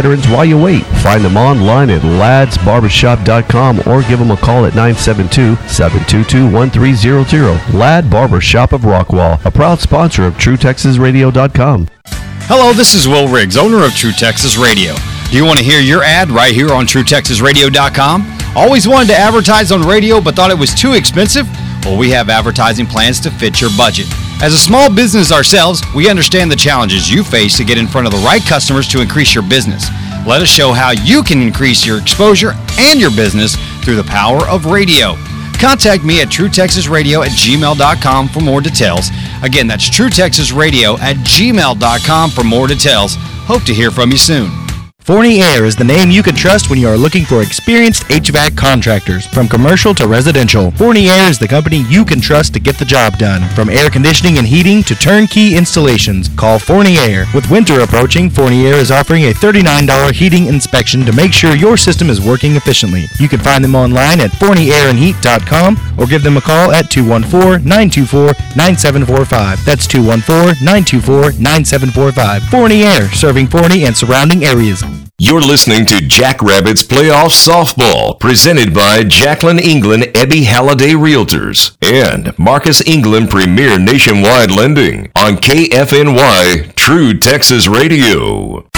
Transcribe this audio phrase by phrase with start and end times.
[0.00, 0.84] veterans while you wait.
[1.02, 7.74] Find them online at ladsbarbershop.com or give them a call at 972-722-1300.
[7.74, 11.88] Lad Barbershop of Rockwall, a proud sponsor of TrueTexasRadio.com.
[12.04, 14.94] Hello, this is Will Riggs, owner of True Texas Radio.
[15.32, 18.38] Do you want to hear your ad right here on TrueTexasRadio.com?
[18.54, 21.48] Always wanted to advertise on radio but thought it was too expensive?
[21.84, 24.06] Well, we have advertising plans to fit your budget.
[24.40, 28.06] As a small business ourselves, we understand the challenges you face to get in front
[28.06, 29.88] of the right customers to increase your business.
[30.26, 34.46] Let us show how you can increase your exposure and your business through the power
[34.46, 35.16] of radio.
[35.58, 39.10] Contact me at truetexasradio at gmail.com for more details.
[39.42, 43.16] Again, that's truetexasradio at gmail.com for more details.
[43.18, 44.67] Hope to hear from you soon.
[45.08, 49.26] Air is the name you can trust when you are looking for experienced HVAC contractors,
[49.26, 50.70] from commercial to residential.
[50.78, 54.36] Air is the company you can trust to get the job done, from air conditioning
[54.36, 56.28] and heating to turnkey installations.
[56.36, 57.24] Call Air.
[57.34, 62.10] With winter approaching, Air is offering a $39 heating inspection to make sure your system
[62.10, 63.06] is working efficiently.
[63.18, 69.64] You can find them online at forneyairandheat.com or give them a call at 214-924-9745.
[69.64, 72.40] That's 214-924-9745.
[72.50, 74.84] Forney Air, serving Forney and surrounding areas.
[75.20, 82.80] You're listening to Jackrabbits Playoff Softball, presented by Jacqueline England Ebby Halliday Realtors and Marcus
[82.86, 88.64] England Premier Nationwide Lending on KFNY True Texas Radio.
[88.64, 88.68] Oh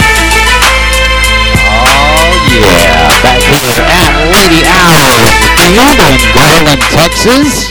[2.57, 5.29] yeah, back here at Lady Owl
[5.61, 7.69] Field in Garland, Texas.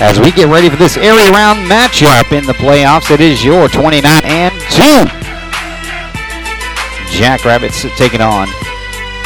[0.00, 3.68] As we get ready for this area round matchup in the playoffs, it is your
[3.68, 5.29] 29 and 2
[7.10, 8.48] Jackrabbits taking on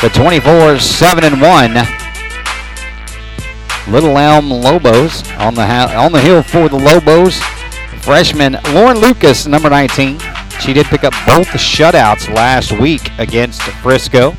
[0.02, 1.74] the 24 7 and 1
[3.92, 7.38] Little Elm Lobos on the on the hill for the Lobos.
[8.00, 10.18] Freshman Lauren Lucas, number 19.
[10.60, 14.34] She did pick up both the shutouts last week against Frisco.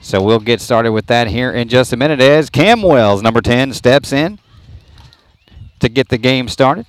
[0.00, 3.40] So we'll get started with that here in just a minute as Cam Wells, number
[3.40, 4.38] 10, steps in
[5.80, 6.86] to get the game started.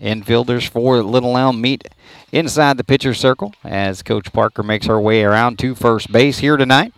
[0.00, 1.86] Infielders for Little Elm meet
[2.32, 6.56] inside the pitcher circle as Coach Parker makes her way around to first base here
[6.56, 6.92] tonight.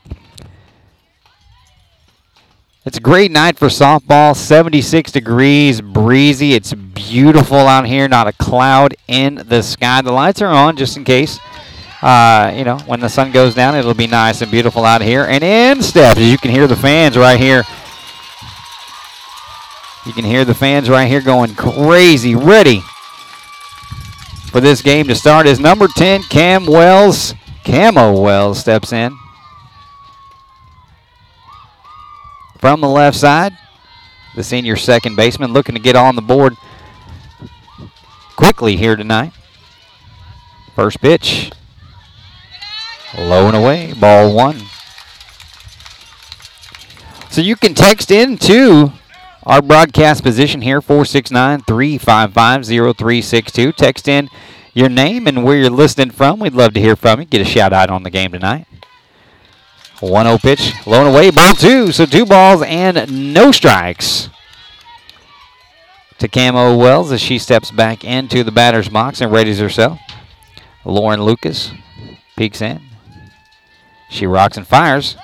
[2.85, 4.35] It's a great night for softball.
[4.35, 6.55] 76 degrees, breezy.
[6.55, 8.09] It's beautiful out here.
[8.09, 10.03] Not a cloud in the sky.
[10.03, 11.39] The lights are on just in case.
[12.01, 15.25] Uh, you know, when the sun goes down, it'll be nice and beautiful out here.
[15.25, 17.63] And in steps, you can hear the fans right here.
[20.05, 22.83] You can hear the fans right here going crazy, ready
[24.53, 27.35] for this game to start is number 10, Cam Wells.
[27.65, 29.17] Camo Wells steps in.
[32.59, 33.57] From the left side,
[34.37, 36.55] the senior second baseman looking to get on the board
[38.37, 39.33] quickly here tonight.
[40.75, 41.51] First pitch.
[43.17, 44.61] Low and away, ball one.
[47.31, 48.93] So you can text in to
[49.45, 53.75] our broadcast position here, 469-355-0362.
[53.75, 54.29] Text in
[54.75, 56.39] your name and where you're listening from.
[56.39, 57.27] We'd love to hear from you.
[57.27, 58.67] Get a shout out on the game tonight.
[59.97, 61.93] 1-0 pitch, low and away, ball two.
[61.93, 64.29] So two balls and no strikes
[66.19, 70.01] to Camo Wells as she steps back into the batter's box and readies herself.
[70.85, 71.71] Lauren Lucas
[72.37, 72.83] peeks in.
[74.11, 75.17] She rocks and fires,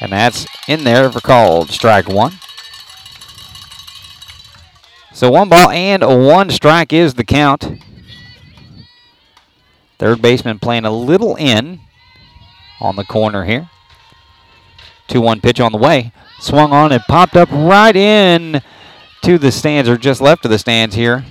[0.00, 2.34] and that's in there for called strike one.
[5.16, 7.80] So one ball and one strike is the count.
[9.98, 11.80] Third baseman playing a little in
[12.82, 13.70] on the corner here.
[15.08, 16.12] 2-1 pitch on the way.
[16.38, 18.60] Swung on and popped up right in
[19.22, 21.24] to the stands or just left of the stands here.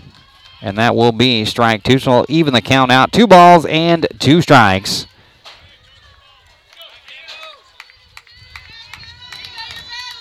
[0.64, 2.00] And that will be strike two.
[2.00, 3.12] So even the count out.
[3.12, 5.06] Two balls and two strikes.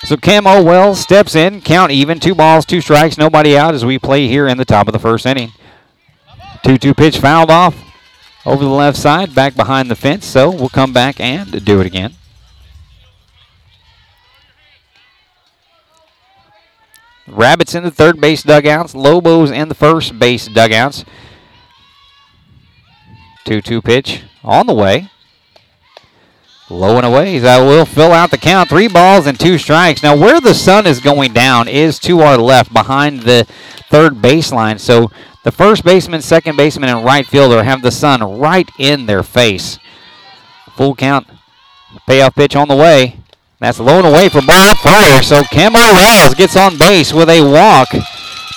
[0.05, 3.99] So Camo Wells steps in, count even, two balls, two strikes, nobody out as we
[3.99, 5.53] play here in the top of the first inning.
[6.63, 7.75] 2-2 pitch fouled off
[8.45, 11.87] over the left side, back behind the fence, so we'll come back and do it
[11.87, 12.13] again.
[17.27, 21.07] Rabbits in the third base dugouts, Lobos in the first base dugouts.
[23.47, 25.09] 2-2 pitch on the way.
[26.71, 27.39] Low and away.
[27.39, 28.71] That will fill out the count.
[28.71, 30.03] Three balls and two strikes.
[30.03, 33.47] Now, where the sun is going down is to our left behind the
[33.91, 34.81] third baseline.
[34.81, 35.11] So
[35.43, 39.79] the first baseman, second baseman, and right fielder have the sun right in their face.
[40.77, 41.29] Full count.
[42.07, 43.21] Payoff pitch on the way.
[43.61, 45.23] That's low and away for ball four.
[45.23, 47.89] So Camo Wells gets on base with a walk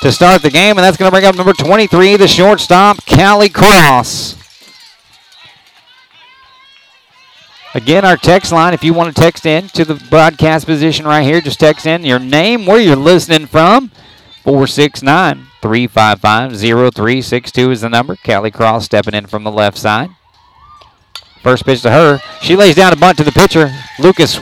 [0.02, 3.50] to start the game, and that's going to bring up number 23, the shortstop, Callie
[3.50, 4.37] Cross.
[7.74, 11.24] Again, our text line, if you want to text in to the broadcast position right
[11.24, 13.92] here, just text in your name, where you're listening from.
[14.44, 18.16] 469 355 0362 is the number.
[18.16, 20.10] Callie Cross stepping in from the left side.
[21.44, 22.20] First pitch to her.
[22.42, 23.70] She lays down a bunt to the pitcher.
[24.00, 24.40] Lucas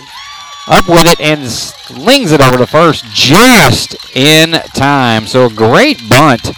[0.67, 5.27] up with it and slings it over to first just in time.
[5.27, 6.51] So a great bunt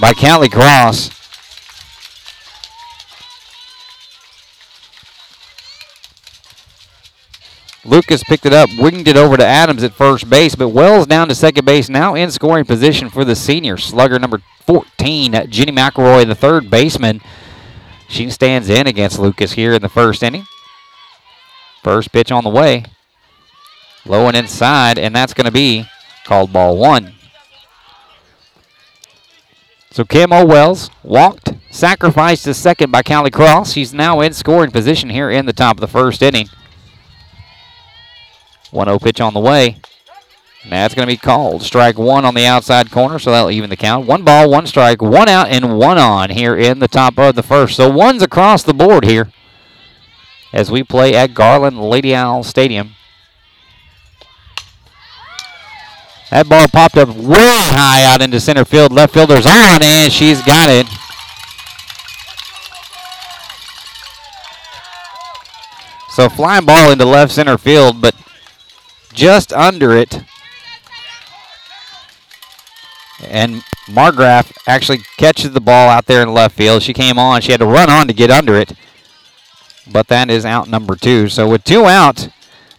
[0.00, 1.21] by Callie Cross.
[7.84, 11.28] Lucas picked it up, winged it over to Adams at first base, but Wells down
[11.28, 16.26] to second base, now in scoring position for the senior slugger number 14, Jenny McElroy,
[16.26, 17.20] the third baseman.
[18.08, 20.46] She stands in against Lucas here in the first inning.
[21.82, 22.84] First pitch on the way.
[24.06, 25.86] Low and inside, and that's going to be
[26.24, 27.14] called ball one.
[29.90, 33.72] So Kim Wells walked, sacrificed to second by Callie Cross.
[33.72, 36.48] She's now in scoring position here in the top of the first inning.
[38.72, 39.76] 1 0 pitch on the way.
[40.64, 41.62] And that's going to be called.
[41.62, 44.06] Strike one on the outside corner, so that'll even the count.
[44.06, 47.42] One ball, one strike, one out, and one on here in the top of the
[47.42, 47.76] first.
[47.76, 49.32] So one's across the board here
[50.52, 52.92] as we play at Garland Lady Owl Stadium.
[56.30, 58.92] That ball popped up way high out into center field.
[58.92, 60.86] Left fielder's on, and she's got it.
[66.08, 68.14] So flying ball into left center field, but
[69.12, 70.22] just under it.
[73.24, 76.82] And Margraf actually catches the ball out there in left field.
[76.82, 77.40] She came on.
[77.40, 78.72] She had to run on to get under it.
[79.90, 81.28] But that is out number two.
[81.28, 82.28] So with two out,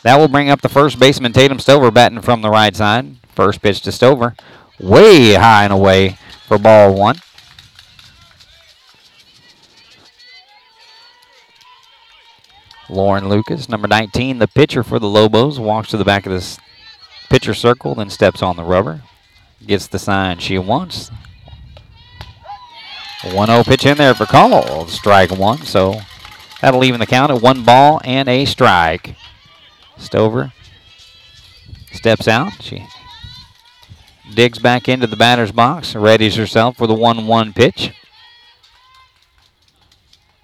[0.03, 3.15] that will bring up the first baseman, Tatum Stover, batting from the right side.
[3.30, 4.35] First pitch to Stover.
[4.80, 7.18] Way high and away for ball one.
[12.94, 16.60] Lauren Lucas, number 19, the pitcher for the Lobos, walks to the back of the
[17.30, 19.01] pitcher circle, then steps on the rubber.
[19.66, 21.10] Gets the sign she wants.
[23.24, 24.88] 1 0 pitch in there for call.
[24.88, 26.01] Strike one, so
[26.62, 29.16] that'll even the count at one ball and a strike.
[29.98, 30.51] Stover
[31.94, 32.62] steps out.
[32.62, 32.86] She
[34.36, 37.94] digs back into the batter's box, readies herself for the 1 1 pitch.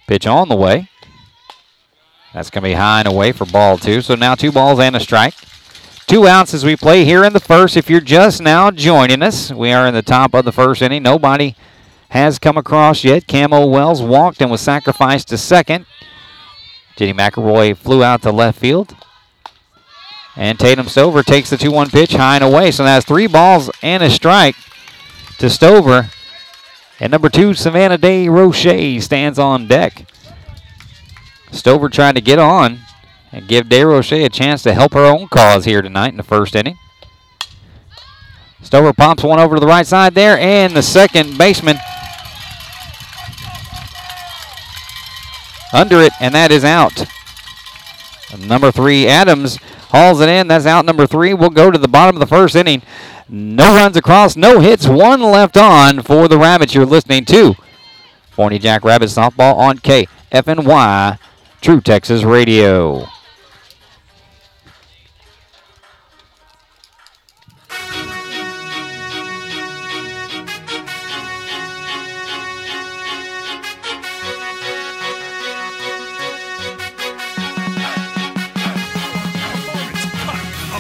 [0.07, 0.90] Pitch on the way.
[2.33, 4.01] That's going to be high and away for ball two.
[4.01, 5.35] So now two balls and a strike.
[6.05, 7.77] Two outs as we play here in the first.
[7.77, 11.03] If you're just now joining us, we are in the top of the first inning.
[11.03, 11.55] Nobody
[12.09, 13.27] has come across yet.
[13.27, 15.85] Camo Wells walked and was sacrificed to second.
[16.95, 18.95] Jenny McElroy flew out to left field.
[20.35, 22.71] And Tatum Stover takes the 2 1 pitch high and away.
[22.71, 24.55] So that's three balls and a strike
[25.39, 26.09] to Stover.
[26.99, 30.05] And number two, Savannah DeRoche stands on deck.
[31.51, 32.80] Stover trying to get on
[33.31, 36.56] and give DeRoche a chance to help her own cause here tonight in the first
[36.56, 36.78] inning.
[38.62, 41.78] Stover pops one over to the right side there, and the second baseman
[45.72, 47.06] under it, and that is out.
[48.38, 49.57] Number three, Adams
[49.90, 50.48] hauls it in.
[50.48, 51.34] That's out number three.
[51.34, 52.81] We'll go to the bottom of the first inning.
[53.28, 56.74] No runs across, no hits, one left on for the Rabbits.
[56.74, 57.56] You're listening to
[58.31, 61.19] Forney Jack Rabbit Softball on KFNY
[61.61, 63.01] True Texas Radio.
[63.01, 63.05] A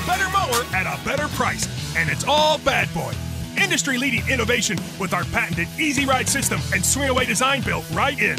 [0.07, 1.67] better mower at a better price.
[1.97, 3.11] And it's all Bad Boy.
[3.61, 8.17] Industry leading innovation with our patented Easy Ride system and swing away design built right
[8.17, 8.37] in.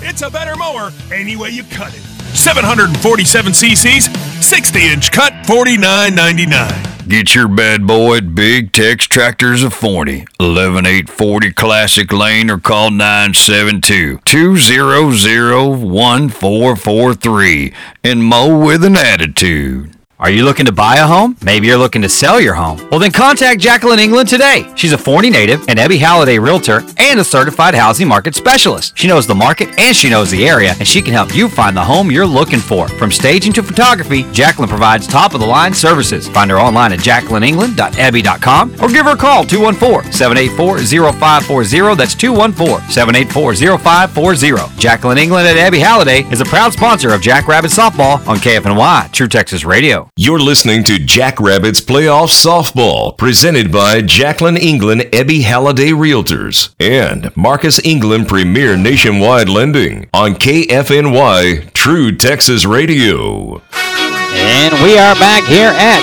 [0.00, 2.00] It's a better mower any way you cut it.
[2.36, 7.08] 747 cc's, 60 inch cut, $49.99.
[7.08, 12.90] Get your bad boy at Big Tex Tractors of Forney, 11840 Classic Lane, or call
[12.90, 17.72] 972 200 1443
[18.02, 19.95] and mow with an attitude.
[20.18, 21.36] Are you looking to buy a home?
[21.42, 22.78] Maybe you're looking to sell your home.
[22.90, 24.72] Well, then contact Jacqueline England today.
[24.74, 28.96] She's a Forney native, an Ebby Halliday realtor, and a certified housing market specialist.
[28.96, 31.76] She knows the market and she knows the area, and she can help you find
[31.76, 32.88] the home you're looking for.
[32.88, 36.28] From staging to photography, Jacqueline provides top of the line services.
[36.28, 40.78] Find her online at jacquelineengland.ebby.com or give her a call 214 784
[41.12, 41.94] 0540.
[41.94, 44.78] That's 214 784 0540.
[44.80, 49.12] Jacqueline England at Ebby Halliday is a proud sponsor of Jack Rabbit Softball on KFNY,
[49.12, 50.05] True Texas Radio.
[50.06, 50.12] Radio.
[50.16, 57.84] You're listening to Jackrabbits Playoff Softball, presented by Jacqueline England Ebby Halliday Realtors and Marcus
[57.84, 63.62] England Premier Nationwide Lending on KFNY True Texas Radio.
[63.72, 66.02] And we are back here at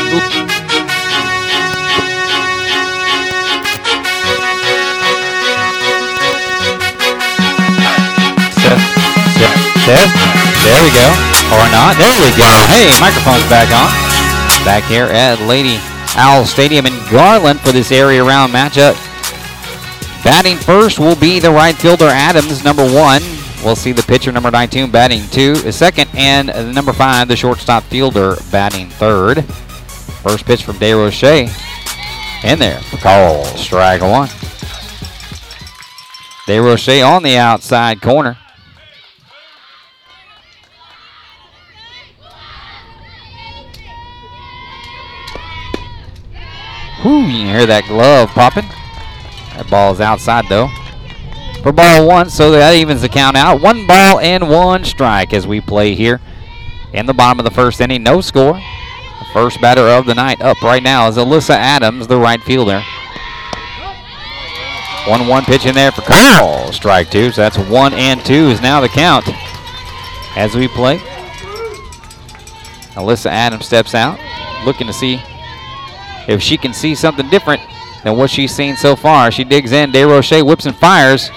[9.85, 10.32] Test.
[10.63, 11.07] There we go.
[11.59, 11.99] Or not.
[11.99, 12.47] There we go.
[12.71, 13.91] Hey, microphone's back on.
[14.63, 15.75] Back here at Lady
[16.15, 18.95] Owl Stadium in Garland for this area round matchup.
[20.23, 23.21] Batting first will be the right fielder Adams, number one.
[23.63, 28.37] We'll see the pitcher, number 19, batting two, second, and number five, the shortstop fielder,
[28.51, 29.43] batting third.
[30.23, 31.49] First pitch from DeRoche.
[32.45, 33.43] In there call.
[33.57, 34.29] Strike one.
[36.47, 38.37] DeRoche on the outside corner.
[47.03, 48.63] Whew, you can hear that glove popping.
[49.57, 50.69] That ball is outside though.
[51.61, 53.61] For ball one, so that evens the count out.
[53.61, 56.21] One ball and one strike as we play here
[56.93, 58.03] in the bottom of the first inning.
[58.03, 58.53] No score.
[58.53, 62.81] The first batter of the night up right now is Alyssa Adams, the right fielder.
[65.05, 66.71] 1 1 pitch in there for Carl.
[66.71, 67.31] Strike two.
[67.31, 69.25] So that's one and two is now the count
[70.37, 70.99] as we play.
[72.95, 74.17] Alyssa Adams steps out,
[74.65, 75.21] looking to see
[76.27, 77.61] if she can see something different
[78.03, 79.31] than what she's seen so far.
[79.31, 79.91] She digs in.
[79.91, 81.29] DeRoche whips and fires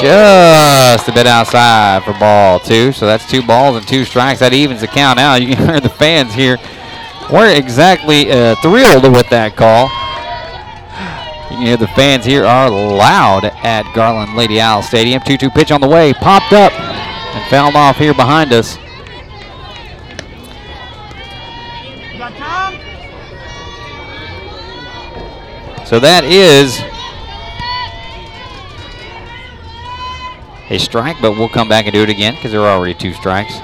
[0.00, 2.92] just a bit outside for ball two.
[2.92, 4.40] So that's two balls and two strikes.
[4.40, 5.42] That evens the count out.
[5.42, 6.58] You can hear the fans here
[7.32, 9.88] We're exactly uh, thrilled with that call.
[11.50, 15.22] You can hear the fans here are loud at Garland Lady Owl Stadium.
[15.22, 18.78] 2 2 pitch on the way, popped up and fouled off here behind us.
[25.86, 26.82] So that is
[30.68, 33.12] a strike, but we'll come back and do it again because there are already two
[33.14, 33.54] strikes.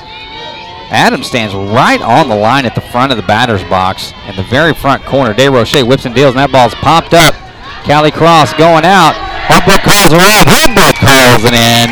[0.95, 4.45] Adams stands right on the line at the front of the batter's box in the
[4.45, 5.35] very front corner.
[5.35, 7.35] DeRoche whips and deals, and that ball's popped up.
[7.83, 9.19] Callie Cross going out.
[9.51, 10.47] Holbrook calls her out.
[10.47, 11.91] Holbrook calls it in.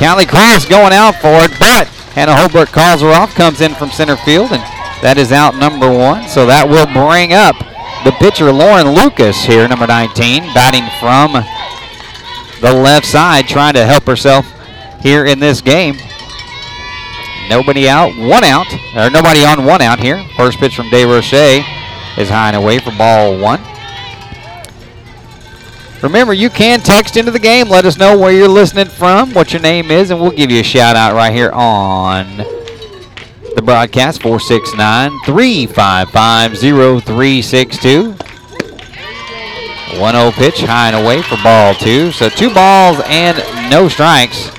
[0.00, 3.90] Callie Cross going out for it, but Hannah Holbrook calls her off, comes in from
[3.90, 4.62] center field, and
[5.02, 6.28] that is out number one.
[6.28, 7.56] So that will bring up
[8.04, 11.32] the pitcher, Lauren Lucas, here, number 19, batting from
[12.60, 14.46] the left side, trying to help herself
[15.00, 15.96] here in this game.
[17.48, 20.24] Nobody out, one out, or nobody on one out here.
[20.36, 21.64] First pitch from DeRoche
[22.18, 23.60] is high and away for ball one.
[26.02, 27.68] Remember, you can text into the game.
[27.68, 30.60] Let us know where you're listening from, what your name is, and we'll give you
[30.60, 32.44] a shout out right here on
[33.56, 38.12] the broadcast 469 355 0362.
[39.98, 42.12] 1 0 pitch, high and away for ball two.
[42.12, 43.38] So two balls and
[43.70, 44.50] no strikes.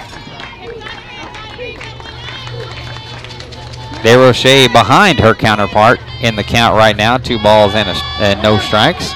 [4.01, 7.19] DeRoche behind her counterpart in the count right now.
[7.19, 9.13] Two balls and, a, and no strikes.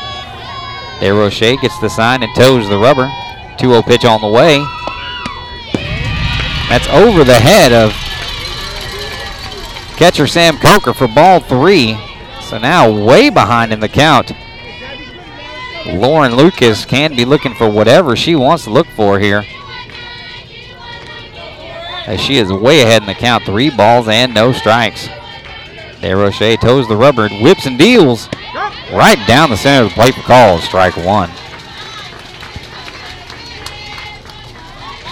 [1.00, 3.12] DeRoche gets the sign and toes the rubber.
[3.58, 4.60] 2 0 pitch on the way.
[6.70, 7.92] That's over the head of
[10.02, 11.96] catcher Sam Coker for ball three.
[12.42, 14.32] So now way behind in the count.
[15.86, 19.44] Lauren Lucas can be looking for whatever she wants to look for here.
[22.08, 23.44] As she is way ahead in the count.
[23.44, 25.08] Three balls and no strikes.
[26.02, 28.28] DeRoche toes the rubber, and whips and deals
[28.92, 30.64] right down the center of the plate for calls.
[30.64, 31.30] Strike one.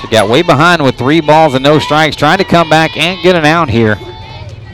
[0.02, 3.22] She got way behind with three balls and no strikes, trying to come back and
[3.22, 3.96] get an out here.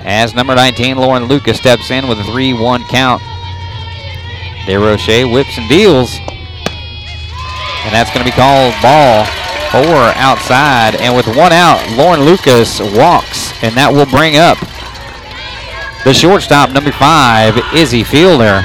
[0.06, 3.24] As number 19, Lauren Lucas steps in with a 3 1 count.
[4.66, 6.20] DeRoche whips and deals.
[7.84, 9.26] And that's going to be called ball
[9.72, 10.96] four outside.
[10.96, 13.52] And with one out, Lauren Lucas walks.
[13.64, 14.58] And that will bring up
[16.06, 18.62] the shortstop, number five, Izzy Fielder.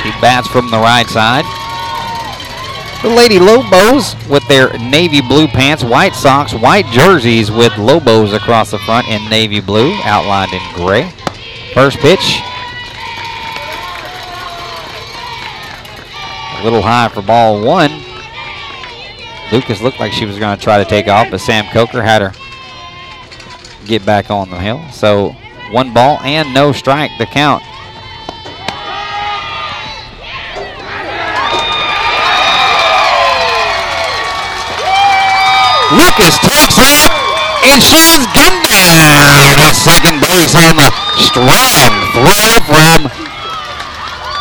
[0.00, 1.44] She bats from the right side.
[3.06, 8.72] The Lady Lobos with their navy blue pants, white socks, white jerseys with Lobos across
[8.72, 11.08] the front in navy blue, outlined in gray.
[11.72, 12.40] First pitch.
[16.58, 17.92] A little high for ball one.
[19.52, 22.22] Lucas looked like she was going to try to take off, but Sam Coker had
[22.22, 22.32] her
[23.86, 24.82] get back on the hill.
[24.90, 25.36] So
[25.70, 27.62] one ball and no strike the count.
[35.94, 36.98] Lucas takes it
[37.70, 43.06] and she's gone down at second base on the strong throw from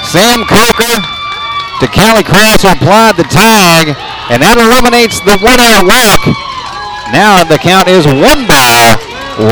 [0.10, 0.98] Sam Coker
[1.82, 3.94] to Callie Cross who applied the tag,
[4.34, 6.24] and that eliminates the one-out walk.
[7.14, 8.98] Now the count is one ball,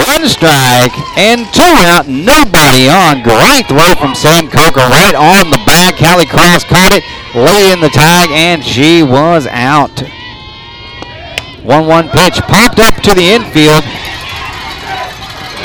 [0.08, 2.08] one strike, and two out.
[2.10, 3.22] Nobody on.
[3.22, 6.02] Great throw from Sam Coker right on the back.
[6.02, 7.04] Callie Cross caught it,
[7.36, 10.02] laid in the tag, and she was out.
[11.64, 13.84] 1-1 pitch popped up to the infield.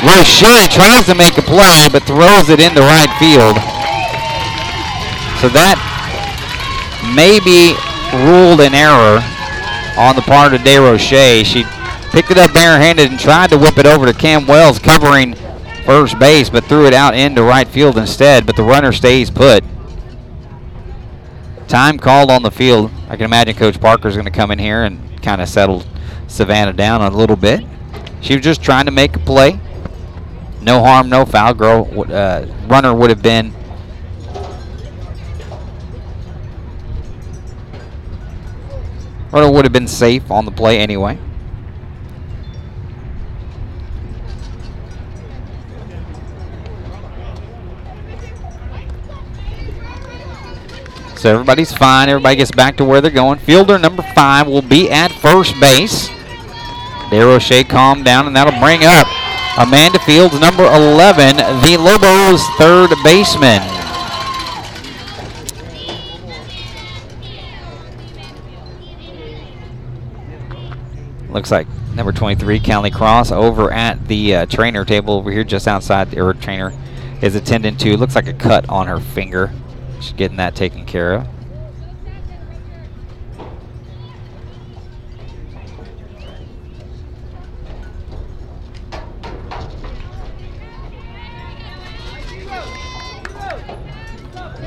[0.07, 3.59] Roche tries to make a play, but throws it into right field.
[5.43, 5.75] So that
[7.15, 7.75] may be
[8.15, 9.19] ruled an error
[9.99, 11.45] on the part of DeRoche.
[11.45, 11.65] She
[12.11, 15.35] picked it up barehanded and tried to whip it over to Cam Wells covering
[15.85, 18.47] first base, but threw it out into right field instead.
[18.47, 19.65] But the runner stays put.
[21.67, 22.93] Time called on the field.
[23.09, 25.87] I can imagine Coach Parker's going to come in here and kind of settled
[26.27, 27.65] Savannah down a little bit.
[28.21, 29.61] She was just trying to make a play.
[30.61, 31.55] No harm, no foul.
[31.55, 33.55] Girl, uh, runner would have been
[39.31, 41.19] runner would have been safe on the play anyway.
[51.19, 52.09] So everybody's fine.
[52.09, 53.41] Everybody gets back to where they're going.
[53.41, 56.09] Fielder number five will be at first base.
[57.11, 59.09] DeRoche calm down, and that'll bring up
[59.59, 63.61] Amanda Fields, number 11, the Lobos' third baseman.
[71.33, 75.67] Looks like number 23, Callie Cross, over at the uh, trainer table over here, just
[75.67, 76.73] outside, the, trainer
[77.21, 77.97] is attending to.
[77.97, 79.51] Looks like a cut on her finger.
[80.01, 81.27] She's getting that taken care of.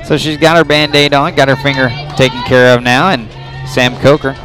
[0.04, 3.30] So she's got her band-aid on, got her finger taken care of now, and
[3.66, 4.36] Sam Coker,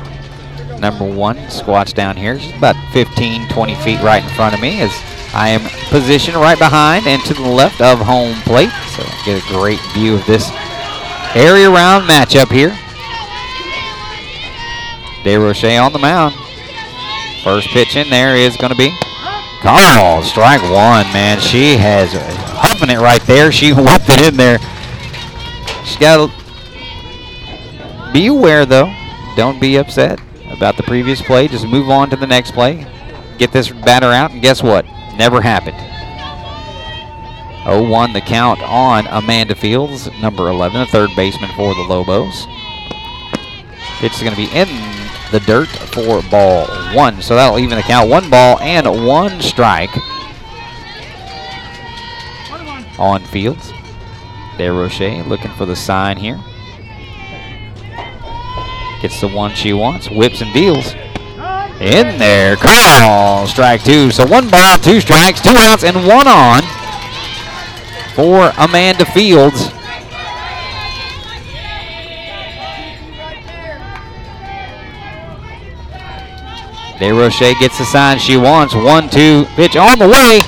[0.80, 2.40] number one, squats down here.
[2.40, 4.92] She's about 15, 20 feet right in front of me as
[5.34, 8.72] I am positioned right behind and to the left of home plate.
[8.96, 10.50] So get a great view of this
[11.38, 12.72] area round matchup here.
[15.24, 16.34] DeRoche on the mound.
[17.44, 18.98] First pitch in there is going to be
[19.62, 20.26] called.
[20.26, 21.40] Strike one, man.
[21.40, 23.52] She has huffing it right there.
[23.52, 24.60] She whipped it in there.
[25.86, 28.94] She's got to be aware, though.
[29.36, 30.20] Don't be upset
[30.50, 31.48] about the previous play.
[31.48, 32.86] Just move on to the next play.
[33.38, 34.86] Get this batter out, and guess what?
[35.18, 35.78] Never happened.
[37.68, 42.48] 0-1 the count on Amanda Fields, number 11, the third baseman for the Lobos.
[44.02, 44.70] It's going to be in
[45.34, 47.22] the dirt for ball one.
[47.22, 48.10] So that'll even the count.
[48.10, 49.90] One ball and one strike
[52.98, 53.74] on Fields.
[54.58, 56.40] De DeRoche looking for the sign here.
[59.02, 60.94] Gets the one she wants, whips and deals.
[61.82, 64.10] In there, call, strike two.
[64.12, 66.64] So one ball, two strikes, two outs, and one on
[68.18, 69.70] for Amanda Fields.
[76.98, 78.74] DeRoche gets the sign she wants.
[78.74, 80.42] One, two, pitch on the way,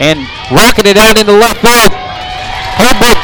[0.00, 1.92] and rocketed out into left field.
[2.80, 3.20] Holbrook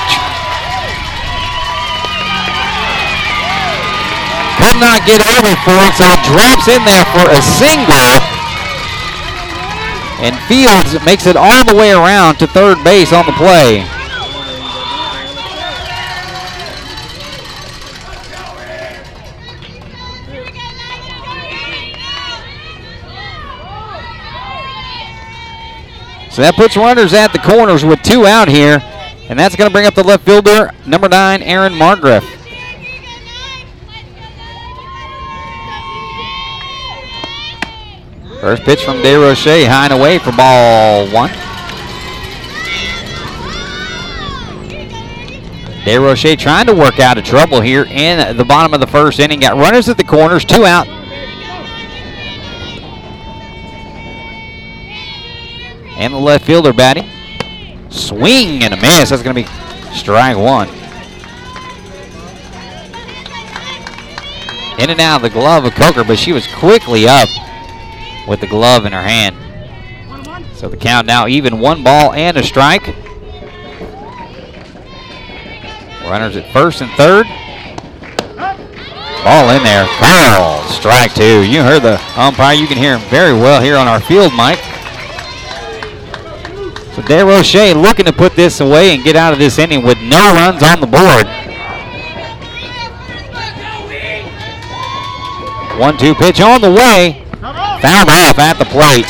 [4.61, 8.38] could not get over for it, so drops in there for a single.
[10.21, 13.87] And Fields makes it all the way around to third base on the play.
[26.31, 28.81] So that puts runners at the corners with two out here.
[29.29, 32.38] And that's going to bring up the left fielder, number nine, Aaron Margraf.
[38.41, 41.31] First pitch from DeRoche, high and away for ball one.
[45.85, 49.41] DeRoche trying to work out of trouble here in the bottom of the first inning.
[49.41, 50.87] Got runners at the corners, two out.
[55.97, 57.11] And the left fielder batting.
[57.91, 59.11] Swing and a miss.
[59.11, 59.49] That's going to be
[59.97, 60.69] strike one.
[64.79, 67.29] In and out of the glove of Coker, but she was quickly up
[68.29, 69.35] with the glove in her hand.
[70.55, 72.87] So the count now even one ball and a strike.
[76.05, 77.27] Runners at first and third.
[79.25, 79.87] Ball in there.
[79.99, 80.63] Foul.
[80.69, 81.43] Strike two.
[81.43, 82.55] You heard the umpire.
[82.55, 84.59] You can hear him very well here on our field mic.
[86.95, 90.33] So DeRoche looking to put this away and get out of this inning with no
[90.35, 91.27] runs on the board.
[95.79, 97.28] One two pitch on the way.
[97.81, 99.07] Fouled off at the plate.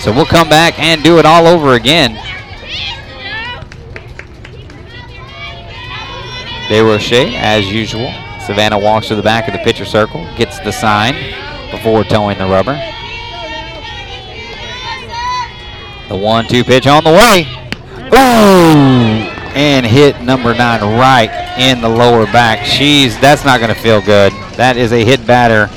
[0.00, 2.14] So we'll come back and do it all over again.
[6.68, 8.12] DeRoche, as usual.
[8.40, 11.14] Savannah walks to the back of the pitcher circle, gets the sign
[11.72, 12.74] before towing the rubber.
[16.08, 17.46] The one two pitch on the way.
[18.14, 19.35] Ooh!
[19.56, 22.66] And hit number nine right in the lower back.
[22.66, 24.30] She's that's not going to feel good.
[24.56, 25.70] That is a hit batter.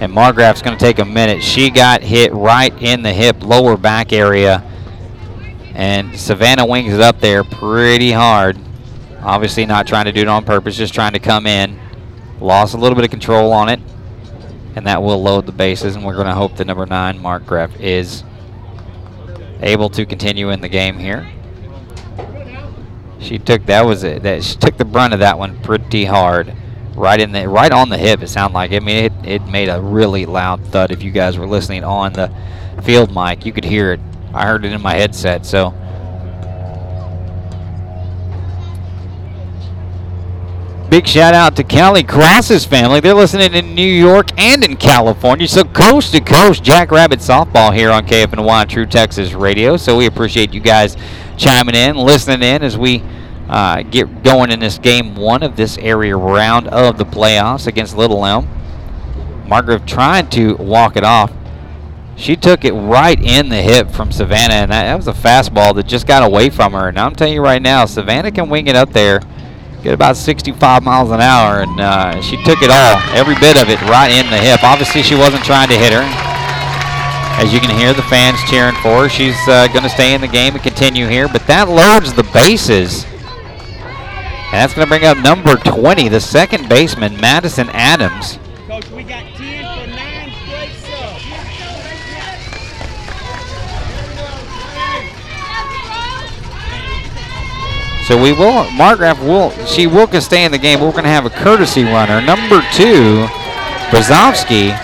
[0.00, 1.42] And Margraff's going to take a minute.
[1.42, 4.62] She got hit right in the hip lower back area.
[5.74, 8.56] And Savannah wings it up there pretty hard.
[9.20, 11.80] Obviously not trying to do it on purpose, just trying to come in.
[12.38, 13.80] Lost a little bit of control on it.
[14.76, 15.96] And that will load the bases.
[15.96, 18.22] And we're going to hope that number nine, Margraf, is
[19.62, 21.28] able to continue in the game here.
[23.20, 24.22] She took that was it.
[24.22, 26.54] That she took the brunt of that one pretty hard,
[26.94, 28.22] right in the right on the hip.
[28.22, 28.72] It sounded like.
[28.72, 30.90] I mean, it, it made a really loud thud.
[30.90, 32.32] If you guys were listening on the
[32.82, 34.00] field mic, you could hear it.
[34.32, 35.46] I heard it in my headset.
[35.46, 35.74] So.
[40.90, 42.98] Big shout out to Callie Cross's family.
[42.98, 45.46] They're listening in New York and in California.
[45.46, 49.76] So coast to coast, Jackrabbit softball here on KFNY True Texas Radio.
[49.76, 50.96] So we appreciate you guys
[51.36, 53.04] chiming in, listening in as we
[53.48, 57.96] uh, get going in this game one of this area round of the playoffs against
[57.96, 58.48] Little Elm.
[59.46, 61.32] Margaret trying to walk it off.
[62.16, 65.72] She took it right in the hip from Savannah, and that, that was a fastball
[65.76, 66.88] that just got away from her.
[66.88, 69.20] And I'm telling you right now, Savannah can wing it up there
[69.80, 73.68] get about 65 miles an hour, and uh, she took it all, every bit of
[73.68, 74.62] it, right in the hip.
[74.62, 76.04] Obviously, she wasn't trying to hit her.
[77.40, 80.20] As you can hear the fans cheering for her, she's uh, going to stay in
[80.20, 83.04] the game and continue here, but that loads the bases.
[83.04, 88.38] And that's going to bring up number 20, the second baseman, Madison Adams.
[88.66, 91.24] Coach, we got 10 for 9 straight subs.
[98.10, 100.80] So we will, Margraff will, she will stay in the game.
[100.80, 102.20] We're going to have a courtesy runner.
[102.20, 103.24] Number two,
[103.92, 104.74] Brzozowski.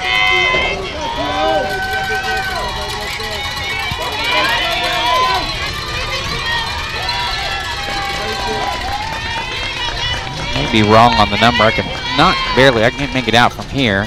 [10.54, 11.64] May be wrong on the number.
[11.64, 11.84] I can
[12.16, 14.06] not barely, I can't make it out from here.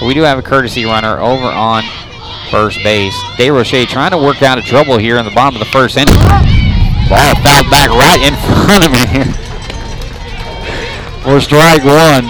[0.00, 1.82] But we do have a courtesy runner over on
[2.50, 3.14] first base.
[3.36, 6.55] DeRoche trying to work out of trouble here in the bottom of the first inning.
[7.08, 8.34] Ball fouled back right in
[8.66, 9.06] front of me.
[11.22, 12.26] For strike one.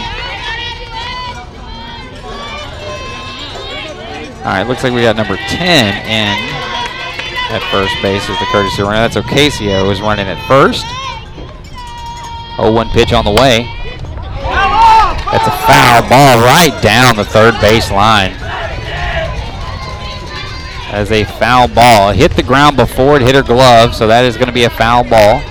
[4.45, 6.57] All right, looks like we got number 10 in
[7.49, 9.09] at first base is the courtesy runner.
[9.09, 10.85] That's Ocasio is running at first.
[12.57, 13.65] 0-1 pitch on the way.
[15.33, 18.46] That's a foul ball right down the third base line
[20.89, 22.11] as a foul ball.
[22.11, 24.65] It hit the ground before it hit her glove, so that is going to be
[24.65, 25.43] a foul ball.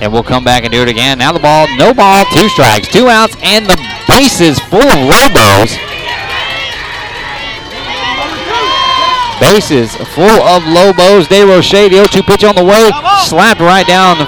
[0.00, 1.18] And we'll come back and do it again.
[1.18, 3.76] Now the ball, no ball, two strikes, two outs, and the
[4.06, 5.74] bases full of Lobos.
[9.40, 11.26] Bases full of Lobos.
[11.26, 12.90] DeRoche, the 0-2 pitch on the way,
[13.24, 14.26] slapped right down the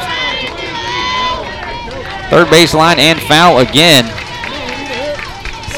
[2.31, 4.20] third baseline and foul again.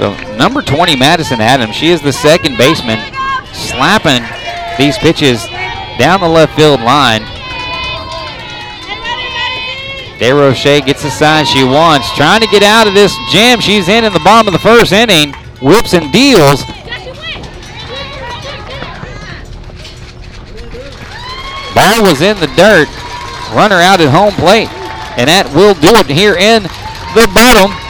[0.03, 2.99] So number 20, Madison Adams, she is the second baseman,
[3.53, 4.27] slapping
[4.77, 5.47] these pitches
[5.97, 7.23] down the left field line.
[10.19, 14.03] DeRoche gets the sign she wants, trying to get out of this jam she's in
[14.03, 15.35] in the bottom of the first inning.
[15.63, 16.65] Whips and deals.
[21.77, 22.89] Ball was in the dirt.
[23.55, 24.67] Runner out at home plate.
[25.17, 26.65] And that will do it here in
[27.15, 27.82] the bottom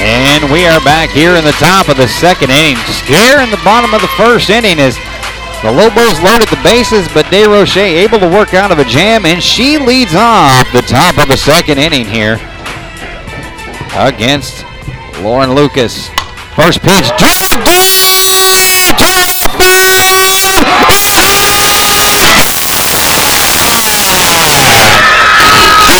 [0.03, 2.75] And we are back here in the top of the second inning.
[3.07, 4.97] Scare in the bottom of the first inning as
[5.63, 9.41] the Lobos loaded the bases, but DeRoche able to work out of a jam, and
[9.41, 12.41] she leads off the top of the second inning here
[13.95, 14.65] against
[15.21, 16.09] Lauren Lucas.
[16.57, 20.09] First pitch, drive down to left field.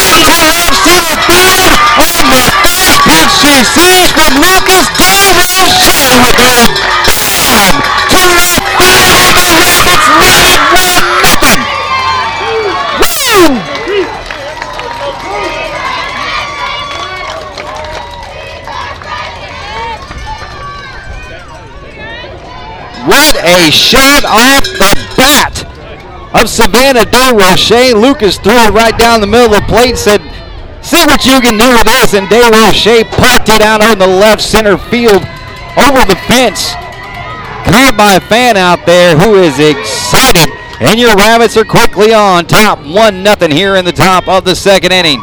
[0.09, 1.69] Drives to the field
[2.01, 3.33] on the first pitch.
[3.43, 5.61] She sees from Lucas with
[6.25, 8.62] a bam to left
[23.13, 25.69] What a shot off the bat
[26.33, 27.93] of Savannah DeRoche.
[27.93, 30.25] Lucas threw it right down the middle of the plate, said,
[30.81, 32.15] see what you can do with this.
[32.15, 35.21] And DeRoche popped it out on the left center field
[35.77, 36.73] over the fence.
[37.69, 40.49] Caught by a fan out there who is excited.
[40.81, 44.57] And your Rabbits are quickly on top 1 nothing here in the top of the
[44.57, 45.21] second inning.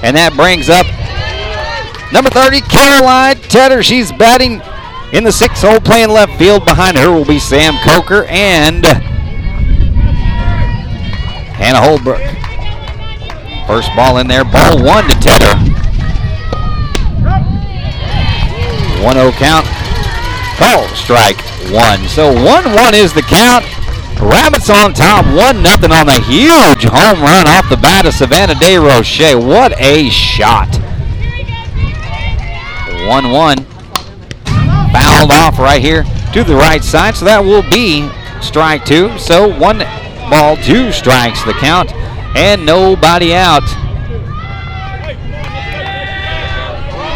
[0.00, 0.88] And that brings up
[2.14, 3.82] number 30, Caroline Tedder.
[3.82, 4.62] She's batting
[5.14, 6.64] in the sixth hole, playing left field.
[6.64, 8.84] Behind her will be Sam Coker and
[11.54, 12.20] Hannah Holbrook.
[13.66, 15.54] First ball in there, ball one to Tedder.
[19.02, 19.66] 1 0 count.
[20.58, 21.38] Call strike
[21.70, 22.08] one.
[22.08, 23.64] So 1 1 is the count.
[24.20, 28.54] Rabbits on top, 1 nothing on the huge home run off the bat of Savannah
[28.54, 29.34] DeRoche.
[29.34, 30.74] What a shot.
[33.06, 33.73] 1 1
[35.14, 37.14] fouled off right here to the right side.
[37.14, 38.10] So that will be
[38.42, 39.16] strike two.
[39.18, 39.78] So one
[40.30, 41.92] ball, two strikes the count,
[42.36, 43.62] and nobody out.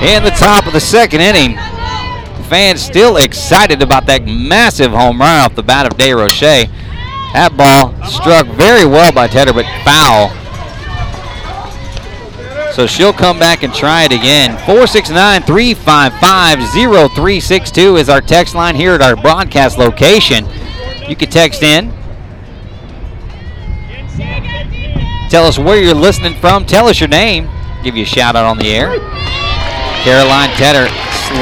[0.03, 1.57] In the top of the second inning,
[2.49, 6.71] fans still excited about that massive home run off the bat of DeRoche.
[7.35, 10.31] That ball struck very well by Tedder, but foul.
[12.79, 14.51] So she'll come back and try it again.
[14.59, 20.47] 469 355 0362 is our text line here at our broadcast location.
[21.09, 21.91] You can text in.
[25.29, 26.67] Tell us where you're listening from.
[26.67, 27.51] Tell us your name.
[27.83, 28.97] Give you a shout out on the air.
[30.05, 30.87] Caroline Tedder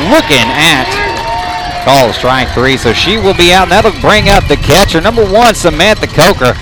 [0.08, 0.88] looking at
[1.84, 3.68] call strike three, so she will be out.
[3.68, 6.56] That'll bring up the catcher, number one, Samantha Coker.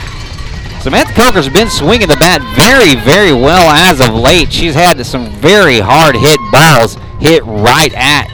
[0.85, 4.53] Samantha Coker's been swinging the bat very, very well as of late.
[4.53, 8.29] She's had some very hard hit balls hit right at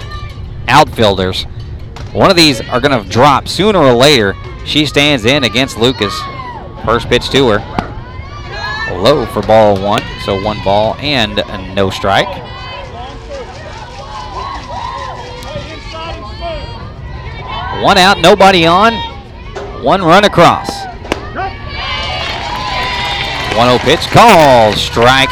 [0.67, 1.45] outfielders.
[2.13, 4.35] One of these are going to drop sooner or later.
[4.65, 6.13] She stands in against Lucas.
[6.85, 8.97] First pitch to her.
[8.99, 11.37] Low for ball one, so one ball and
[11.77, 12.27] no strike.
[17.81, 18.95] One out, nobody on.
[19.85, 20.70] One run across.
[23.61, 25.29] 1 0 pitch, call, strike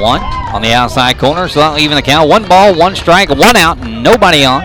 [0.00, 0.20] one
[0.52, 2.28] on the outside corner, so that'll even the count.
[2.28, 4.62] One ball, one strike, one out, nobody on.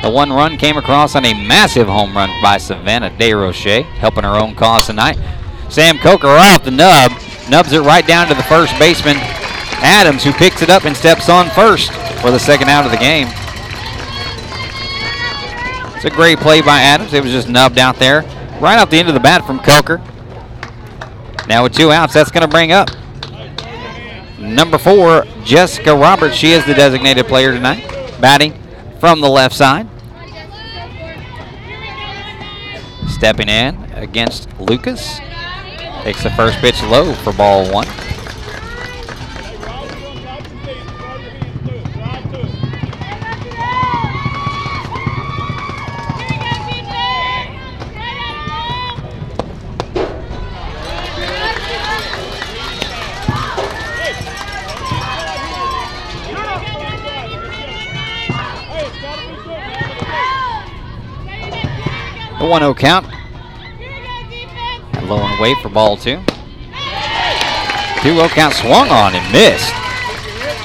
[0.00, 4.36] The one run came across on a massive home run by Savannah DeRoche, helping her
[4.36, 5.18] own cause tonight.
[5.68, 7.12] Sam Coker off the nub,
[7.50, 9.16] nubs it right down to the first baseman,
[9.82, 11.92] Adams, who picks it up and steps on first
[12.22, 13.26] for the second out of the game.
[15.94, 17.12] It's a great play by Adams.
[17.12, 18.22] It was just nubbed out there,
[18.62, 20.00] right off the end of the bat from Coker.
[21.48, 22.90] Now with two outs, that's going to bring up
[24.40, 26.34] number four, Jessica Roberts.
[26.34, 27.86] She is the designated player tonight,
[28.20, 28.54] batting
[28.98, 29.86] from the left side.
[33.08, 35.18] Stepping in against Lucas.
[36.02, 37.86] Takes the first pitch low for ball one.
[62.50, 63.06] 1 0 count.
[64.94, 66.16] And low and away for ball two.
[68.02, 69.72] 2 0 count swung on and missed.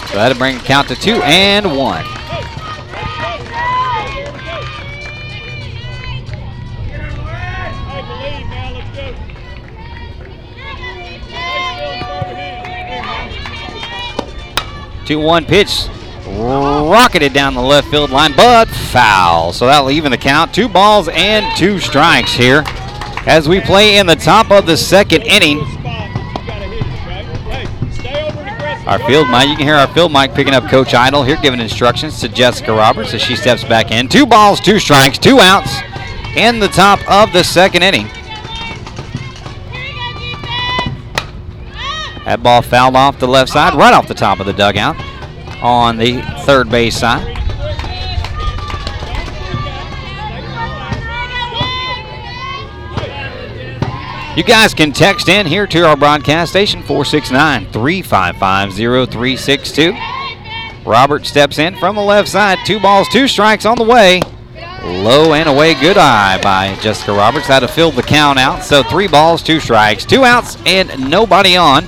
[0.09, 2.05] So that'll bring count to 2 and 1.
[15.05, 15.87] Two one pitch,
[16.35, 19.53] rocketed down the left field line, but foul.
[19.53, 20.53] So that'll even the count.
[20.53, 22.63] Two balls and two strikes here
[23.25, 25.59] as we play in the top of the second inning.
[28.87, 31.59] Our field mic, you can hear our field mic picking up Coach Idle here, giving
[31.59, 34.07] instructions to Jessica Roberts as she steps back in.
[34.07, 35.79] Two balls, two strikes, two outs
[36.35, 38.07] in the top of the second inning.
[42.25, 44.95] That ball fouled off the left side, right off the top of the dugout
[45.65, 47.32] on the third base side.
[54.38, 59.93] You guys can text in here to our broadcast station 469 355 0362.
[60.86, 62.60] Robert steps in from the left side.
[62.63, 64.21] Two balls, two strikes on the way.
[64.84, 67.47] Low and away, good eye by Jessica Roberts.
[67.47, 68.63] That'll fill the count out.
[68.63, 71.86] So three balls, two strikes, two outs, and nobody on.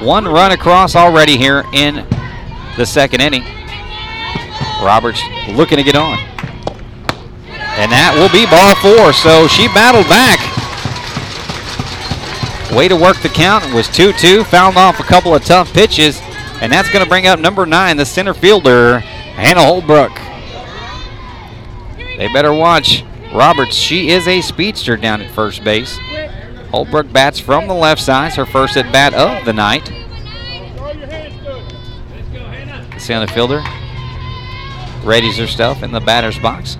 [0.00, 2.06] One run across already here in
[2.80, 3.44] the second inning.
[4.82, 6.18] Roberts looking to get on.
[7.76, 9.12] And that will be ball four.
[9.12, 10.40] So she battled back.
[12.74, 13.66] Way to work the count.
[13.66, 14.44] It was 2 2.
[14.44, 16.18] Found off a couple of tough pitches.
[16.62, 20.12] And that's going to bring up number nine, the center fielder, Hannah Holbrook.
[22.16, 23.76] They better watch Roberts.
[23.76, 25.98] She is a speedster down at first base.
[26.70, 29.90] Holbrook bats from the left side, her first at bat of the night.
[33.10, 33.60] Center fielder
[35.02, 36.78] readies her stuff in the batter's box.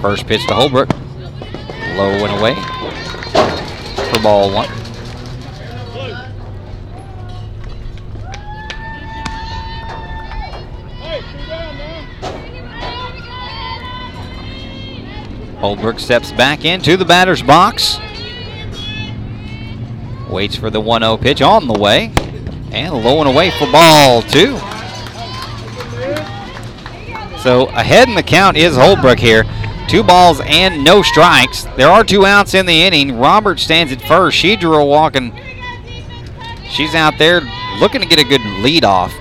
[0.00, 0.88] First pitch to Holbrook.
[1.98, 2.54] Low and away
[4.10, 4.68] for ball one.
[15.58, 17.98] Holbrook steps back into the batter's box.
[20.30, 22.12] Waits for the 1 0 pitch on the way.
[22.72, 24.58] And low and away for ball two.
[27.48, 29.42] So ahead in the count is Holbrook here.
[29.88, 31.62] Two balls and no strikes.
[31.78, 33.18] There are two outs in the inning.
[33.18, 34.36] Robert stands at first.
[34.36, 35.32] She drew a walk and
[36.68, 37.40] she's out there
[37.80, 39.14] looking to get a good lead off.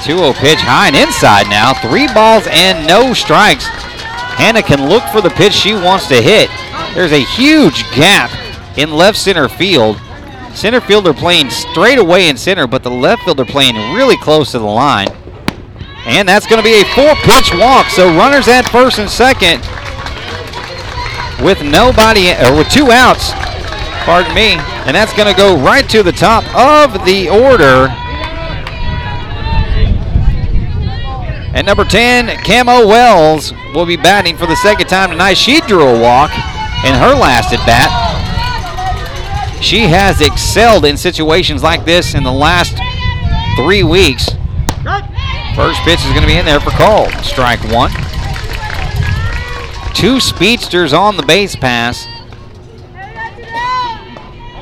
[0.00, 1.74] 2-0 pitch high and inside now.
[1.74, 3.66] Three balls and no strikes.
[3.66, 6.48] Hannah can look for the pitch she wants to hit.
[6.94, 8.30] There's a huge gap
[8.78, 10.00] in left center field.
[10.54, 14.58] Center fielder playing straight away in center, but the left fielder playing really close to
[14.58, 15.08] the line.
[16.06, 17.88] And that's going to be a four pitch walk.
[17.88, 19.60] So runners at first and second
[21.42, 23.32] with nobody, or with two outs,
[24.04, 24.56] pardon me.
[24.86, 27.88] And that's going to go right to the top of the order.
[31.54, 35.34] And number 10, Camo Wells, will be batting for the second time tonight.
[35.34, 36.30] She drew a walk
[36.84, 37.90] in her last at bat.
[39.62, 42.76] She has excelled in situations like this in the last
[43.56, 44.28] three weeks.
[45.54, 47.08] First pitch is going to be in there for call.
[47.22, 47.92] Strike one.
[49.94, 52.08] Two speedsters on the base pass.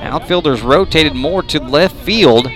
[0.03, 2.47] Outfielders rotated more to left field.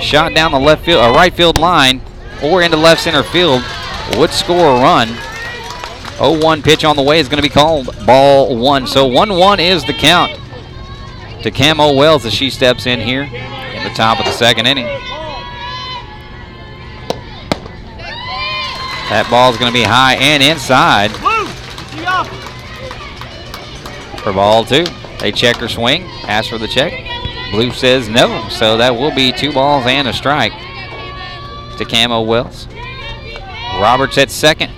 [0.00, 2.00] Shot down the left field, uh, right field line,
[2.40, 3.62] or into left center field
[4.16, 5.08] would score a run.
[6.18, 8.86] 0-1 pitch on the way is going to be called ball one.
[8.86, 10.38] So 1-1 is the count
[11.42, 14.86] to Camo Wells as she steps in here in the top of the second inning.
[19.10, 21.10] That ball is going to be high and inside.
[24.22, 24.84] For ball two.
[25.20, 26.92] They check her swing, ask for the check.
[27.50, 30.52] Blue says no, so that will be two balls and a strike
[31.78, 32.66] to Camo Wells.
[33.80, 34.70] Roberts at second.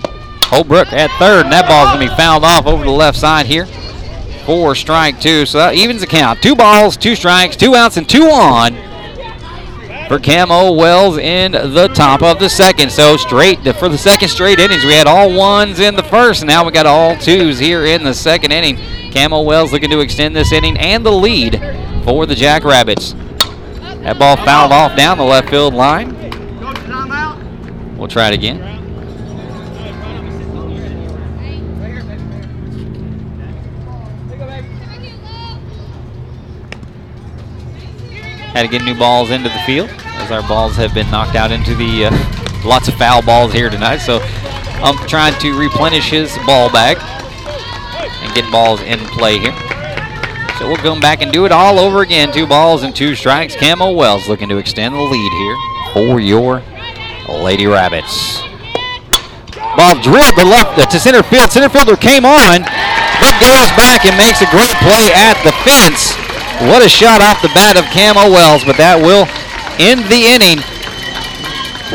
[0.43, 3.45] Holbrook at third, and that ball's going to be fouled off over the left side
[3.45, 3.65] here.
[4.45, 6.41] Four strike two, so that evens the count.
[6.41, 8.86] Two balls, two strikes, two outs, and two on
[10.07, 12.91] for Camo Wells in the top of the second.
[12.91, 16.45] So straight to, for the second straight innings, we had all ones in the first,
[16.45, 18.77] now we got all twos here in the second inning.
[19.13, 21.59] Camo Wells looking to extend this inning and the lead
[22.03, 23.13] for the Jackrabbits.
[24.03, 26.15] That ball fouled off down the left field line.
[27.97, 28.76] We'll try it again.
[38.57, 39.87] Had to get new balls into the field
[40.17, 43.69] as our balls have been knocked out into the uh, lots of foul balls here
[43.69, 43.97] tonight.
[43.97, 44.17] So
[44.81, 49.53] ump trying to replenish his ball bag and get balls in play here.
[50.57, 52.33] So we'll come back and do it all over again.
[52.33, 53.55] Two balls and two strikes.
[53.55, 55.57] Camo Wells looking to extend the lead here
[55.93, 56.63] for your
[57.29, 58.41] Lady Rabbits.
[59.77, 61.51] Ball drilled to left uh, to center field.
[61.51, 62.65] Center fielder came on,
[63.21, 66.26] but goes back and makes a great play at the fence.
[66.65, 69.29] What a shot off the bat of Camo Wells, but that will
[69.77, 70.57] end the inning.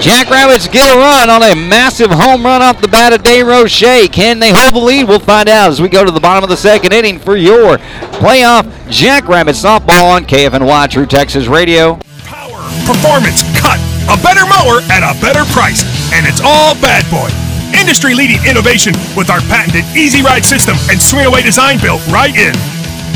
[0.01, 4.11] Jackrabbits get a run on a massive home run off the bat of DeRoche.
[4.11, 5.09] Can they hold the lead?
[5.09, 7.79] We'll find out as we go to the bottom of the second inning for your
[8.23, 11.99] playoff Jackrabbit softball on KFNY True Texas Radio.
[12.23, 13.83] Power, performance, cut.
[14.11, 15.83] A better mower at a better price.
[16.15, 17.31] And it's all Bad Boy.
[17.79, 22.35] Industry leading innovation with our patented Easy Ride system and swing away design built right
[22.35, 22.55] in.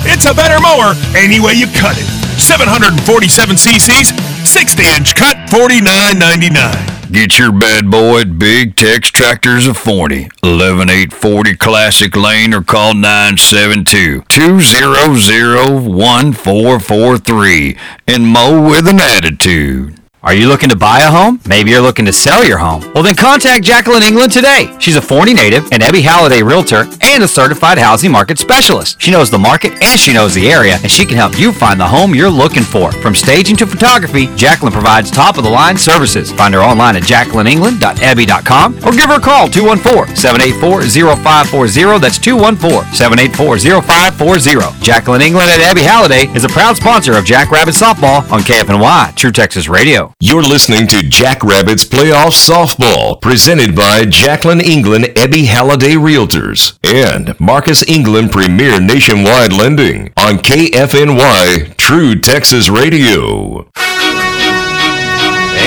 [0.09, 2.07] It's a better mower any way you cut it.
[2.39, 4.13] 747 cc's,
[4.49, 6.97] 60 inch cut, $49.99.
[7.13, 12.95] Get your bad boy at Big Tex Tractors of Forney, 11840 Classic Lane, or call
[12.95, 17.79] 972 200 1443
[18.09, 20.01] and mow with an attitude.
[20.27, 21.39] Are you looking to buy a home?
[21.47, 22.83] Maybe you're looking to sell your home.
[22.93, 24.77] Well, then contact Jacqueline England today.
[24.81, 29.01] She's a Forney native, an Ebby Halliday realtor, and a certified housing market specialist.
[29.01, 31.79] She knows the market and she knows the area, and she can help you find
[31.79, 32.91] the home you're looking for.
[32.91, 36.33] From staging to photography, Jacqueline provides top of the line services.
[36.33, 40.83] Find her online at jacquelineengland.ebby.com or give her a call 214 784
[41.23, 42.01] 0540.
[42.01, 44.83] That's 214 784 0540.
[44.83, 49.31] Jacqueline England at Ebby Halliday is a proud sponsor of Jackrabbit Softball on KFNY, True
[49.31, 50.16] Texas Radio.
[50.19, 57.87] You're listening to Jackrabbits Playoff Softball, presented by Jacqueline England Ebby Halliday Realtors and Marcus
[57.87, 63.69] England Premier Nationwide Lending on KFNY True Texas Radio.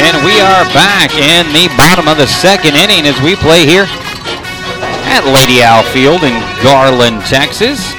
[0.01, 3.85] And we are back in the bottom of the second inning as we play here
[3.85, 6.33] at Lady Owl Field in
[6.63, 7.93] Garland, Texas.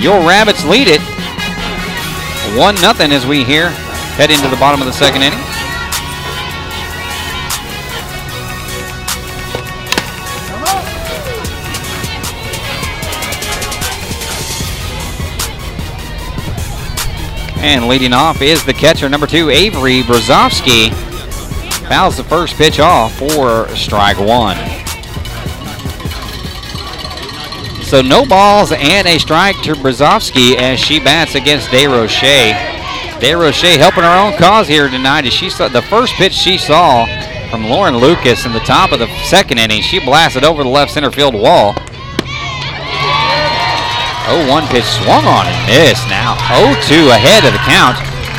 [0.00, 1.02] Your Rabbits lead it
[2.56, 3.70] 1 0 as we here
[4.16, 5.38] head into the bottom of the second inning.
[17.64, 20.92] And leading off is the catcher, number two, Avery Brzozowski.
[21.88, 24.56] Fouls the first pitch off for strike one.
[27.84, 32.71] So no balls and a strike to Brzozowski as she bats against DeRoche.
[33.22, 37.06] DeRoche helping her own cause here tonight as she saw the first pitch she saw
[37.52, 39.80] from Lauren Lucas in the top of the second inning.
[39.80, 41.72] She blasted over the left center field wall.
[44.26, 46.08] 0-1 pitch swung on and missed.
[46.08, 47.94] Now 0-2 ahead of the count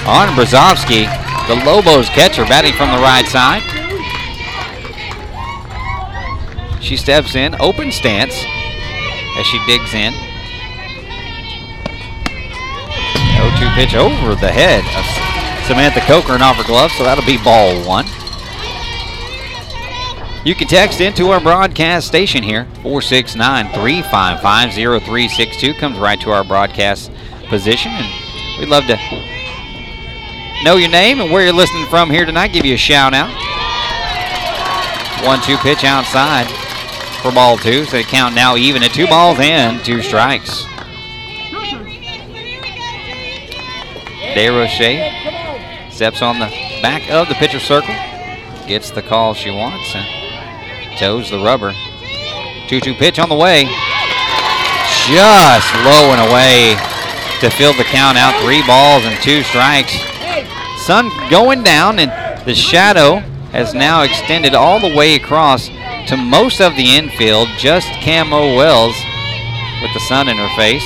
[0.05, 1.07] on Brzozowski.
[1.47, 3.63] The Lobos catcher batting from the right side.
[6.83, 8.35] She steps in, open stance
[9.37, 10.13] as she digs in.
[13.63, 15.05] 0-2 pitch over the head of
[15.65, 18.05] Samantha Coker and off her glove, so that'll be ball one.
[20.45, 25.77] You can text into our broadcast station here, 469-355-0362.
[25.77, 27.09] Comes right to our broadcast
[27.47, 28.05] position, and
[28.59, 28.97] we'd love to
[30.63, 32.51] know your name and where you're listening from here tonight.
[32.51, 33.31] Give you a shout out.
[35.25, 36.47] One-two pitch outside
[37.21, 40.65] for ball two, so the count now even at two balls and two strikes.
[44.33, 46.47] DeRoche steps on the
[46.81, 47.93] back of the pitcher circle,
[48.67, 51.71] gets the call she wants, and toes the rubber.
[52.67, 53.65] 2-2 pitch on the way.
[55.05, 56.75] Just low and away
[57.41, 58.33] to fill the count out.
[58.41, 59.93] Three balls and two strikes.
[60.77, 62.11] Sun going down, and
[62.47, 63.17] the shadow
[63.51, 65.67] has now extended all the way across
[66.07, 67.47] to most of the infield.
[67.57, 68.95] Just Camo Wells
[69.81, 70.85] with the sun in her face.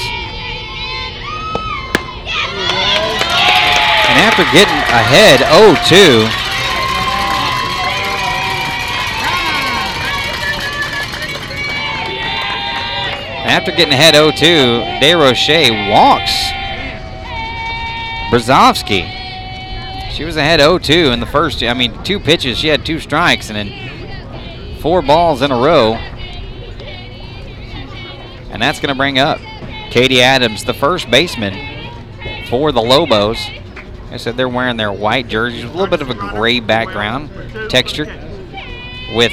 [4.18, 6.26] And after getting ahead 0-2,
[13.46, 16.48] after getting ahead 0-2, DeRoche walks
[18.32, 19.08] Brzozowski.
[20.12, 22.58] She was ahead 0-2 in the first, I mean, two pitches.
[22.58, 25.94] She had two strikes and then four balls in a row.
[28.50, 29.38] And that's going to bring up
[29.92, 31.54] Katie Adams, the first baseman
[32.50, 33.48] for the Lobos.
[34.18, 37.30] I said they're wearing their white jerseys a little bit of a gray background
[37.70, 38.06] texture
[39.14, 39.32] with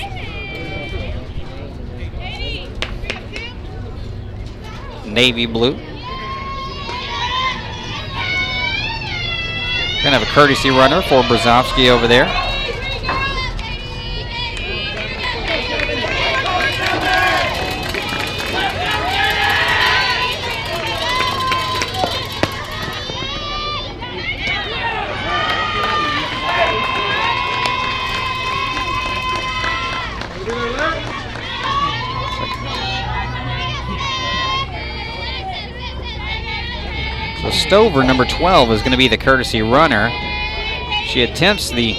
[5.07, 5.72] navy blue.
[10.03, 12.43] Gonna have a courtesy runner for Brzozowski over there.
[37.66, 40.10] Stover, number 12, is going to be the courtesy runner.
[41.06, 41.96] She attempts the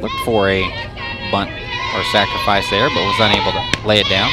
[0.00, 0.62] look for a
[1.32, 4.30] bunt or sacrifice there, but was unable to lay it down.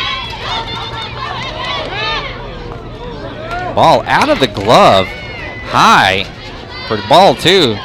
[3.74, 6.24] Ball out of the glove, high
[6.88, 7.76] for the ball two.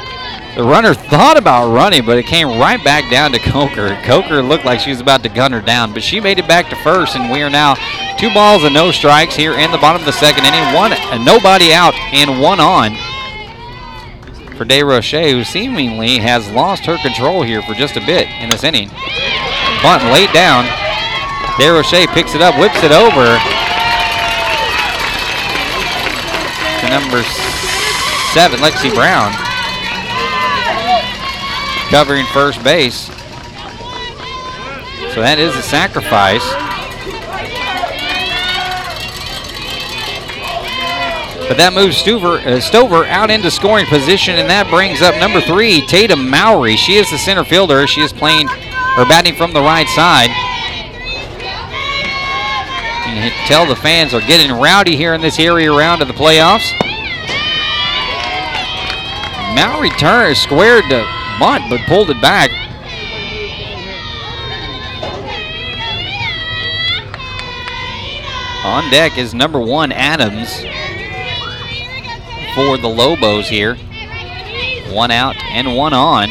[0.55, 3.99] The runner thought about running, but it came right back down to Coker.
[4.03, 6.69] Coker looked like she was about to gun her down, but she made it back
[6.69, 7.75] to first, and we are now
[8.17, 10.73] two balls and no strikes here in the bottom of the second inning.
[10.73, 12.95] One, and nobody out and one on
[14.55, 18.63] for DeRoche, who seemingly has lost her control here for just a bit in this
[18.63, 18.89] inning.
[19.83, 20.65] Bunt laid down.
[21.59, 23.37] DeRoche picks it up, whips it over
[26.79, 27.23] to number
[28.33, 29.31] seven, Lexi Brown,
[31.89, 33.07] covering first base.
[35.13, 36.43] So that is a sacrifice.
[41.47, 45.39] But that moves Stover, uh, Stover out into scoring position, and that brings up number
[45.39, 46.75] three, Tatum Mowry.
[46.75, 47.85] She is the center fielder.
[47.85, 48.47] She is playing
[48.97, 50.29] or batting from the right side.
[53.05, 56.13] You can tell the fans are getting rowdy here in this area round of the
[56.15, 56.73] playoffs.
[59.55, 61.05] Mowry turned, squared the
[61.39, 62.49] bunt, but pulled it back.
[68.65, 70.65] On deck is number one, Adams,
[72.55, 73.75] for the Lobos here.
[74.89, 76.29] One out and one on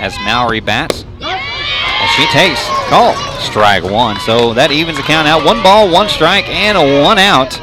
[0.00, 1.04] as Mowry bats.
[1.20, 4.18] And she takes call strike one.
[4.20, 5.44] So that evens the count out.
[5.44, 7.60] One ball, one strike, and a one out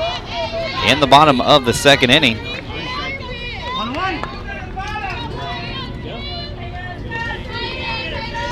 [0.88, 2.38] in the bottom of the second inning.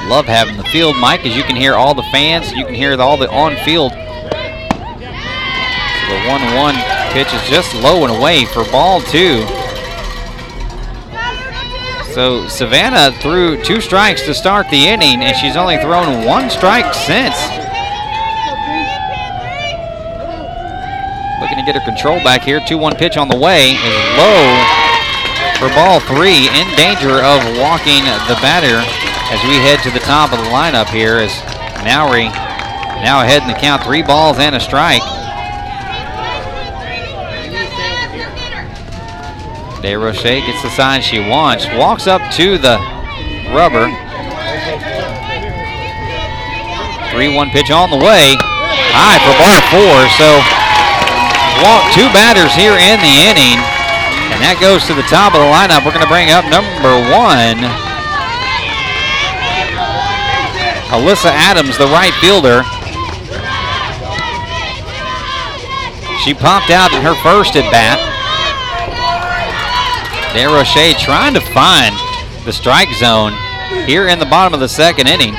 [0.10, 2.52] Love having the field, mic, as you can hear all the fans.
[2.52, 3.92] You can hear all the on-field.
[3.92, 3.98] So
[6.10, 6.79] the 1-1
[7.10, 9.46] pitch is just low and away for ball two.
[12.14, 16.94] So Savannah threw two strikes to start the inning, and she's only thrown one strike
[16.94, 17.38] since.
[21.40, 22.60] Looking to get her control back here.
[22.60, 24.44] 2-1 pitch on the way is low
[25.60, 26.50] for ball three.
[26.50, 28.82] In danger of walking the batter
[29.32, 31.32] as we head to the top of the lineup here as
[31.86, 32.28] Mowry
[33.06, 33.84] now ahead in the count.
[33.84, 35.04] Three balls and a strike.
[39.82, 41.66] DeRoche gets the sign she wants.
[41.72, 42.76] Walks up to the
[43.56, 43.88] rubber.
[47.16, 48.36] 3-1 pitch on the way.
[48.92, 49.98] High for ball four.
[50.20, 50.28] So
[51.64, 53.60] walk two batters here in the inning.
[54.36, 55.88] And that goes to the top of the lineup.
[55.88, 57.64] We're going to bring up number one.
[60.92, 62.68] Alyssa Adams, the right fielder.
[66.24, 68.09] She popped out in her first at bat.
[70.34, 71.96] DeRoche trying to find
[72.46, 73.34] the strike zone
[73.86, 75.34] here in the bottom of the second inning.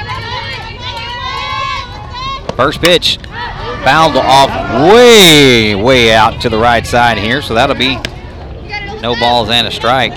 [2.57, 3.19] First pitch
[3.85, 4.51] fouled off
[4.93, 7.97] way, way out to the right side here, so that'll be
[9.01, 10.13] no balls and a strike.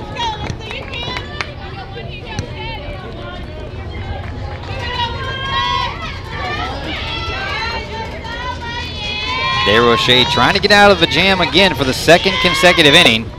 [9.65, 13.32] DeRoche trying to get out of the jam again for the second consecutive inning.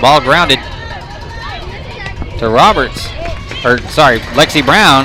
[0.00, 0.58] Ball grounded
[2.38, 3.06] to Roberts,
[3.64, 5.04] or sorry, Lexi Brown,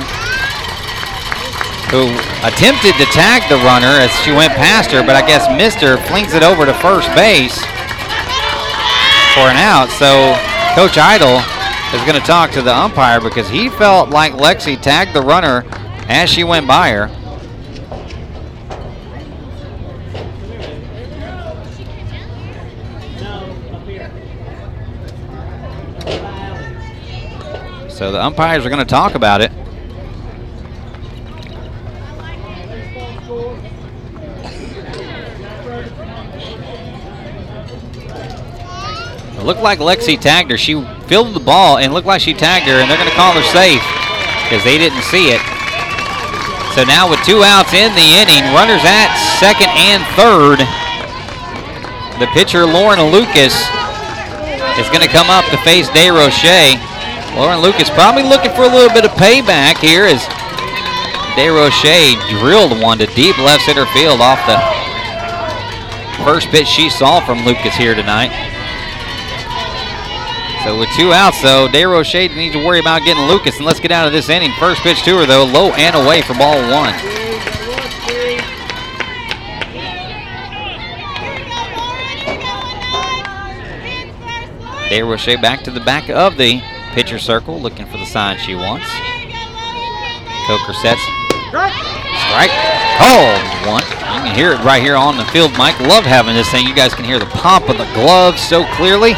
[1.90, 2.08] who
[2.42, 5.96] attempted to tag the runner as she went past her, but I guess missed her,
[6.08, 7.58] flings it over to first base
[9.36, 9.90] for an out.
[9.90, 10.34] So
[10.74, 11.44] Coach Idle
[11.94, 15.64] is going to talk to the umpire because he felt like Lexi tagged the runner
[16.08, 17.15] as she went by her.
[28.06, 29.50] So the umpires are going to talk about it.
[39.34, 40.56] It looked like Lexi tagged her.
[40.56, 43.32] She fielded the ball and looked like she tagged her, and they're going to call
[43.32, 43.82] her safe
[44.44, 45.42] because they didn't see it.
[46.76, 49.10] So now with two outs in the inning, runners at
[49.42, 50.62] second and third.
[52.22, 53.66] The pitcher, Lauren Lucas,
[54.78, 56.85] is going to come up to face DeRoche.
[57.36, 60.24] Lauren Lucas probably looking for a little bit of payback here as
[61.36, 64.56] DeRoche drilled one to deep left center field off the
[66.24, 68.32] first pitch she saw from Lucas here tonight.
[70.64, 73.92] So with two outs, though, DeRoche needs to worry about getting Lucas, and let's get
[73.92, 74.50] out of this inning.
[74.58, 76.94] First pitch to her, though, low and away for ball one.
[84.88, 86.62] DeRoche back to the back of the
[86.96, 88.88] pitcher circle, looking for the sign she wants.
[90.46, 91.02] Coker sets.
[91.52, 92.48] Strike.
[93.04, 93.36] Oh,
[93.68, 93.82] one.
[94.16, 95.78] You can hear it right here on the field, mic.
[95.78, 96.66] Love having this thing.
[96.66, 99.12] You guys can hear the pop of the glove so clearly.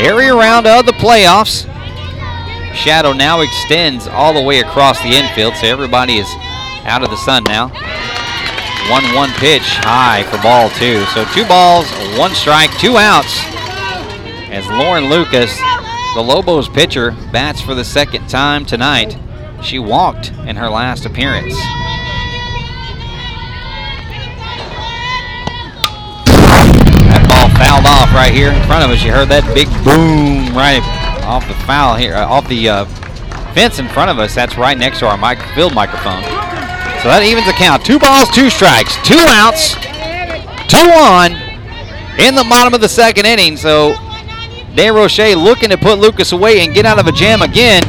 [0.00, 1.72] Area round of the playoffs.
[2.74, 6.28] Shadow now extends all the way across the infield, so everybody is
[6.82, 7.68] out of the sun now.
[8.90, 11.04] 1 1 pitch high for ball two.
[11.14, 11.86] So two balls,
[12.18, 13.38] one strike, two outs.
[14.50, 15.56] As Lauren Lucas,
[16.18, 19.16] the Lobos pitcher, bats for the second time tonight.
[19.62, 21.54] She walked in her last appearance.
[27.06, 29.00] That ball fouled off right here in front of us.
[29.04, 30.82] You heard that big boom right
[31.22, 32.84] off the foul here, uh, off the uh,
[33.54, 34.34] fence in front of us.
[34.34, 36.24] That's right next to our mic- field microphone.
[36.98, 37.86] So that evens the count.
[37.86, 39.74] Two balls, two strikes, two outs,
[40.66, 41.30] two on
[42.18, 43.56] in the bottom of the second inning.
[43.56, 43.94] So
[44.78, 47.82] DeRoche looking to put Lucas away and get out of a jam again.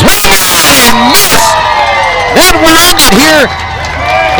[0.00, 1.36] Swing and miss.
[2.32, 3.44] That will end it here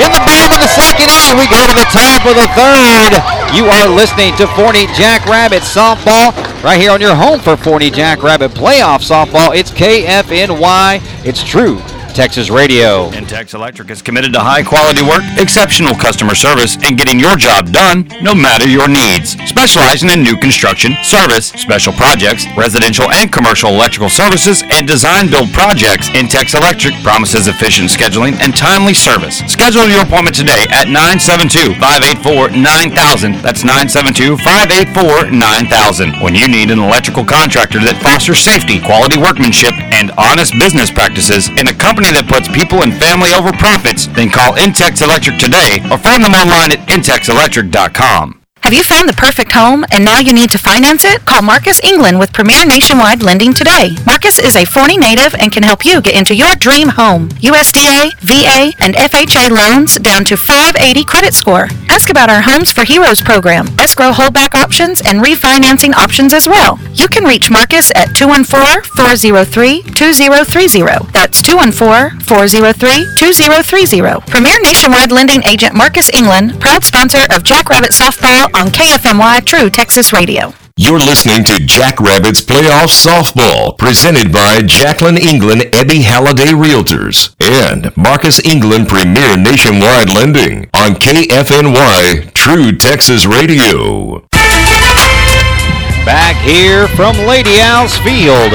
[0.00, 1.36] in the bottom of the second inning.
[1.36, 3.20] We go to the top of the third.
[3.52, 6.32] You are listening to Forney Jackrabbit softball
[6.64, 9.54] right here on your home for Forney Jackrabbit playoff softball.
[9.54, 11.04] It's KFNY.
[11.26, 11.82] It's true.
[12.14, 13.10] Texas Radio.
[13.10, 17.74] Intex Electric is committed to high quality work, exceptional customer service, and getting your job
[17.74, 19.34] done no matter your needs.
[19.50, 25.50] Specializing in new construction, service, special projects, residential and commercial electrical services, and design build
[25.50, 29.42] projects, Intex Electric promises efficient scheduling and timely service.
[29.50, 33.42] Schedule your appointment today at 972 584 9000.
[33.42, 36.22] That's 972 584 9000.
[36.22, 41.50] When you need an electrical contractor that fosters safety, quality workmanship, and honest business practices
[41.58, 45.80] in a company that puts people and family over profits, then call Intex Electric today
[45.90, 48.43] or find them online at intexelectric.com.
[48.64, 51.26] Have you found the perfect home and now you need to finance it?
[51.26, 53.94] Call Marcus England with Premier Nationwide Lending today.
[54.06, 57.28] Marcus is a Forney native and can help you get into your dream home.
[57.44, 61.68] USDA, VA, and FHA loans down to 580 credit score.
[61.90, 66.78] Ask about our Homes for Heroes program, escrow holdback options, and refinancing options as well.
[66.94, 71.12] You can reach Marcus at 214-403-2030.
[71.12, 74.26] That's 214-403-2030.
[74.26, 80.12] Premier Nationwide Lending Agent Marcus England, proud sponsor of Jackrabbit Softball on KFNY True Texas
[80.12, 80.54] Radio.
[80.76, 88.44] You're listening to Jackrabbits Playoff Softball, presented by Jacqueline England Ebby Halliday Realtors and Marcus
[88.44, 94.20] England Premier Nationwide Lending on KFNY True Texas Radio.
[96.06, 98.54] Back here from Lady Owl's Field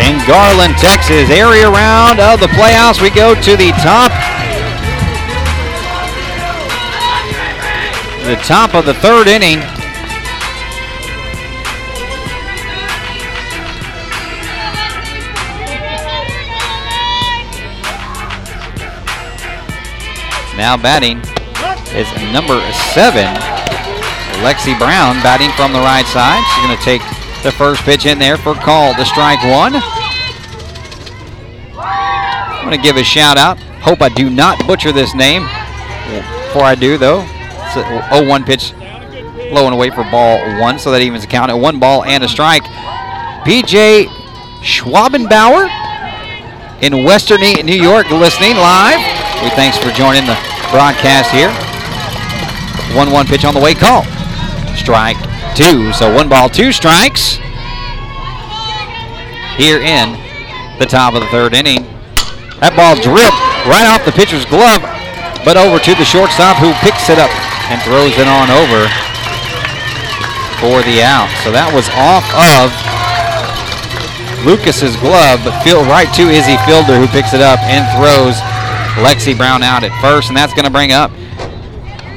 [0.00, 1.28] in Garland, Texas.
[1.28, 3.02] Area round of the playoffs.
[3.02, 4.10] We go to the top.
[8.22, 9.58] The top of the third inning.
[20.56, 21.18] Now batting
[21.94, 22.60] is number
[22.94, 23.26] seven,
[24.44, 26.42] Lexi Brown batting from the right side.
[26.54, 27.02] She's going to take
[27.42, 29.74] the first pitch in there for call to strike one.
[31.76, 33.58] I'm going to give a shout out.
[33.82, 35.42] Hope I do not butcher this name.
[36.46, 37.26] Before I do, though,
[37.76, 38.72] it's a 0 1 pitch
[39.52, 42.28] low and away for ball one, so that evens the count one ball and a
[42.28, 42.64] strike.
[43.44, 44.06] PJ
[44.62, 45.68] Schwabenbauer
[46.82, 48.98] in Western New York listening live.
[49.42, 50.38] We thanks for joining the
[50.70, 51.50] broadcast here.
[52.96, 54.04] 1 1 pitch on the way, call.
[54.76, 55.16] Strike
[55.54, 55.92] two.
[55.92, 57.36] So one ball, two strikes
[59.56, 60.16] here in
[60.78, 61.84] the top of the third inning.
[62.60, 63.36] That ball dripped
[63.68, 64.80] right off the pitcher's glove,
[65.44, 67.30] but over to the shortstop who picks it up
[67.72, 68.84] and throws it on over
[70.60, 71.32] for the out.
[71.40, 72.68] So that was off of
[74.44, 78.36] Lucas's glove, but feel right to Izzy Fielder who picks it up and throws
[79.00, 81.10] Lexi Brown out at first, and that's going to bring up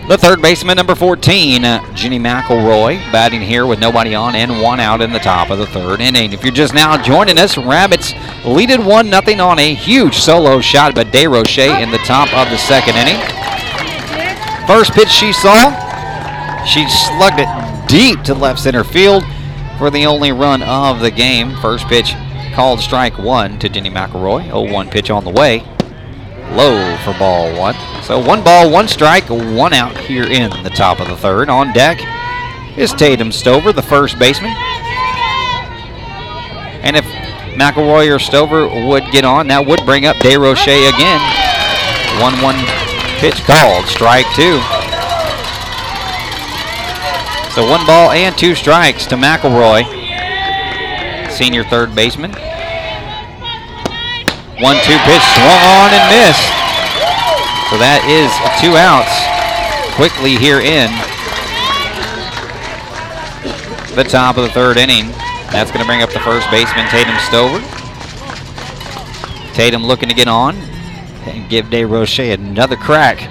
[0.08, 4.80] the third baseman, number 14, uh, Jenny McElroy, batting here with nobody on and one
[4.80, 6.32] out in the top of the third inning.
[6.32, 8.14] If you're just now joining us, Rabbits
[8.46, 12.58] leaded 1 0 on a huge solo shot by DeRoche in the top of the
[12.58, 13.45] second inning.
[14.68, 15.72] First pitch she saw,
[16.66, 19.24] she slugged it deep to left center field
[19.78, 21.56] for the only run of the game.
[21.58, 22.14] First pitch
[22.54, 24.46] called strike one to Jenny McElroy.
[24.46, 25.64] 0 1 pitch on the way
[26.52, 27.76] low for ball one.
[28.04, 31.50] So one ball, one strike, one out here in the top of the third.
[31.50, 32.00] On deck
[32.78, 34.56] is Tatum Stover, the first baseman.
[36.84, 37.06] And if
[37.56, 41.22] McElroy or Stover would get on, that would bring up DeRoche again.
[42.22, 42.85] 1 1
[43.26, 44.62] pitch called, strike two.
[47.58, 49.82] So one ball and two strikes to McElroy,
[51.32, 52.30] senior third baseman.
[54.62, 56.54] One two pitch swung on and missed.
[57.74, 58.30] So that is
[58.62, 59.10] two outs
[59.98, 60.94] quickly here in
[63.96, 65.10] the top of the third inning.
[65.50, 67.58] That's going to bring up the first baseman, Tatum Stover.
[69.56, 70.75] Tatum looking to get on
[71.28, 73.22] and give DeRoche another crack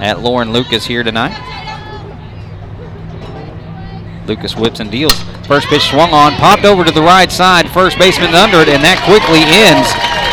[0.00, 1.36] at Lauren Lucas here tonight.
[4.26, 5.14] Lucas whips and deals.
[5.46, 7.70] First pitch swung on, popped over to the right side.
[7.70, 9.86] First baseman under it, and that quickly ends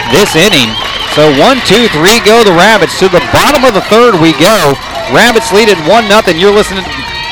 [0.09, 0.73] this inning.
[1.13, 2.97] So one, two, three go the Rabbits.
[2.99, 4.73] To the bottom of the third we go.
[5.13, 6.39] Rabbits lead it 1 nothing.
[6.39, 6.83] You're listening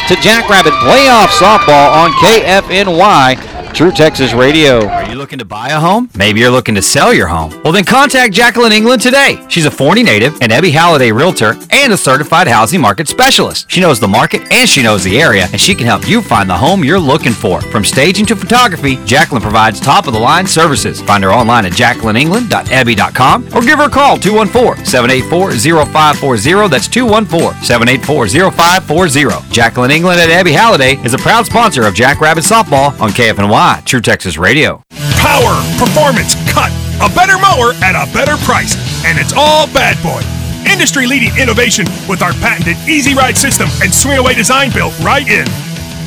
[0.07, 3.73] to Jackrabbit Playoff Softball on KFNY.
[3.73, 5.00] True Texas Radio.
[5.11, 6.09] You looking to buy a home?
[6.15, 7.51] Maybe you're looking to sell your home.
[7.65, 9.45] Well, then contact Jacqueline England today.
[9.49, 13.69] She's a Forney native, an Ebby Halliday realtor, and a certified housing market specialist.
[13.69, 16.49] She knows the market and she knows the area, and she can help you find
[16.49, 17.59] the home you're looking for.
[17.59, 21.01] From staging to photography, Jacqueline provides top of the line services.
[21.01, 25.51] Find her online at jacquelineengland.ebby.com or give her a call 214 784
[25.91, 26.69] 0540.
[26.69, 29.51] That's 214 784 0540.
[29.51, 33.99] Jacqueline England at Ebby Halliday is a proud sponsor of Jackrabbit Softball on KFNY, True
[33.99, 34.81] Texas Radio.
[35.17, 36.71] Power, performance, cut.
[37.01, 38.77] A better mower at a better price.
[39.05, 40.21] And it's all Bad Boy.
[40.69, 45.27] Industry leading innovation with our patented Easy Ride system and swing away design built right
[45.27, 45.45] in.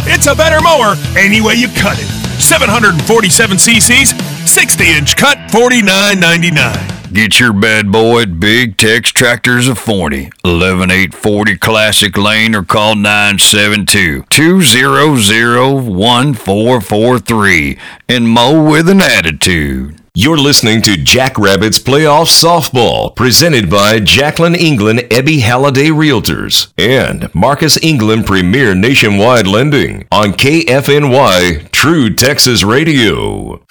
[0.06, 2.06] It's a better mower any way you cut it.
[2.40, 4.14] 747 cc's,
[4.50, 7.03] 60 inch cut, $49.99.
[7.14, 12.96] Get your bad boy at Big Tex Tractors of Forney, 11840 Classic Lane, or call
[12.96, 20.00] 972 200 1443 and mow with an attitude.
[20.16, 27.80] You're listening to Jackrabbits Playoff Softball, presented by Jacqueline England Ebby Halliday Realtors and Marcus
[27.80, 33.64] England Premier Nationwide Lending on KFNY True Texas Radio.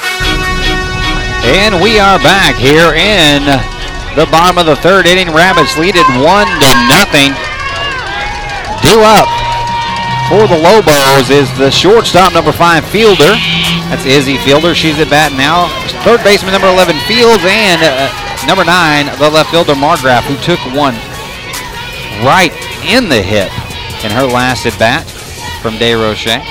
[1.54, 3.46] And we are back here in
[4.18, 5.30] the bottom of the third inning.
[5.30, 7.30] Rabbits lead it one to nothing.
[8.82, 9.30] Due up
[10.34, 13.38] for the Lobos is the shortstop, number five fielder.
[13.94, 14.74] That's Izzy Fielder.
[14.74, 15.70] She's at bat now.
[16.02, 18.10] Third baseman, number 11 Fields, and uh,
[18.50, 20.98] number nine, the left fielder Margraf, who took one
[22.26, 22.50] right
[22.82, 23.54] in the hip
[24.02, 25.06] in her last at bat
[25.62, 26.42] from DeRoche.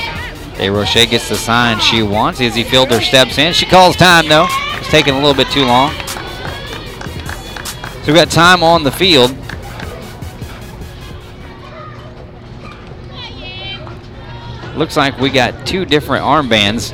[0.57, 2.39] De Roche gets the sign she wants.
[2.41, 3.53] Izzy Fielder steps in.
[3.53, 4.47] She calls time though.
[4.83, 5.93] It's taking a little bit too long.
[8.01, 9.31] So we've got time on the field.
[14.77, 16.93] Looks like we got two different armbands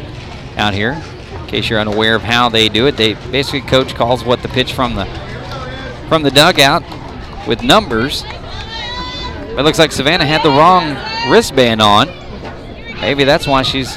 [0.59, 1.03] out here.
[1.33, 4.49] In case you're unaware of how they do it, they basically coach calls what the
[4.49, 5.07] pitch from the
[6.11, 6.83] from the dugout
[7.49, 8.23] with numbers.
[8.27, 12.09] It looks like Savannah had the wrong wristband on.
[13.01, 13.97] Maybe that's why she's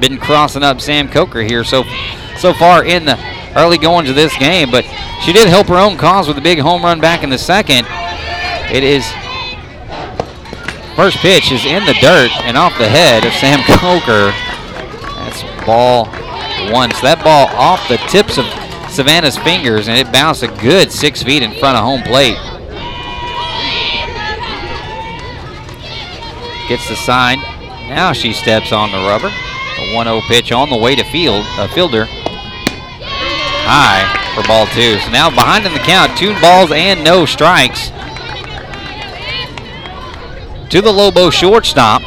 [0.00, 1.84] been crossing up Sam Coker here so
[2.38, 3.18] so far in the
[3.56, 4.70] early goings of this game.
[4.70, 4.84] But
[5.22, 7.86] she did help her own cause with a big home run back in the second.
[8.70, 9.06] It is
[10.96, 14.32] first pitch is in the dirt and off the head of Sam Coker.
[15.20, 16.06] That's ball
[16.72, 16.90] one.
[16.94, 18.46] So that ball off the tips of
[18.90, 22.38] Savannah's fingers and it bounced a good six feet in front of home plate.
[26.68, 27.38] Gets the sign.
[27.88, 29.28] Now she steps on the rubber.
[29.28, 31.44] The 1-0 pitch on the way to field.
[31.50, 32.06] Uh, fielder.
[33.66, 34.98] High for ball two.
[35.00, 37.90] So now behind in the count, two balls and no strikes.
[40.70, 42.02] To the Lobo shortstop.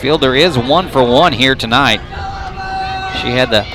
[0.00, 2.00] Fielder is one for one here tonight.
[3.20, 3.66] She had the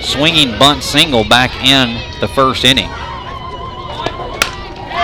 [0.00, 2.92] swinging bunt single back in the first inning.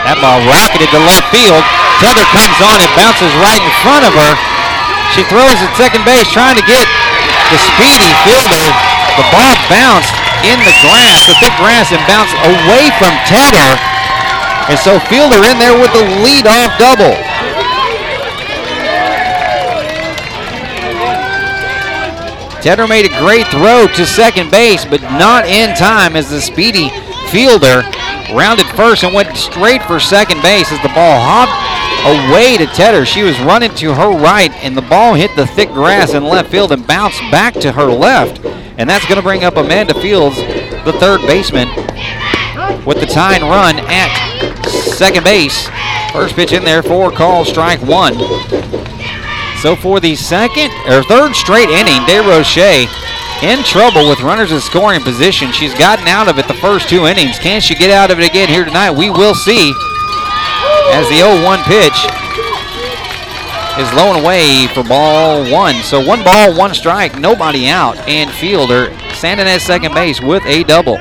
[0.05, 1.65] That ball rocketed to left field.
[2.05, 4.33] Tedder comes on and bounces right in front of her.
[5.17, 6.87] She throws at second base trying to get
[7.51, 8.67] the speedy fielder.
[9.19, 10.15] The ball bounced
[10.47, 13.73] in the grass, the thick grass, and bounced away from Tedder.
[14.71, 17.17] And so Fielder in there with the lead-off double.
[22.63, 26.91] Tedder made a great throw to second base, but not in time as the speedy
[27.31, 27.83] fielder
[28.35, 31.57] rounded first and went straight for second base as the ball hopped
[32.31, 33.07] away to Tedder.
[33.07, 36.51] She was running to her right, and the ball hit the thick grass in left
[36.51, 38.41] field and bounced back to her left.
[38.81, 41.69] And that's going to bring up Amanda Fields, the third baseman,
[42.87, 44.09] with the tying run at
[44.97, 45.69] second base.
[46.15, 48.15] First pitch in there for call strike one.
[49.61, 52.89] So for the second or third straight inning, DeRoche
[53.43, 55.53] in trouble with runners in scoring position.
[55.53, 57.39] She's gotten out of it the first two innings.
[57.39, 58.93] Can she get out of it again here tonight?
[58.93, 59.75] We will see
[60.97, 62.20] as the 0-1 pitch
[63.81, 65.75] is low and away for ball one.
[65.77, 70.65] So one ball, one strike, nobody out, and Fielder standing at second base with a
[70.65, 70.99] double.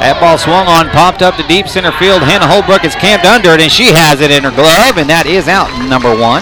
[0.00, 2.22] That ball swung on, popped up to deep center field.
[2.22, 5.26] Hannah Holbrook is camped under it, and she has it in her glove, and that
[5.26, 6.40] is out number one.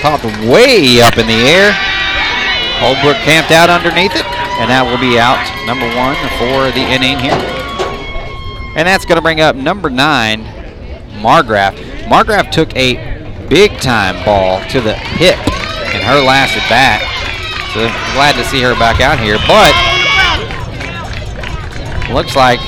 [0.00, 1.93] Popped way up in the air.
[2.84, 4.28] Holbrook camped out underneath it,
[4.60, 7.32] and that will be out number one for the inning here.
[8.76, 10.44] And that's going to bring up number nine,
[11.24, 11.72] Margraf.
[12.12, 13.00] Margraf took a
[13.48, 15.40] big time ball to the hip
[15.96, 17.00] in her last at bat.
[17.72, 19.72] So glad to see her back out here, but
[22.12, 22.60] looks like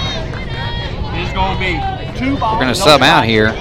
[1.37, 3.53] going to be two we're going to sub out here.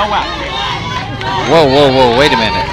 [0.00, 2.16] Whoa, whoa, whoa!
[2.16, 2.64] Wait a minute.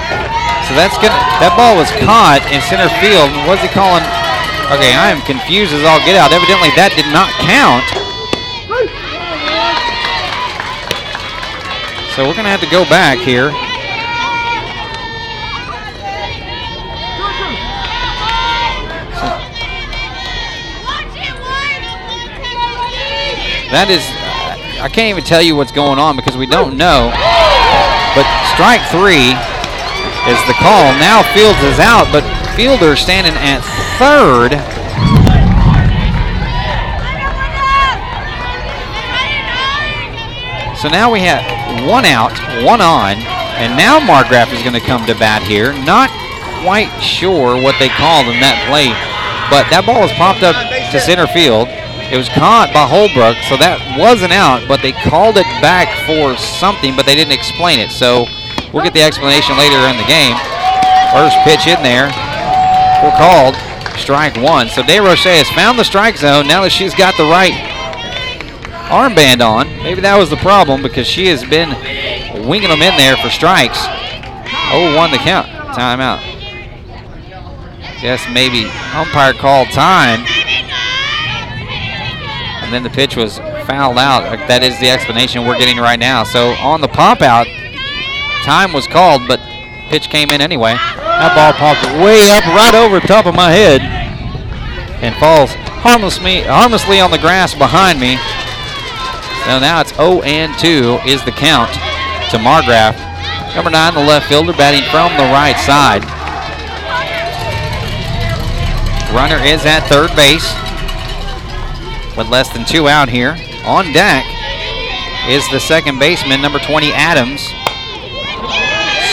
[0.64, 1.18] So that's gonna.
[1.44, 3.28] That ball was caught in center field.
[3.44, 4.04] What's he calling?
[4.72, 6.32] Okay, I am confused as all get out.
[6.32, 7.84] Evidently, that did not count.
[12.16, 13.52] So we're gonna have to go back here.
[23.68, 24.08] That is,
[24.80, 27.10] I can't even tell you what's going on because we don't know.
[28.14, 29.34] But strike three
[30.30, 30.94] is the call.
[31.02, 32.22] Now Fields is out, but
[32.56, 33.62] Fielder standing at
[33.98, 34.54] third.
[40.78, 41.42] So now we have
[41.90, 43.18] one out, one on,
[43.58, 45.74] and now Margraf is going to come to bat here.
[45.86, 46.12] Not
[46.62, 48.94] quite sure what they called in that play,
[49.50, 50.54] but that ball was popped up
[50.94, 51.68] to center field.
[52.08, 56.40] It was caught by Holbrook, so that wasn't out, but they called it back for
[56.40, 57.92] something, but they didn't explain it.
[57.92, 58.24] So
[58.72, 60.40] we'll get the explanation later in the game.
[61.12, 62.08] First pitch in there,
[63.04, 63.60] we're called
[64.00, 64.72] strike one.
[64.72, 67.52] So DeRoche has found the strike zone now that she's got the right
[68.88, 69.68] armband on.
[69.84, 71.76] Maybe that was the problem because she has been
[72.48, 73.84] winging them in there for strikes.
[74.72, 75.48] 0-1 the count.
[75.76, 76.24] Timeout.
[78.00, 78.64] Guess maybe
[78.96, 80.24] umpire called time.
[82.68, 84.28] And then the pitch was fouled out.
[84.28, 86.28] Uh, that is the explanation we're getting right now.
[86.28, 87.48] So on the pop out,
[88.44, 89.40] time was called, but
[89.88, 90.76] pitch came in anyway.
[90.76, 93.80] That ball popped way up right over top of my head
[95.00, 98.20] and falls harmlessly, harmlessly on the grass behind me.
[99.48, 103.00] So now it's 0 and 2 is the count to Margraf.
[103.56, 106.04] Number nine, the left fielder, batting from the right side.
[109.16, 110.52] Runner is at third base
[112.18, 113.38] with less than two out here.
[113.64, 114.26] On deck
[115.30, 117.42] is the second baseman, number 20, Adams.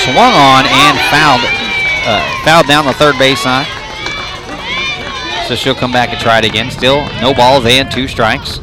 [0.04, 1.44] Swung on and fouled,
[2.06, 3.66] uh, fouled down the third base side.
[5.46, 6.70] So she'll come back and try it again.
[6.70, 8.60] Still no balls and two strikes.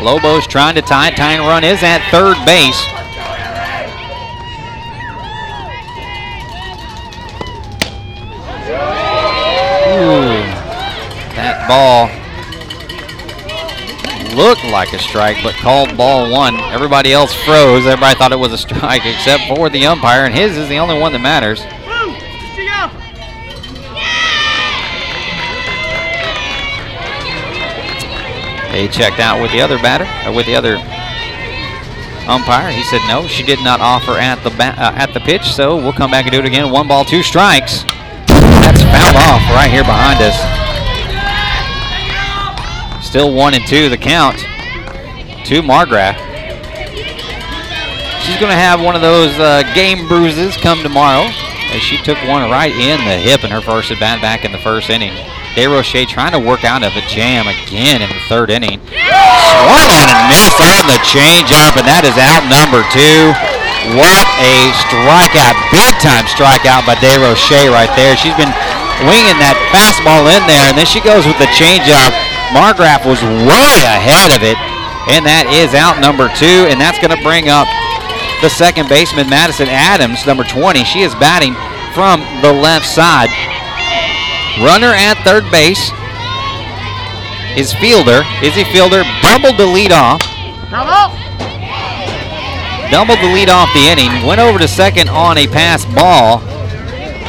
[0.00, 1.16] Lobos trying to tie it.
[1.16, 2.93] Tying run is at third base.
[10.04, 10.36] Ooh,
[11.32, 12.10] that ball
[14.36, 16.56] looked like a strike, but called ball one.
[16.56, 17.86] Everybody else froze.
[17.86, 21.00] Everybody thought it was a strike except for the umpire, and his is the only
[21.00, 21.62] one that matters.
[28.72, 30.76] They checked out with the other batter, or with the other
[32.28, 32.70] umpire.
[32.70, 35.94] He said no, she did not offer at the uh, at the pitch, so we'll
[35.94, 36.70] come back and do it again.
[36.70, 37.86] One ball, two strikes.
[38.94, 40.38] Fouled off right here behind us.
[43.04, 44.38] Still one and two the count
[45.50, 46.14] to Margraf.
[48.22, 51.26] She's going to have one of those uh, game bruises come tomorrow
[51.74, 54.52] as she took one right in the hip in her first at bat back in
[54.52, 55.10] the first inning.
[55.58, 58.78] DeRoche trying to work out of a jam again in the third inning.
[58.78, 63.34] Swung and missed on the changeup, and that is out number two.
[63.98, 68.16] What a strikeout, big time strikeout by DeRoche right there.
[68.16, 68.54] She's been
[69.02, 72.14] winging that fastball in there, and then she goes with the changeup.
[72.54, 74.58] Margraf was way ahead of it,
[75.10, 77.66] and that is out number two, and that's going to bring up
[78.42, 80.84] the second baseman, Madison Adams, number 20.
[80.84, 81.56] She is batting
[81.96, 83.32] from the left side.
[84.62, 85.90] Runner at third base
[87.58, 88.22] is Fielder.
[88.42, 90.20] Izzy Fielder doubled the lead off.
[92.90, 94.26] Doubled the lead off the inning.
[94.26, 96.38] Went over to second on a pass ball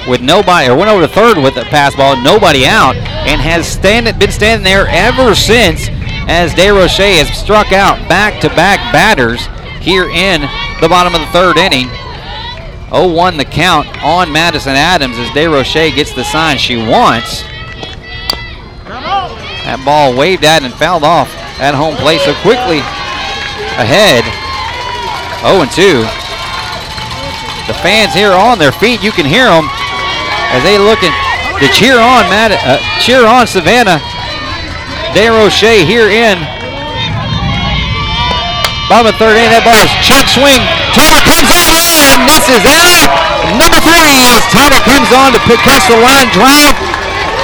[0.07, 3.67] with nobody, or went over to third with a pass ball, nobody out, and has
[3.67, 5.87] stand, been standing there ever since
[6.27, 9.47] as DeRoche has struck out back-to-back batters
[9.81, 10.41] here in
[10.81, 11.87] the bottom of the third inning.
[12.89, 17.43] 0-1 the count on Madison Adams as DeRoche gets the sign she wants.
[19.65, 22.79] That ball waved at and fouled off at home plate so quickly
[23.81, 24.23] ahead.
[25.41, 26.05] 0-2.
[27.67, 29.65] The fans here on their feet, you can hear them
[30.53, 31.13] as they looking
[31.59, 34.01] to cheer on Mad- uh, cheer on Savannah.
[35.15, 36.35] DeRoche here in
[38.91, 39.49] bottom of third inning.
[39.49, 40.59] That ball is check swing.
[40.91, 41.73] Turner comes on
[42.11, 43.07] and misses out.
[43.55, 44.03] Number three
[44.35, 44.43] as
[44.83, 46.84] comes on to pick, catch the line drive.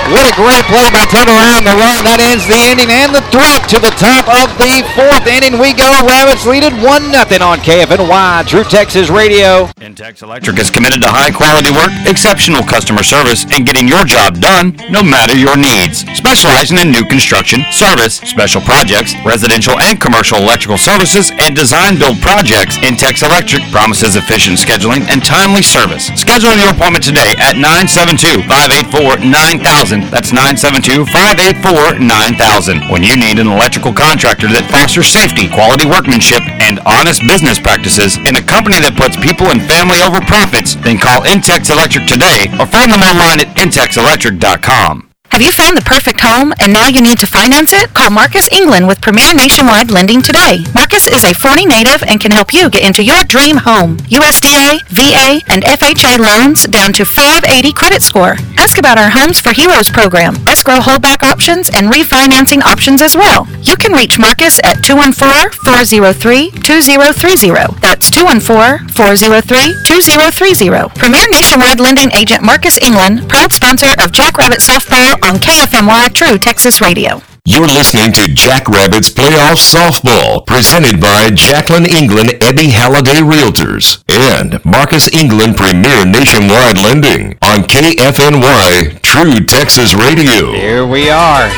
[0.09, 2.01] What a great play by Turner around the run.
[2.01, 5.61] That ends the inning and the threat to the top of the fourth inning.
[5.61, 5.85] We go.
[6.01, 9.69] Rabbits leaded 1 0 on KFNY, True Texas Radio.
[9.77, 14.41] Intex Electric is committed to high quality work, exceptional customer service, and getting your job
[14.41, 16.01] done no matter your needs.
[16.17, 22.17] Specializing in new construction, service, special projects, residential and commercial electrical services, and design build
[22.25, 26.09] projects, Intex Electric promises efficient scheduling and timely service.
[26.17, 29.90] Schedule your appointment today at 972 584 9000.
[29.99, 32.87] That's 972 584 9000.
[32.87, 38.15] When you need an electrical contractor that fosters safety, quality workmanship, and honest business practices
[38.23, 42.47] in a company that puts people and family over profits, then call Intex Electric today
[42.55, 45.10] or find them online at intexelectric.com.
[45.31, 47.93] Have you found the perfect home and now you need to finance it?
[47.93, 50.65] Call Marcus England with Premier Nationwide Lending today.
[50.75, 53.95] Marcus is a Forney native and can help you get into your dream home.
[54.11, 58.35] USDA, VA, and FHA loans down to 580 credit score.
[58.59, 63.47] Ask about our Homes for Heroes program, escrow holdback options, and refinancing options as well.
[63.63, 67.79] You can reach Marcus at 214-403-2030.
[67.79, 70.91] That's 214-403-2030.
[70.99, 76.81] Premier Nationwide Lending Agent Marcus England, proud sponsor of Jackrabbit Softball on KFNY True Texas
[76.81, 77.21] Radio.
[77.45, 85.11] You're listening to Jackrabbits Playoff Softball, presented by Jacqueline England Ebby Halliday Realtors and Marcus
[85.13, 90.53] England Premier Nationwide Lending on KFNY True Texas Radio.
[90.53, 91.49] Here we are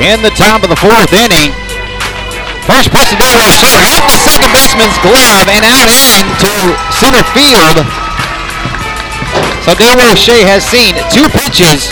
[0.00, 1.52] in the top of the fourth inning.
[2.64, 6.52] First pitch to DeRoche hit the second baseman's glove and out into
[6.92, 7.84] center field.
[9.64, 11.88] So DeRoche has seen two pitches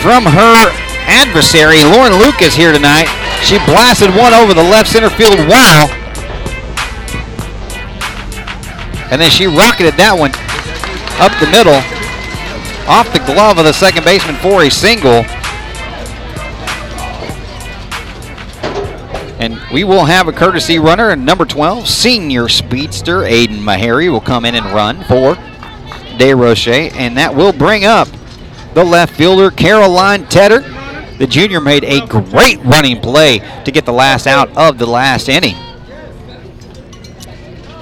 [0.00, 0.70] from her
[1.06, 3.08] adversary, Lauren Lucas, here tonight.
[3.42, 5.88] She blasted one over the left center field wall.
[9.10, 10.32] And then she rocketed that one
[11.18, 11.80] up the middle,
[12.88, 15.24] off the glove of the second baseman for a single.
[19.40, 24.20] And we will have a courtesy runner, and number 12, senior speedster Aiden Mahary will
[24.20, 25.36] come in and run for
[26.18, 28.08] DeRoche, and that will bring up
[28.74, 30.60] the left fielder, Caroline Tedder.
[31.18, 35.28] The junior made a great running play to get the last out of the last
[35.28, 35.56] inning.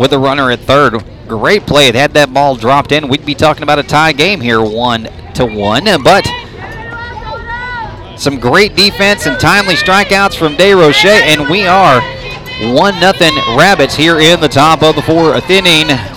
[0.01, 1.93] With the runner at third, great play.
[1.93, 5.45] Had that ball dropped in, we'd be talking about a tie game here, one to
[5.45, 5.85] one.
[6.03, 6.27] But
[8.19, 12.01] some great defense and timely strikeouts from DeRoche, and we are
[12.75, 16.16] one nothing Rabbits here in the top of the fourth inning.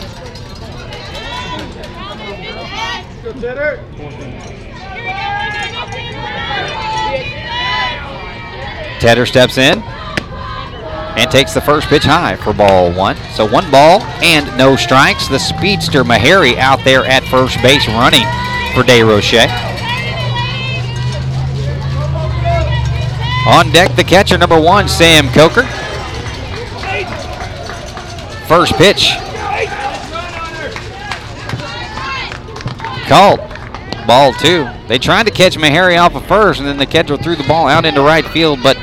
[9.00, 13.16] Tedder steps in and takes the first pitch high for ball one.
[13.34, 15.28] So one ball and no strikes.
[15.28, 18.26] The speedster Mahary out there at first base running
[18.74, 19.48] for DeRoche.
[23.48, 25.64] On deck, the catcher, number one, Sam Coker.
[28.48, 29.14] First pitch.
[33.08, 33.40] Called.
[34.06, 34.68] Ball two.
[34.88, 37.68] They tried to catch Mahary off of first, and then the catcher threw the ball
[37.68, 38.78] out into right field, but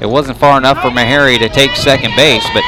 [0.00, 2.46] it wasn't far enough for Mahary to take second base.
[2.52, 2.62] But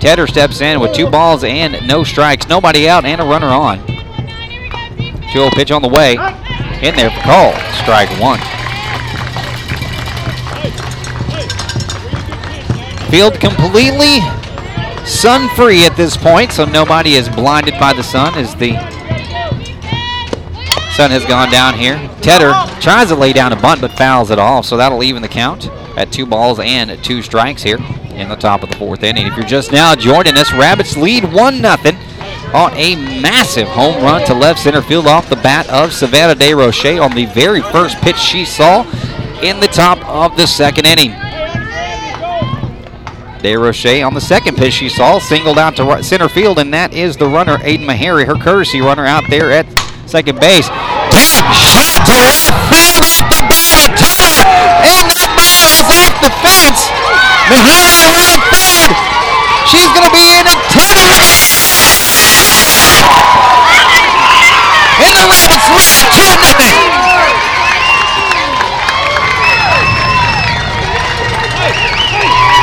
[0.00, 2.48] Tedder steps in with two balls and no strikes.
[2.48, 3.78] Nobody out and a runner on.
[5.32, 6.12] 2 pitch on the way.
[6.82, 7.52] In there for call.
[7.82, 8.40] Strike one.
[13.10, 14.20] Field completely
[15.04, 18.72] sun free at this point, so nobody is blinded by the sun as the
[20.94, 21.96] sun has gone down here.
[22.22, 25.28] Tedder tries to lay down a bunt but fouls it off, so that'll even the
[25.28, 25.68] count
[26.00, 27.76] at two balls and two strikes here
[28.14, 29.26] in the top of the fourth inning.
[29.26, 31.76] If you're just now joining us, Rabbits lead 1 0
[32.54, 37.00] on a massive home run to left center field off the bat of Savannah DeRoche
[37.00, 38.82] on the very first pitch she saw
[39.42, 41.12] in the top of the second inning.
[43.40, 46.94] DeRoche on the second pitch she saw singled out to right center field, and that
[46.94, 49.66] is the runner Aiden Meharry, her courtesy runner out there at
[50.06, 50.68] second base.
[51.12, 54.42] Deep Shot to left field the bat, Taylor,
[54.82, 56.92] and that ball is off the fence.
[57.50, 57.56] To
[58.16, 58.92] right field.
[59.66, 61.20] She's going to be in at Taylor.
[65.00, 66.78] And the Rabbits lead 2 nothing.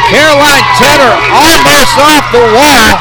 [0.07, 2.95] Caroline Tedder almost off the wall.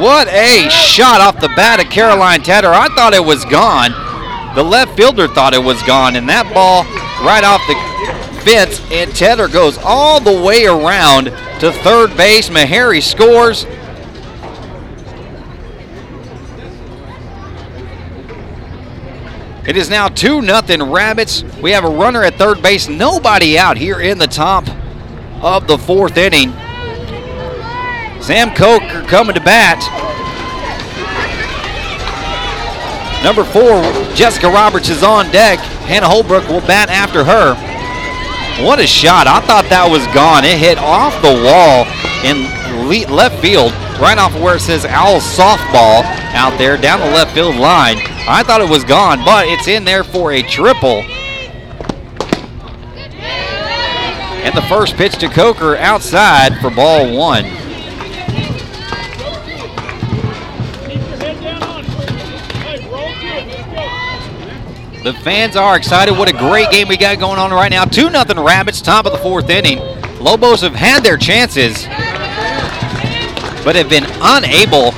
[0.00, 2.72] What a shot off the bat of Caroline Tedder.
[2.72, 4.09] I thought it was gone.
[4.54, 6.84] The left fielder thought it was gone, and that ball
[7.24, 7.74] right off the
[8.42, 11.26] fence, and Tedder goes all the way around
[11.60, 12.48] to third base.
[12.48, 13.64] Meharry scores.
[19.66, 21.44] It is now 2 nothing Rabbits.
[21.62, 24.66] We have a runner at third base, nobody out here in the top
[25.42, 26.50] of the fourth inning.
[28.20, 30.09] Sam Coker coming to bat.
[33.22, 33.82] Number four,
[34.14, 35.58] Jessica Roberts is on deck.
[35.84, 37.54] Hannah Holbrook will bat after her.
[38.64, 39.26] What a shot.
[39.26, 40.44] I thought that was gone.
[40.44, 41.84] It hit off the wall
[42.24, 42.48] in
[43.14, 46.02] left field, right off of where it says Owl softball
[46.34, 47.98] out there down the left field line.
[48.26, 51.04] I thought it was gone, but it's in there for a triple.
[54.42, 57.44] And the first pitch to Coker outside for ball one.
[65.02, 66.12] The fans are excited.
[66.12, 67.86] What a great game we got going on right now.
[67.86, 69.78] 2 0 Rabbits, top of the fourth inning.
[70.18, 71.86] Lobos have had their chances,
[73.64, 74.92] but have been unable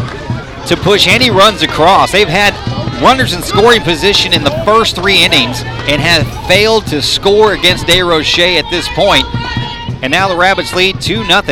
[0.67, 2.11] to push any runs across.
[2.11, 2.53] They've had
[3.01, 7.87] runners in scoring position in the first three innings and have failed to score against
[7.87, 9.25] DeRoche at this point.
[10.03, 11.43] And now the Rabbits lead 2 0.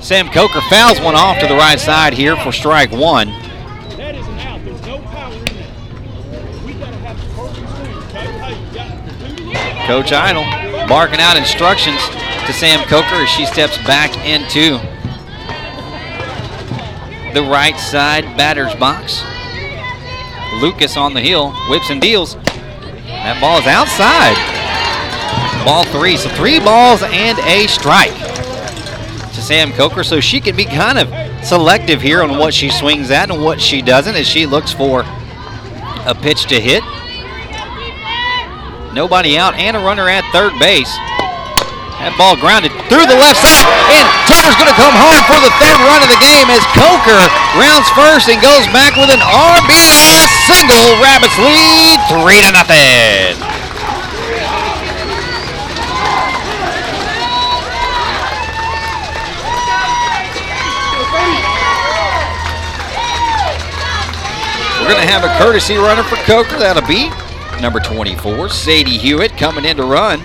[0.00, 3.28] Sam Coker fouls one off to the right side here for strike one.
[9.90, 10.44] Coach Idle
[10.86, 11.98] barking out instructions
[12.46, 14.78] to Sam Coker as she steps back into
[17.34, 19.24] the right side batter's box.
[20.62, 22.36] Lucas on the hill, whips and deals.
[22.36, 24.36] That ball is outside.
[25.64, 26.16] Ball three.
[26.16, 28.14] So three balls and a strike
[29.34, 30.04] to Sam Coker.
[30.04, 31.08] So she can be kind of
[31.44, 35.02] selective here on what she swings at and what she doesn't as she looks for
[36.06, 36.84] a pitch to hit.
[38.90, 40.90] Nobody out and a runner at third base.
[42.02, 45.52] That ball grounded through the left side, and Tedder's going to come home for the
[45.62, 47.22] third run of the game as Coker
[47.54, 50.98] rounds first and goes back with an RBI single.
[50.98, 53.38] Rabbits lead three to nothing.
[64.82, 66.58] We're going to have a courtesy runner for Coker.
[66.58, 67.12] That'll be
[67.60, 70.20] number 24, Sadie Hewitt, coming in to run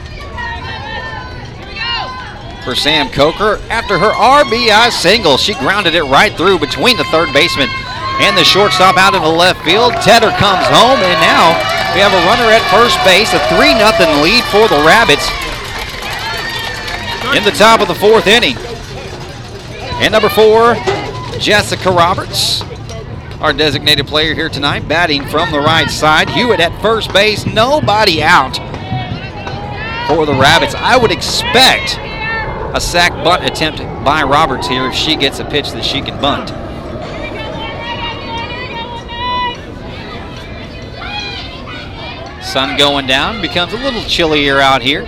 [2.64, 3.62] for Sam Coker.
[3.70, 7.70] After her RBI single, she grounded it right through between the third baseman
[8.20, 9.94] and the shortstop out in the left field.
[10.02, 11.54] Tedder comes home, and now
[11.94, 15.30] we have a runner at first base, a 3 0 lead for the Rabbits
[17.38, 18.58] in the top of the fourth inning.
[20.02, 20.76] And number four,
[21.40, 22.64] Jessica Roberts,
[23.46, 26.28] our designated player here tonight, batting from the right side.
[26.28, 28.56] Hewitt at first base, nobody out
[30.08, 30.74] for the Rabbits.
[30.74, 32.00] I would expect
[32.76, 36.20] a sac bunt attempt by Roberts here if she gets a pitch that she can
[36.20, 36.50] bunt.
[42.44, 45.06] Sun going down, becomes a little chillier out here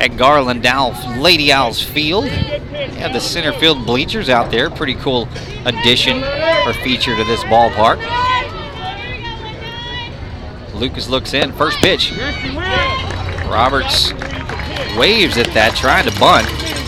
[0.00, 2.28] at Garland Owl, Lady Owls Field.
[2.28, 4.70] Have the center field bleachers out there.
[4.70, 5.28] Pretty cool
[5.64, 6.22] addition
[6.66, 7.98] or feature to this ballpark.
[10.74, 11.52] Lucas looks in.
[11.52, 12.12] First pitch.
[13.48, 14.12] Roberts
[14.96, 16.46] waves at that, trying to bunt,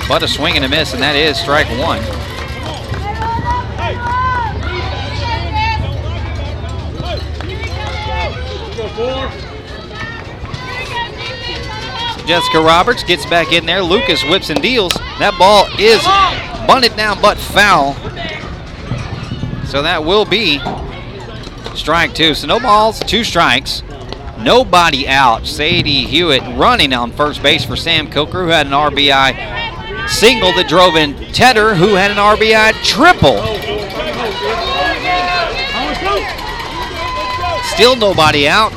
[0.09, 2.30] but a swing and a miss, and that is strike one.
[12.31, 13.83] Jessica Roberts gets back in there.
[13.83, 14.93] Lucas whips and deals.
[15.19, 16.01] That ball is
[16.65, 17.95] bunted down but foul.
[19.67, 20.61] So that will be
[21.77, 22.35] strike two.
[22.35, 23.83] So no balls, two strikes.
[24.39, 25.45] Nobody out.
[25.45, 30.69] Sadie Hewitt running on first base for Sam Coker, who had an RBI single that
[30.69, 33.43] drove in Tedder, who had an RBI triple.
[37.75, 38.73] Still nobody out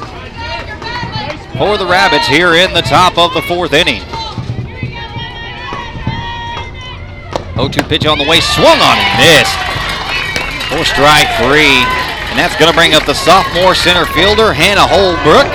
[1.57, 4.01] for the Rabbits here in the top of the fourth inning.
[7.53, 9.57] 0-2 pitch on the way, swung on and missed.
[10.69, 11.85] For strike three,
[12.34, 15.45] and that's going to bring up the sophomore center fielder, Hannah Holbrook.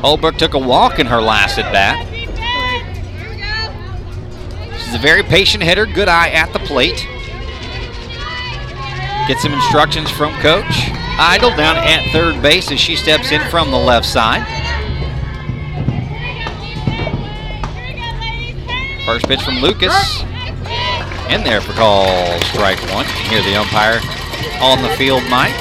[0.00, 2.06] Holbrook took a walk in her last at bat.
[4.82, 7.06] She's a very patient hitter, good eye at the plate.
[9.28, 10.90] Get some instructions from coach.
[11.22, 14.40] Idle down at third base as she steps in from the left side.
[19.04, 20.22] First pitch from Lucas.
[21.28, 22.06] In there for call
[22.44, 23.04] strike one.
[23.04, 24.00] You hear the umpire
[24.62, 25.52] on the field, mic.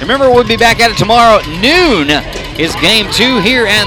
[0.00, 2.10] Remember, we'll be back at it tomorrow noon.
[2.58, 3.86] Is game two here at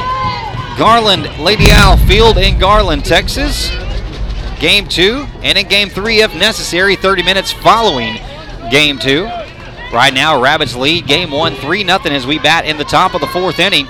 [0.80, 3.70] Garland Lady Owl Field in Garland, Texas.
[4.62, 8.16] Game two, and in game three, if necessary, 30 minutes following
[8.72, 9.30] game two.
[9.94, 13.22] Right now, Rabbits lead game one, 3 nothing as we bat in the top of
[13.22, 13.88] the fourth inning.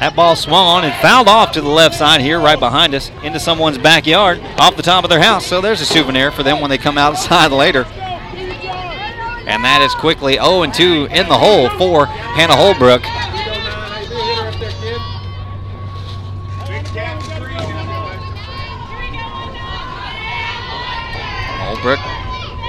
[0.00, 3.10] That ball swung on and fouled off to the left side here, right behind us,
[3.24, 5.44] into someone's backyard, off the top of their house.
[5.44, 7.84] So there's a souvenir for them when they come outside later.
[7.84, 13.02] And that is quickly 0 2 in the hole for Hannah Holbrook.
[13.02, 13.37] Holbrook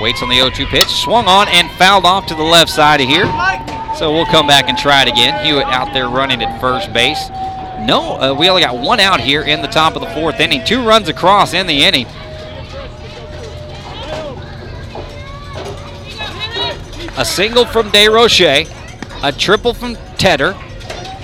[0.01, 3.01] waits on the 0 2 pitch, swung on and fouled off to the left side
[3.01, 3.25] of here.
[3.97, 5.43] So we'll come back and try it again.
[5.43, 7.29] Hewitt out there running at first base.
[7.85, 10.63] No, uh, we only got one out here in the top of the fourth inning.
[10.63, 12.05] Two runs across in the inning.
[17.17, 18.69] A single from DeRoche,
[19.23, 20.55] a triple from Tedder,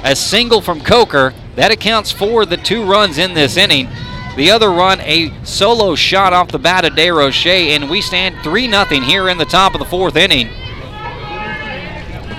[0.03, 1.33] a single from Coker.
[1.55, 3.87] That accounts for the two runs in this inning.
[4.35, 8.69] The other run, a solo shot off the bat of DeRoche, and we stand 3
[8.69, 10.49] 0 here in the top of the fourth inning.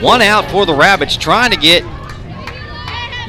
[0.03, 1.83] One out for the Rabbits, trying to get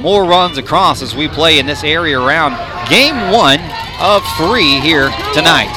[0.01, 2.51] more runs across as we play in this area around
[2.89, 3.59] game one
[3.99, 5.73] of three here tonight.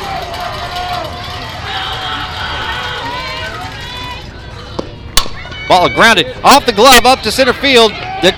[5.69, 7.93] Ball grounded off the glove up to center field.
[8.23, 8.35] The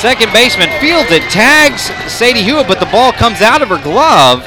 [0.00, 4.40] second baseman fields it, tags Sadie Hewitt, but the ball comes out of her glove.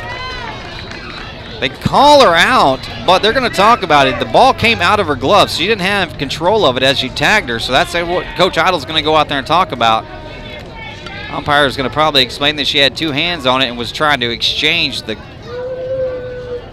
[1.59, 4.17] They call her out, but they're going to talk about it.
[4.19, 5.51] The ball came out of her glove.
[5.51, 8.83] She didn't have control of it as she tagged her, so that's what Coach Idle's
[8.83, 10.03] going to go out there and talk about.
[11.29, 13.91] Umpire is going to probably explain that she had two hands on it and was
[13.91, 15.17] trying to exchange the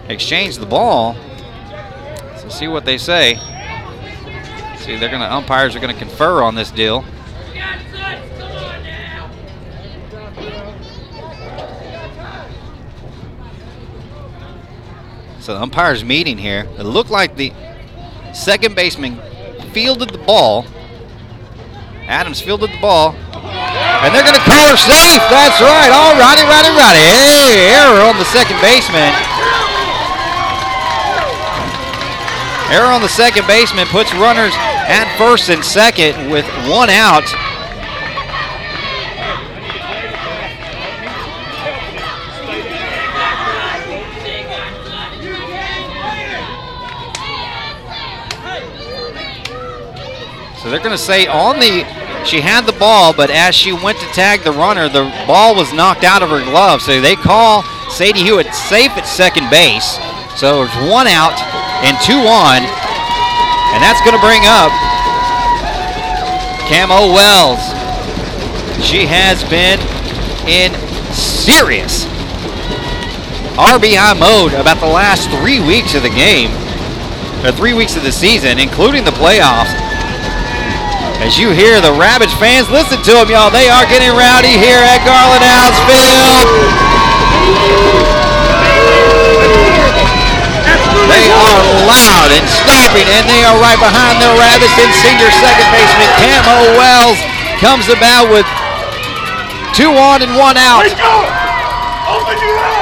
[0.09, 1.15] exchange the ball.
[2.39, 3.35] So see what they say.
[4.79, 7.05] See, they're going to umpires are going to confer on this deal.
[15.41, 16.69] So the umpire's meeting here.
[16.79, 17.53] It looked like the
[18.35, 19.19] second baseman
[19.73, 20.67] fielded the ball.
[22.05, 23.15] Adams fielded the ball.
[23.15, 25.23] And they're going to call her safe.
[25.33, 25.89] That's right.
[25.89, 27.01] All righty, righty, righty.
[27.01, 29.13] Hey, error on the second baseman.
[32.69, 37.25] Error on the second baseman puts runners at first and second with one out.
[50.71, 51.85] They're going to say on the,
[52.25, 55.73] she had the ball, but as she went to tag the runner, the ball was
[55.73, 56.81] knocked out of her glove.
[56.81, 59.99] So they call Sadie Hewitt safe at second base.
[60.39, 61.35] So it's one out
[61.83, 62.63] and two on.
[63.75, 64.71] And that's going to bring up
[66.71, 67.61] Camo Wells.
[68.85, 69.79] She has been
[70.47, 70.73] in
[71.13, 72.07] serious
[73.59, 76.51] RBI mode about the last three weeks of the game,
[77.45, 79.90] or three weeks of the season, including the playoffs.
[81.21, 83.53] As you hear the Rabbits fans, listen to them, y'all.
[83.53, 86.49] They are getting rowdy here at Garland House Field.
[91.13, 95.69] They are loud and stomping, and they are right behind the Rabbits and senior second
[95.77, 97.21] baseman Camo Wells
[97.61, 98.49] comes about with
[99.77, 100.89] two on and one out.
[100.89, 101.15] Let's go!
[102.17, 102.81] Open your out!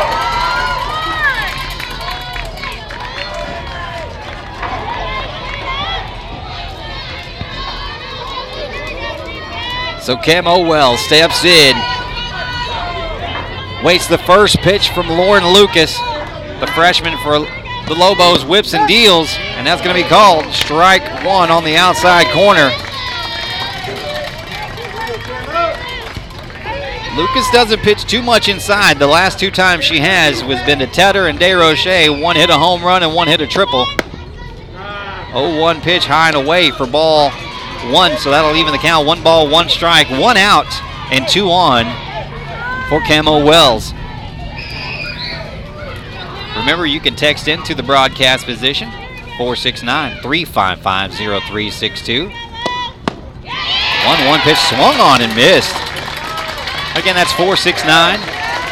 [10.09, 11.77] So Camo Wells steps in,
[13.85, 15.99] waits the first pitch from Lauren Lucas,
[16.61, 21.03] the freshman for the Lobos, whips and deals, and that's going to be called strike
[21.27, 22.71] one on the outside corner.
[27.15, 28.99] Lucas doesn't pitch too much inside.
[28.99, 32.23] The last two times she has was been to Tedder and DeRoche.
[32.23, 33.85] One hit a home run and one hit a triple.
[35.33, 37.31] 0-1 pitch high and away for ball
[37.93, 39.07] one, so that'll even the count.
[39.07, 40.67] One ball, one strike, one out,
[41.11, 41.85] and two on
[42.89, 43.93] for Camo Wells.
[46.57, 48.91] Remember, you can text into the broadcast position
[49.39, 52.29] 469 355 0362.
[52.29, 55.75] 1 1 pitch swung on and missed.
[56.97, 58.19] Again, that's 469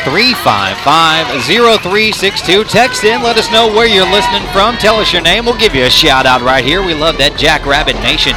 [0.02, 2.64] 355 0362.
[2.64, 4.76] Text in, let us know where you're listening from.
[4.78, 5.44] Tell us your name.
[5.44, 6.84] We'll give you a shout out right here.
[6.84, 8.34] We love that Jackrabbit Nation.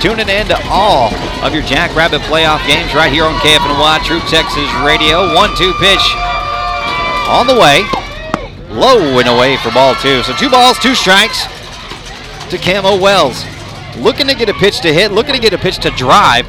[0.00, 1.12] Tuning in to all
[1.44, 5.34] of your Jackrabbit playoff games right here on KFNY True Texas Radio.
[5.34, 6.16] 1 2 pitch
[7.28, 7.84] on the way.
[8.70, 10.22] Low and away for ball two.
[10.22, 11.44] So two balls, two strikes
[12.48, 13.44] to Camo Wells.
[13.98, 16.48] Looking to get a pitch to hit, looking to get a pitch to drive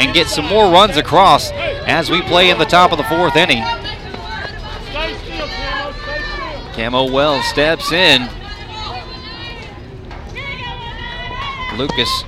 [0.00, 3.36] and get some more runs across as we play in the top of the fourth
[3.36, 3.62] inning.
[6.74, 8.28] Camo Wells steps in.
[11.76, 12.24] Lucas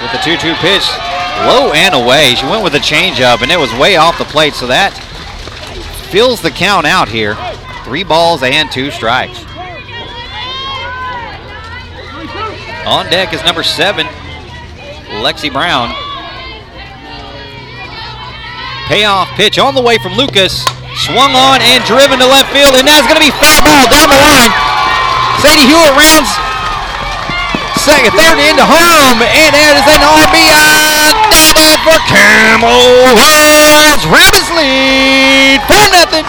[0.00, 0.86] with the 2-2 pitch,
[1.44, 2.34] low and away.
[2.34, 4.96] She went with a changeup, and it was way off the plate, so that
[6.10, 7.36] fills the count out here.
[7.84, 9.44] Three balls and two strikes.
[12.88, 14.06] On deck is number seven,
[15.20, 15.92] Lexi Brown.
[18.88, 20.64] Payoff pitch on the way from Lucas.
[21.06, 24.10] Swung on and driven to left field, and that's going to be foul ball down
[24.10, 24.50] the line.
[25.38, 26.49] Sadie Hewitt rounds
[27.90, 31.10] second, third into home, and it is an RBI
[31.42, 32.78] double for Camo
[33.18, 34.02] Wells.
[34.06, 36.26] Rabbits lead 4 nothing.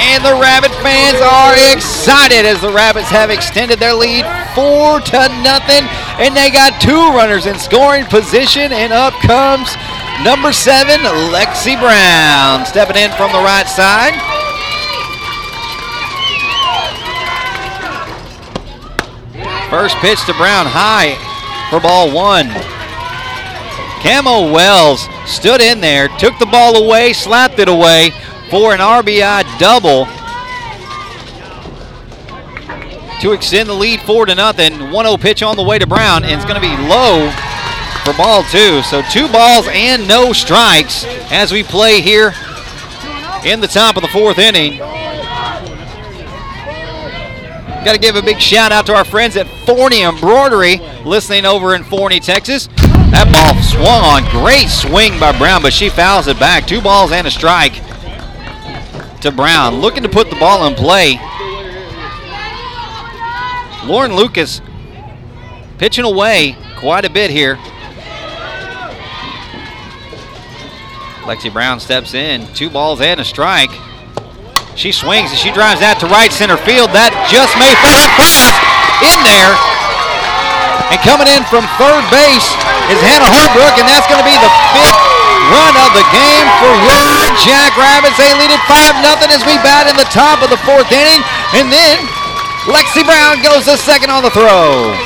[0.00, 4.24] And the Rabbit fans are excited as the Rabbits have extended their lead
[4.54, 5.86] four to nothing,
[6.18, 9.76] and they got two runners in scoring position, and up comes
[10.22, 11.00] number seven,
[11.32, 14.14] Lexi Brown, stepping in from the right side.
[19.70, 21.14] First pitch to Brown high
[21.70, 22.48] for ball one.
[24.02, 28.10] Camo Wells stood in there, took the ball away, slapped it away
[28.50, 30.06] for an RBI double
[33.20, 34.72] to extend the lead four to nothing.
[34.72, 37.30] 1-0 pitch on the way to Brown, and it's going to be low
[38.12, 38.82] for ball two.
[38.82, 42.32] So two balls and no strikes as we play here
[43.44, 44.78] in the top of the fourth inning.
[47.84, 51.74] Got to give a big shout out to our friends at Forney Embroidery listening over
[51.74, 52.68] in Forney, Texas.
[53.10, 54.30] That ball swung on.
[54.30, 56.66] Great swing by Brown, but she fouls it back.
[56.66, 57.74] Two balls and a strike
[59.20, 59.76] to Brown.
[59.76, 61.18] Looking to put the ball in play.
[63.86, 64.60] Lauren Lucas
[65.78, 67.58] pitching away quite a bit here.
[71.28, 72.48] Lexi Brown steps in.
[72.56, 73.68] Two balls and a strike.
[74.80, 76.88] She swings and she drives that to right center field.
[76.96, 77.68] That just may.
[77.68, 78.48] It falls
[79.04, 79.52] in there.
[80.88, 82.48] And coming in from third base
[82.88, 85.04] is Hannah Holbrook, and that's going to be the fifth
[85.52, 87.04] run of the game for your
[87.44, 88.16] Jackrabbits.
[88.16, 91.20] They lead it 5 0 as we bat in the top of the fourth inning.
[91.52, 92.00] And then
[92.72, 94.96] Lexi Brown goes to second on the throw.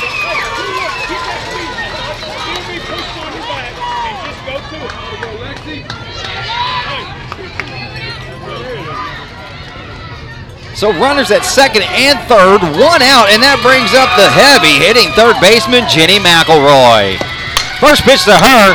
[10.82, 15.14] So runners at second and third, one out, and that brings up the heavy hitting
[15.14, 17.22] third baseman, Jenny McElroy.
[17.78, 18.74] First pitch to her,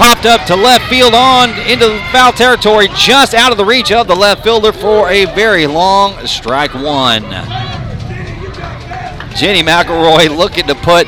[0.00, 4.08] popped up to left field on into foul territory, just out of the reach of
[4.08, 7.28] the left fielder for a very long strike one.
[9.36, 11.04] Jenny McElroy looking to put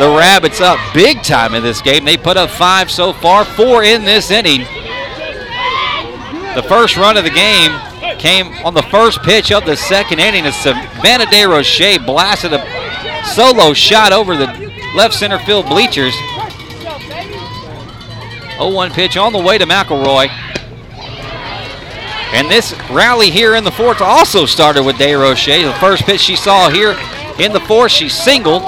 [0.00, 2.06] the Rabbits up big time in this game.
[2.06, 4.64] They put up five so far, four in this inning.
[6.56, 7.78] The first run of the game
[8.24, 12.64] came on the first pitch of the second inning as Savannah DeRoche blasted a
[13.34, 14.46] solo shot over the
[14.96, 16.14] left center field bleachers.
[18.56, 20.28] 0-1 pitch on the way to McElroy.
[22.32, 25.62] And this rally here in the fourth also started with DeRoche.
[25.62, 26.96] The first pitch she saw here
[27.38, 28.62] in the fourth, she singled.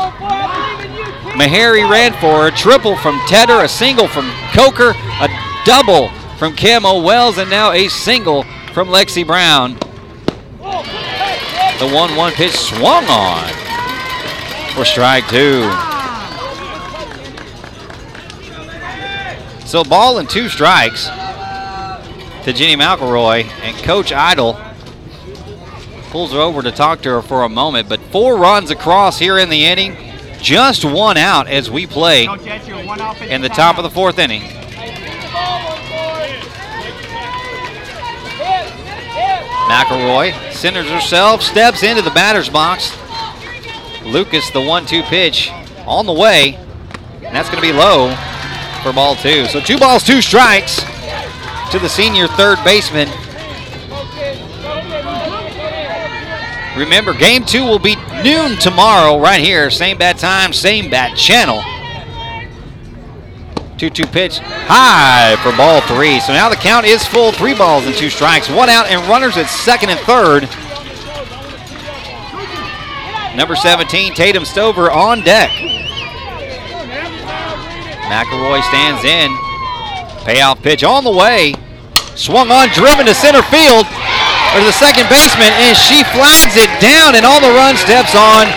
[1.32, 5.28] Meharry ran for a triple from Tedder, a single from Coker, a
[5.64, 8.44] double from Camo Wells, and now a single
[8.76, 9.72] from Lexi Brown.
[11.78, 13.48] The 1-1 pitch swung on
[14.74, 15.62] for strike two.
[19.66, 24.60] So ball and two strikes to Jenny McElroy, and Coach Idle
[26.10, 27.88] pulls her over to talk to her for a moment.
[27.88, 29.96] But four runs across here in the inning,
[30.42, 34.65] just one out as we play in the top of the fourth inning.
[39.68, 42.96] McElroy centers herself, steps into the batter's box.
[44.04, 45.50] Lucas, the one-two pitch
[45.86, 46.54] on the way,
[47.22, 48.14] and that's going to be low
[48.82, 49.46] for ball two.
[49.46, 50.80] So two balls, two strikes
[51.70, 53.08] to the senior third baseman.
[56.76, 59.70] Remember, game two will be noon tomorrow right here.
[59.70, 61.62] Same bat time, same bat channel.
[63.78, 66.20] 2-2 pitch high for ball three.
[66.20, 67.32] So now the count is full.
[67.32, 68.48] Three balls and two strikes.
[68.48, 70.48] One out and runners at second and third.
[73.36, 75.50] Number 17, Tatum Stover on deck.
[78.08, 79.28] McElroy stands in.
[80.24, 81.54] Payoff pitch on the way.
[82.14, 87.14] Swung on, driven to center field to the second baseman, and she flags it down,
[87.14, 88.48] and on the run steps on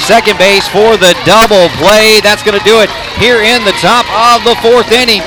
[0.00, 2.20] second base for the double play.
[2.20, 5.22] That's going to do it here in the top of the fourth inning.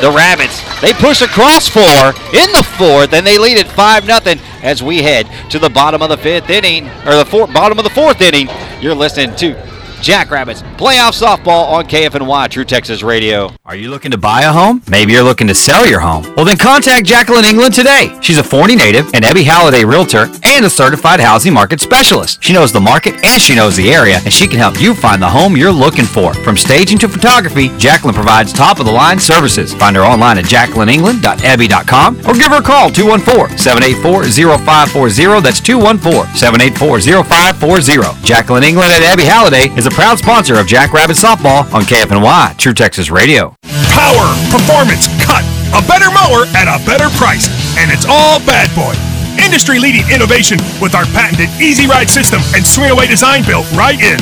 [0.00, 4.20] The Rabbits, they push across four in the fourth, and they lead it 5 0
[4.62, 7.84] as we head to the bottom of the fifth inning, or the four, bottom of
[7.84, 8.48] the fourth inning.
[8.80, 9.73] You're listening to
[10.04, 13.50] Jackrabbits playoff softball on KFNY True Texas Radio.
[13.64, 14.82] Are you looking to buy a home?
[14.86, 16.24] Maybe you're looking to sell your home.
[16.36, 18.14] Well, then contact Jacqueline England today.
[18.20, 22.42] She's a Forney native, an Ebby Halliday realtor, and a certified housing market specialist.
[22.42, 25.22] She knows the market and she knows the area, and she can help you find
[25.22, 26.34] the home you're looking for.
[26.34, 29.72] From staging to photography, Jacqueline provides top of the line services.
[29.72, 34.24] Find her online at jacquelineengland.ebby.com or give her a call 214 784
[34.58, 35.40] 0540.
[35.40, 38.22] That's 214 784 0540.
[38.26, 42.74] Jacqueline England at Ebby Halliday is a proud sponsor of Jackrabbit Softball on KFNY True
[42.74, 43.54] Texas Radio.
[43.94, 45.46] Power, performance, cut.
[45.70, 47.46] A better mower at a better price.
[47.78, 48.90] And it's all Bad Boy.
[49.38, 53.98] Industry leading innovation with our patented Easy Ride system and swing away design built right
[53.98, 54.18] in.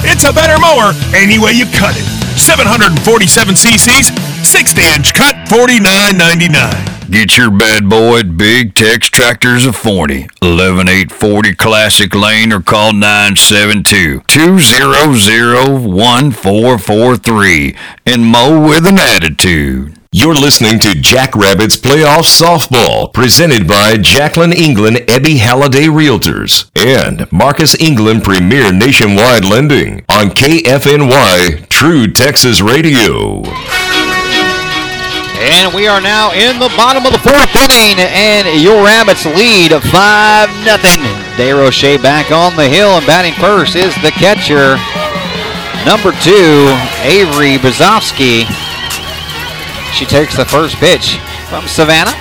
[0.00, 2.08] It's a better mower any way you cut it.
[2.40, 4.08] 747 cc's,
[4.48, 6.91] 60 inch cut, $49.99.
[7.10, 12.92] Get your bad boy at Big Tex Tractors of Forney, 11840 Classic Lane, or call
[12.92, 17.76] 972 200 1443
[18.06, 19.98] and mow with an attitude.
[20.12, 27.74] You're listening to Jackrabbits Playoff Softball, presented by Jacqueline England Ebby Halliday Realtors and Marcus
[27.80, 33.42] England Premier Nationwide Lending on KFNY True Texas Radio.
[35.42, 39.72] And we are now in the bottom of the fourth inning, and your Rabbits lead
[39.74, 39.90] 5
[40.62, 41.02] nothing.
[41.34, 44.78] DeRoche back on the hill, and batting first is the catcher,
[45.82, 46.70] number two,
[47.02, 48.46] Avery Brzozowski.
[49.90, 51.18] She takes the first pitch
[51.50, 52.14] from Savannah.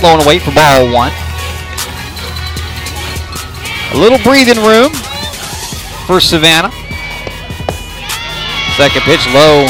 [0.00, 1.10] Low and away for ball one.
[3.90, 4.94] A little breathing room
[6.06, 6.70] for Savannah.
[8.78, 9.66] Second pitch low,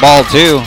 [0.00, 0.62] ball two.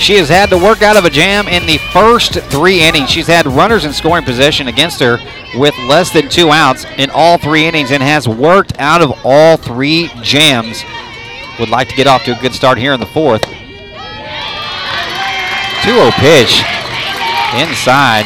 [0.00, 3.10] She has had to work out of a jam in the first three innings.
[3.10, 5.18] She's had runners in scoring position against her
[5.58, 9.58] with less than two outs in all three innings and has worked out of all
[9.58, 10.82] three jams.
[11.58, 13.42] Would like to get off to a good start here in the fourth.
[13.42, 13.50] 2
[15.92, 16.64] 0 pitch
[17.60, 18.24] inside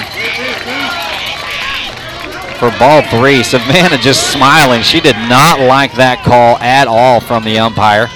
[2.60, 3.42] for ball three.
[3.42, 4.82] Savannah just smiling.
[4.82, 8.08] She did not like that call at all from the umpire.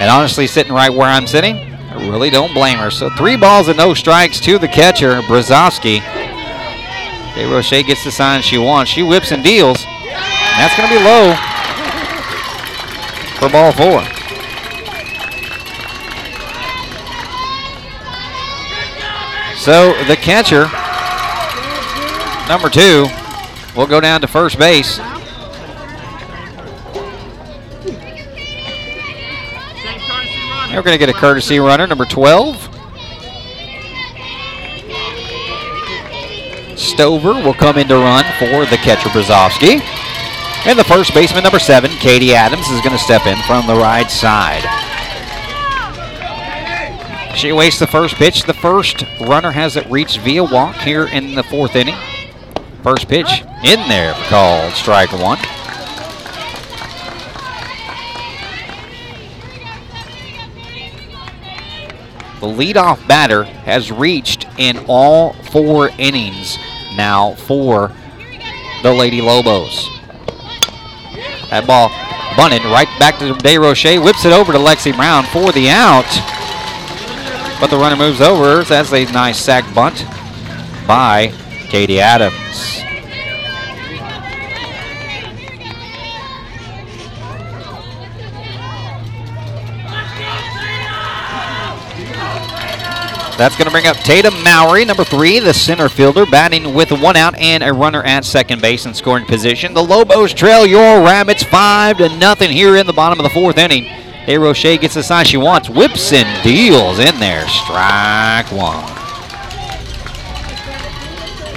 [0.00, 1.69] And honestly, sitting right where I'm sitting,
[2.08, 2.90] really don't blame her.
[2.90, 6.00] So three balls and no strikes to the catcher, Brzozowski.
[7.34, 8.90] DeRoche gets the sign she wants.
[8.90, 9.84] She whips and deals.
[9.84, 11.34] That's going to be low
[13.38, 14.02] for ball four.
[19.56, 20.68] So the catcher,
[22.48, 23.06] number two,
[23.76, 24.98] will go down to first base.
[30.72, 32.56] We're going to get a courtesy runner, number 12.
[36.78, 39.80] Stover will come in to run for the catcher, Brzozowski.
[40.64, 43.74] And the first baseman, number seven, Katie Adams, is going to step in from the
[43.74, 44.62] right side.
[47.36, 48.44] She wastes the first pitch.
[48.44, 51.96] The first runner has it reached via walk here in the fourth inning.
[52.82, 55.38] First pitch in there called strike one.
[62.40, 66.56] The leadoff batter has reached in all four innings
[66.94, 67.92] now for
[68.82, 69.88] the Lady Lobos.
[71.50, 71.90] That ball
[72.36, 76.08] bunted right back to DeRoche, whips it over to Lexi Brown for the out.
[77.60, 78.64] But the runner moves over.
[78.64, 80.06] That's a nice sac bunt
[80.86, 81.34] by
[81.68, 82.89] Katie Adams.
[93.40, 97.16] That's going to bring up Tatum Mowry, number three, the center fielder, batting with one
[97.16, 99.72] out and a runner at second base in scoring position.
[99.72, 103.56] The Lobos trail your Rabbits five to nothing here in the bottom of the fourth
[103.56, 103.84] inning.
[103.84, 105.70] Hey, Roche gets the sign she wants.
[105.70, 107.48] Whips and deals in there.
[107.48, 108.84] Strike one.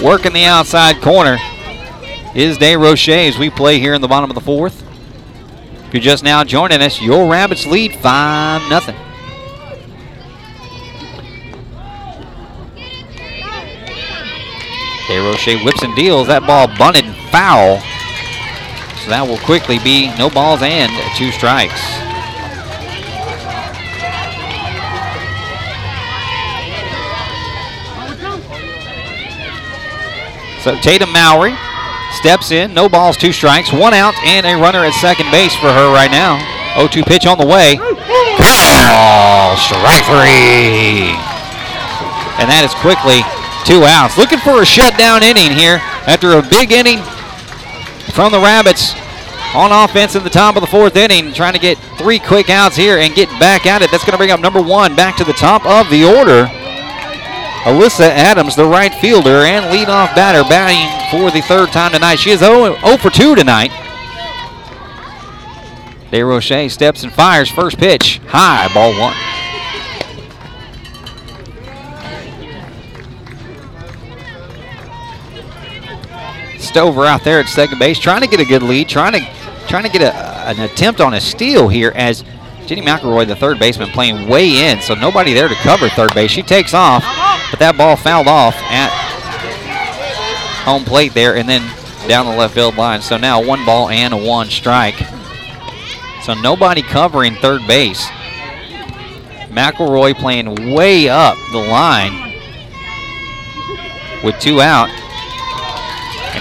[0.01, 1.37] Working the outside corner
[2.33, 4.81] is DeRoche as we play here in the bottom of the fourth.
[5.87, 8.69] If you're just now joining us, your Rabbits lead 5
[15.03, 15.23] nothing.
[15.23, 16.27] Roche whips and deals.
[16.27, 17.79] That ball bunted foul.
[19.03, 21.81] So that will quickly be no balls and two strikes.
[30.63, 31.51] So Tatum Mowry
[32.15, 35.67] steps in, no balls, two strikes, one out, and a runner at second base for
[35.67, 36.39] her right now.
[36.79, 37.75] 0-2 pitch on the way.
[38.39, 41.11] Curveball, strike three.
[42.39, 43.19] And that is quickly
[43.65, 44.17] two outs.
[44.17, 45.77] Looking for a shutdown inning here
[46.07, 46.99] after a big inning
[48.13, 48.93] from the Rabbits
[49.55, 52.75] on offense in the top of the fourth inning, trying to get three quick outs
[52.75, 53.91] here and get back at it.
[53.91, 56.45] That's going to bring up number one back to the top of the order.
[57.63, 62.17] Alyssa Adams, the right fielder and leadoff batter, batting for the third time tonight.
[62.17, 63.71] She is 0, 0 for 2 tonight.
[66.11, 68.19] DeRoche steps and fires first pitch.
[68.27, 69.15] High, ball one.
[76.73, 79.19] Stover out there at second base, trying to get a good lead, trying to
[79.67, 80.11] trying to get a,
[80.49, 82.23] an attempt on a steal here as
[82.65, 86.31] Jenny McElroy, the third baseman, playing way in, so nobody there to cover third base.
[86.31, 87.03] She takes off,
[87.51, 88.89] but that ball fouled off at
[90.65, 91.61] home plate there and then
[92.07, 93.03] down the left field line.
[93.03, 94.95] So now one ball and a one strike.
[96.23, 98.03] So nobody covering third base.
[99.51, 102.33] McElroy playing way up the line
[104.23, 104.89] with two out.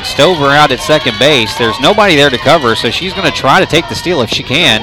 [0.03, 1.57] And Stover out at second base.
[1.57, 4.31] There's nobody there to cover, so she's going to try to take the steal if
[4.31, 4.81] she can.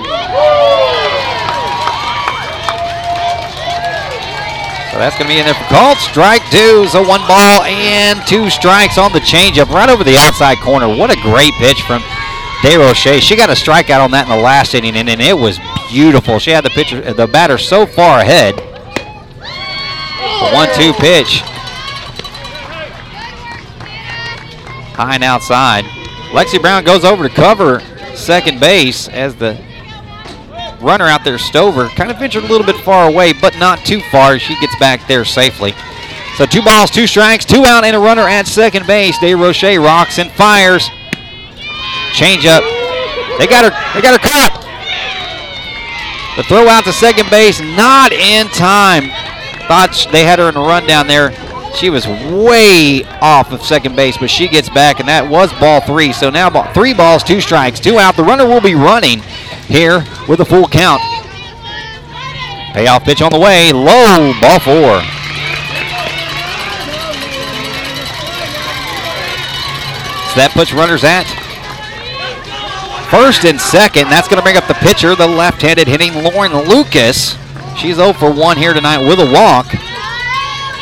[4.88, 6.88] So that's going to be in there for strike two.
[6.88, 10.88] So one ball and two strikes on the changeup right over the outside corner.
[10.88, 12.02] What a great pitch from
[12.64, 13.20] DeRoche.
[13.20, 15.60] She got a strikeout on that in the last inning, and, and it was
[15.92, 16.40] beautiful.
[16.40, 18.56] She had the pitcher, the batter so far ahead.
[20.54, 21.44] One-two pitch
[25.00, 25.86] high and outside.
[26.36, 27.80] Lexi Brown goes over to cover
[28.16, 29.58] second base as the
[30.82, 34.02] runner out there, Stover, kind of ventured a little bit far away, but not too
[34.12, 34.38] far.
[34.40, 35.74] She gets back there safely.
[36.36, 39.18] So two balls, two strikes, two out, and a runner at second base.
[39.20, 40.90] DeRoche rocks and fires.
[42.14, 42.64] Change up.
[43.40, 43.94] They got her.
[43.94, 44.66] They got her caught.
[46.36, 49.10] The throw out to second base, not in time.
[49.68, 51.32] Thought they had her in a run down there.
[51.80, 55.80] She was way off of second base, but she gets back, and that was ball
[55.80, 56.12] three.
[56.12, 58.18] So now ball, three balls, two strikes, two out.
[58.18, 59.22] The runner will be running
[59.70, 61.02] here with a full count.
[62.74, 65.00] Payoff pitch on the way, low, ball four.
[70.28, 71.24] So that puts runners at
[73.10, 74.10] first and second.
[74.10, 77.38] That's going to bring up the pitcher, the left-handed hitting Lauren Lucas.
[77.78, 79.79] She's 0 for 1 here tonight with a walk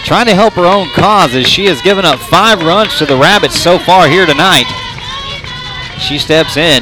[0.07, 3.17] trying to help her own cause as she has given up five runs to the
[3.17, 4.63] Rabbits so far here tonight.
[5.99, 6.81] She steps in.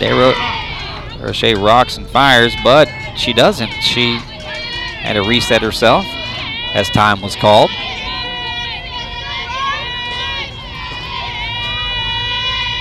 [0.00, 0.36] Wrote
[1.18, 3.72] Roche rocks and fires, but she doesn't.
[3.82, 4.18] She
[5.02, 6.04] had to reset herself
[6.74, 7.70] as time was called.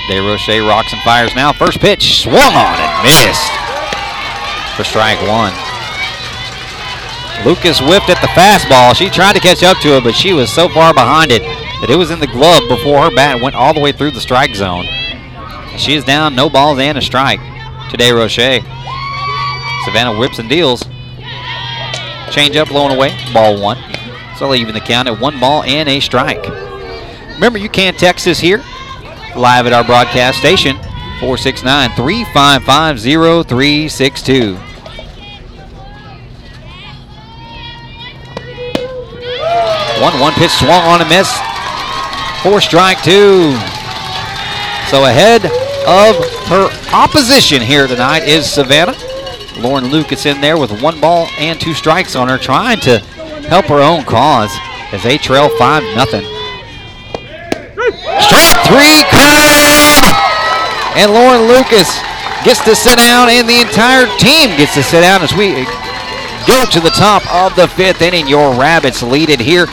[0.07, 1.51] DeRoche rocks and fires now.
[1.51, 3.51] First pitch swung on and missed
[4.77, 5.66] for strike one.
[7.45, 8.95] Lucas whipped at the fastball.
[8.95, 11.41] She tried to catch up to it, but she was so far behind it
[11.81, 14.21] that it was in the glove before her bat went all the way through the
[14.21, 14.85] strike zone.
[15.77, 17.39] She is down, no balls and a strike
[17.89, 18.61] today, Roche.
[19.85, 20.83] Savannah whips and deals.
[22.31, 23.77] Change up, blowing away, ball one.
[24.37, 26.45] So even the count at one ball and a strike.
[27.35, 28.63] Remember, you can text us here
[29.37, 30.75] live at our broadcast station,
[31.19, 34.66] 469 355 0362.
[40.01, 41.27] One one pitch swung on a miss.
[42.43, 43.51] Four strike two.
[44.91, 45.43] So ahead
[45.87, 46.15] of
[46.49, 48.95] her opposition here tonight is Savannah.
[49.57, 52.99] Lauren Lucas in there with one ball and two strikes on her, trying to
[53.49, 54.51] help her own cause
[54.91, 56.23] as they trail 5 nothing.
[58.21, 60.13] Strike three called.
[60.95, 61.89] And Lauren Lucas
[62.45, 65.65] gets to sit down, and the entire team gets to sit down as we
[66.45, 68.27] go to the top of the fifth inning.
[68.27, 69.65] Your Rabbits lead it here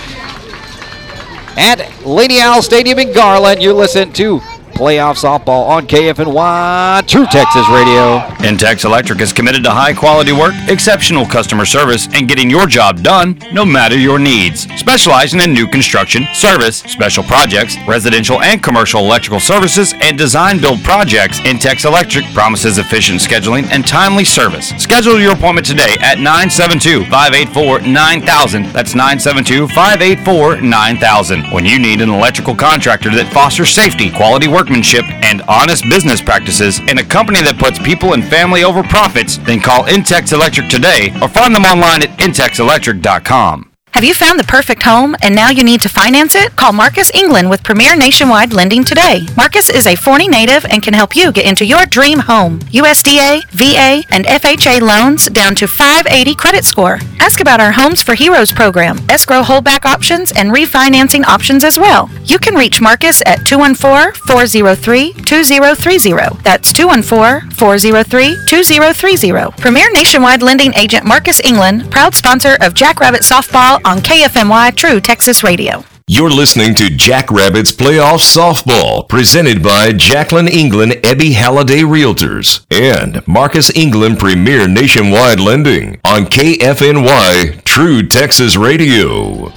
[1.56, 3.62] at Lady Owl Stadium in Garland.
[3.62, 4.40] You listen to
[4.74, 8.18] playoff softball on KFNY True Texas Radio.
[8.44, 13.02] Intex Electric is committed to high quality work, exceptional customer service, and getting your job
[13.02, 14.62] done no matter your needs.
[14.76, 20.82] Specializing in new construction, service, special projects, residential and commercial electrical services, and design build
[20.82, 24.70] projects, Intex Electric promises efficient scheduling and timely service.
[24.78, 28.64] Schedule your appointment today at 972 584 9000.
[28.72, 31.44] That's 972 584 9000.
[31.52, 36.78] When you need an electrical contractor that fosters safety, quality workmanship, and honest business practices,
[36.88, 41.12] in a company that puts people and family over profits, then call Intex Electric today
[41.20, 43.73] or find them online at intexelectric.com.
[43.94, 46.56] Have you found the perfect home and now you need to finance it?
[46.56, 49.24] Call Marcus England with Premier Nationwide Lending today.
[49.36, 52.58] Marcus is a Forney native and can help you get into your dream home.
[52.74, 56.98] USDA, VA, and FHA loans down to 580 credit score.
[57.20, 62.10] Ask about our Homes for Heroes program, escrow holdback options, and refinancing options as well.
[62.24, 66.42] You can reach Marcus at 214-403-2030.
[66.42, 69.60] That's 214-403-2030.
[69.60, 75.44] Premier Nationwide Lending Agent Marcus England, proud sponsor of Jackrabbit Softball on KFNY True Texas
[75.44, 75.84] Radio.
[76.06, 83.74] You're listening to Jackrabbits Playoff Softball, presented by Jacqueline England Ebby Halliday Realtors and Marcus
[83.76, 89.52] England Premier Nationwide Lending on KFNY True Texas Radio.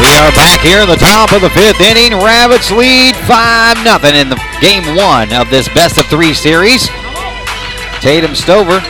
[0.00, 2.12] We are back here in the top of the fifth inning.
[2.12, 6.88] Rabbits lead 5 0 in the game one of this best of three series.
[8.00, 8.80] Tatum Stover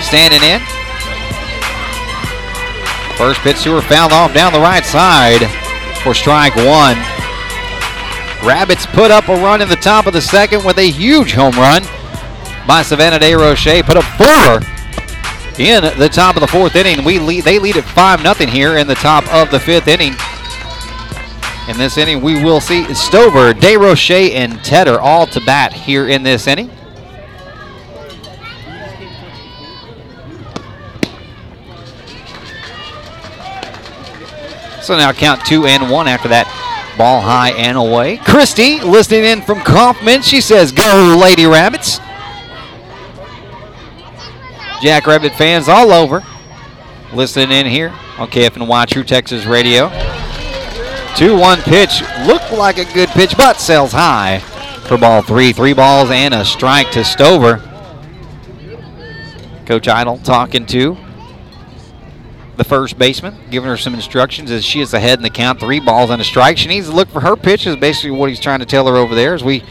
[0.00, 0.60] standing in.
[3.16, 5.48] First pitch to her fouled off down the right side
[6.02, 6.96] for strike one.
[8.44, 11.54] Rabbits put up a run in the top of the second with a huge home
[11.54, 11.82] run
[12.66, 13.82] by Savannah DeRoche.
[13.84, 14.60] Put up four
[15.58, 17.04] in the top of the fourth inning.
[17.04, 20.14] We lead, they lead at 5 0 here in the top of the fifth inning.
[21.68, 26.22] In this inning, we will see Stover, DeRoche, and Tedder all to bat here in
[26.22, 26.70] this inning.
[34.84, 36.46] So now count two and one after that
[36.98, 38.18] ball high and away.
[38.18, 40.20] Christy listening in from Kaufman.
[40.20, 42.00] She says, Go, Lady Rabbits.
[44.82, 46.22] Jack Rabbit fans all over
[47.14, 49.88] listening in here on KFNY True Texas Radio.
[51.16, 52.02] 2 1 pitch.
[52.26, 54.40] Looked like a good pitch, but sails high
[54.86, 55.54] for ball three.
[55.54, 57.62] Three balls and a strike to Stover.
[59.64, 60.98] Coach Idle talking to
[62.56, 65.60] the first baseman, giving her some instructions as she is ahead in the count.
[65.60, 66.58] Three balls and a strike.
[66.58, 68.96] She needs to look for her pitch, is basically what he's trying to tell her
[68.96, 69.64] over there as we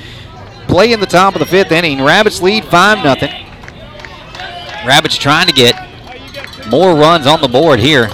[0.67, 2.01] play in the top of the fifth inning.
[2.01, 3.29] Rabbits lead 5 0.
[4.85, 5.75] Rabbits trying to get
[6.69, 8.09] more runs on the board here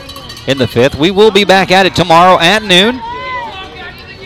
[0.48, 0.96] in the fifth.
[0.96, 3.00] We will be back at it tomorrow at noon.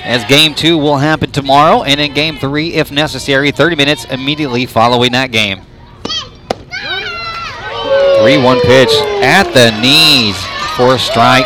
[0.03, 4.65] As game two will happen tomorrow, and in game three, if necessary, 30 minutes immediately
[4.65, 5.61] following that game.
[8.23, 10.39] 3 1 pitch at the knees
[10.77, 11.43] for strike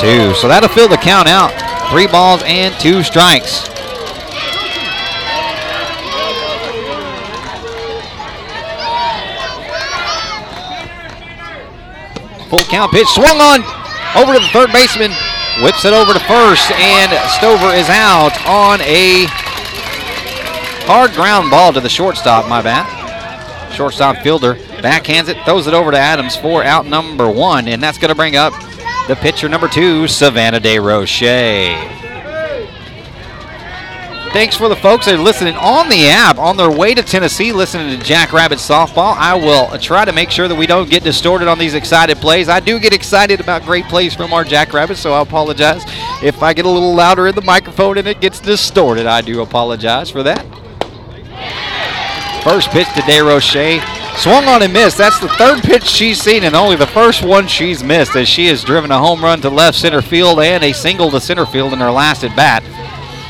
[0.00, 0.32] two.
[0.32, 1.52] So that'll fill the count out.
[1.90, 3.68] Three balls and two strikes.
[12.48, 13.60] Full count pitch swung on
[14.16, 15.12] over to the third baseman.
[15.62, 19.26] Whips it over to first, and Stover is out on a
[20.88, 22.97] hard ground ball to the shortstop, my bad.
[23.78, 27.96] Shortstop fielder backhands it, throws it over to Adams for out number one, and that's
[27.96, 28.52] going to bring up
[29.06, 31.94] the pitcher number two, Savannah DeRoche.
[34.32, 37.52] Thanks for the folks that are listening on the app on their way to Tennessee,
[37.52, 39.16] listening to Jackrabbit Softball.
[39.16, 42.48] I will try to make sure that we don't get distorted on these excited plays.
[42.48, 45.84] I do get excited about great plays from our Jackrabbits, so I apologize
[46.20, 49.06] if I get a little louder in the microphone and it gets distorted.
[49.06, 50.44] I do apologize for that.
[52.42, 53.82] First pitch to DeRoche.
[54.16, 54.98] Swung on and missed.
[54.98, 58.46] That's the third pitch she's seen and only the first one she's missed as she
[58.46, 61.72] has driven a home run to left center field and a single to center field
[61.72, 62.64] in her last at bat.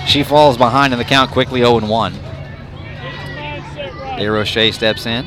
[0.06, 2.12] She falls behind in the count quickly 0 1.
[4.18, 5.26] DeRoche steps in.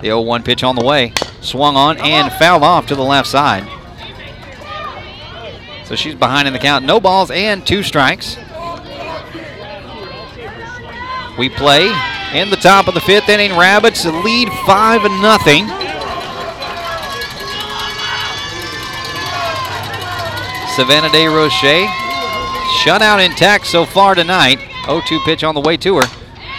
[0.00, 1.14] The 0 1 pitch on the way.
[1.40, 3.66] Swung on and fouled off to the left side.
[5.86, 6.84] So she's behind in the count.
[6.84, 8.36] No balls and two strikes.
[11.38, 11.88] We play
[12.34, 13.56] in the top of the fifth inning.
[13.56, 15.66] Rabbits lead 5 nothing.
[20.74, 21.86] Savannah DeRoche
[22.82, 24.58] shut out intact so far tonight.
[24.84, 26.06] 0-2 pitch on the way to her.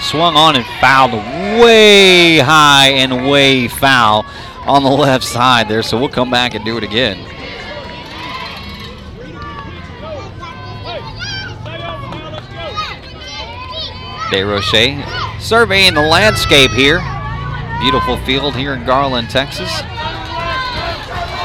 [0.01, 4.25] Swung on and fouled way high and way foul
[4.67, 5.81] on the left side there.
[5.81, 7.17] So we'll come back and do it again.
[14.31, 17.03] DeRoche surveying the landscape here.
[17.81, 19.69] Beautiful field here in Garland, Texas.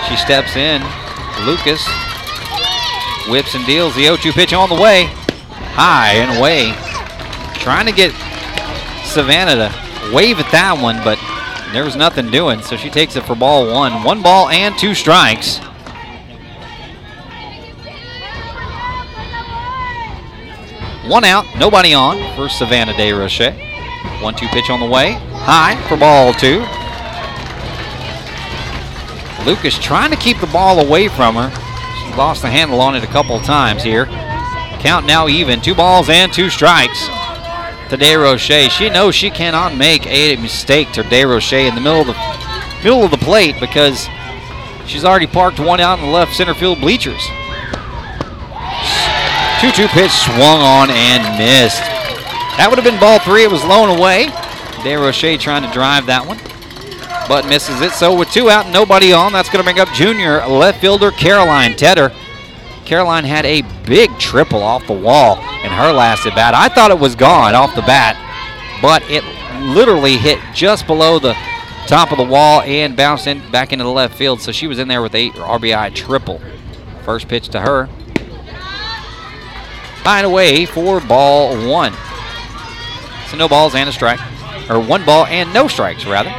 [0.09, 0.81] She steps in.
[1.45, 1.85] Lucas
[3.29, 5.05] whips and deals the 0-2 pitch on the way.
[5.75, 6.73] High and away.
[7.61, 8.13] Trying to get
[9.05, 11.19] Savannah to wave at that one, but
[11.73, 14.05] there was nothing doing, so she takes it for ball one.
[14.05, 15.59] One ball and two strikes.
[21.07, 23.68] One out, nobody on for Savannah DeRoche.
[24.21, 25.13] One two pitch on the way.
[25.33, 26.65] High for ball two.
[29.45, 31.51] Lucas trying to keep the ball away from her.
[31.51, 34.07] She lost the handle on it a couple times here.
[34.81, 35.61] Count now even.
[35.61, 37.09] Two balls and two strikes
[37.89, 38.71] to Roche.
[38.71, 42.17] She knows she cannot make a mistake to DeRoche in the middle of the
[42.83, 44.07] middle of the plate because
[44.87, 47.23] she's already parked one out in the left center field bleachers.
[49.61, 51.98] 2-2 pitch swung on and missed.
[52.59, 53.45] That would have been ball three.
[53.45, 54.27] It was low and away.
[54.83, 56.39] DeRoche trying to drive that one,
[57.29, 57.93] but misses it.
[57.93, 61.13] So with two out and nobody on, that's going to bring up junior left fielder
[61.13, 62.13] Caroline Tedder.
[62.85, 66.53] Caroline had a big triple off the wall in her last at bat.
[66.53, 68.17] I thought it was gone off the bat,
[68.83, 69.23] but it
[69.63, 71.37] literally hit just below the
[71.87, 74.41] top of the wall and bounced in back into the left field.
[74.41, 76.41] So she was in there with a RBI triple.
[77.05, 77.89] First pitch to her.
[80.03, 81.93] High away for ball one.
[83.31, 84.21] So no balls and a strike.
[84.71, 86.31] Or one ball and no strikes, rather.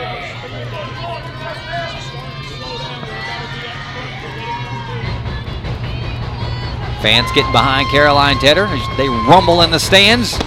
[7.02, 8.68] Fans getting behind Caroline Tedder.
[8.98, 10.38] They rumble in the stands.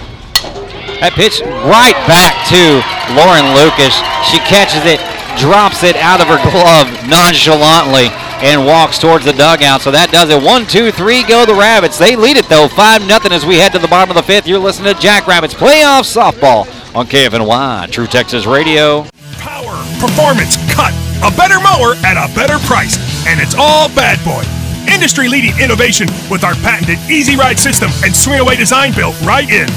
[1.01, 2.79] That pitch right back to
[3.17, 3.91] Lauren Lucas.
[4.29, 5.01] She catches it,
[5.35, 8.07] drops it out of her glove nonchalantly,
[8.43, 9.81] and walks towards the dugout.
[9.81, 10.43] So that does it.
[10.43, 11.97] One, two, three, go the Rabbits.
[11.97, 14.45] They lead it though, 5 nothing as we head to the bottom of the fifth.
[14.45, 19.07] You're listening to Jack Rabbits Playoff Softball on KFNY, True Texas Radio.
[19.39, 20.91] Power, performance, cut.
[21.23, 22.99] A better mower at a better price.
[23.25, 24.43] And it's all Bad Boy.
[24.91, 29.49] Industry leading innovation with our patented Easy Ride system and swing away design built right
[29.49, 29.67] in.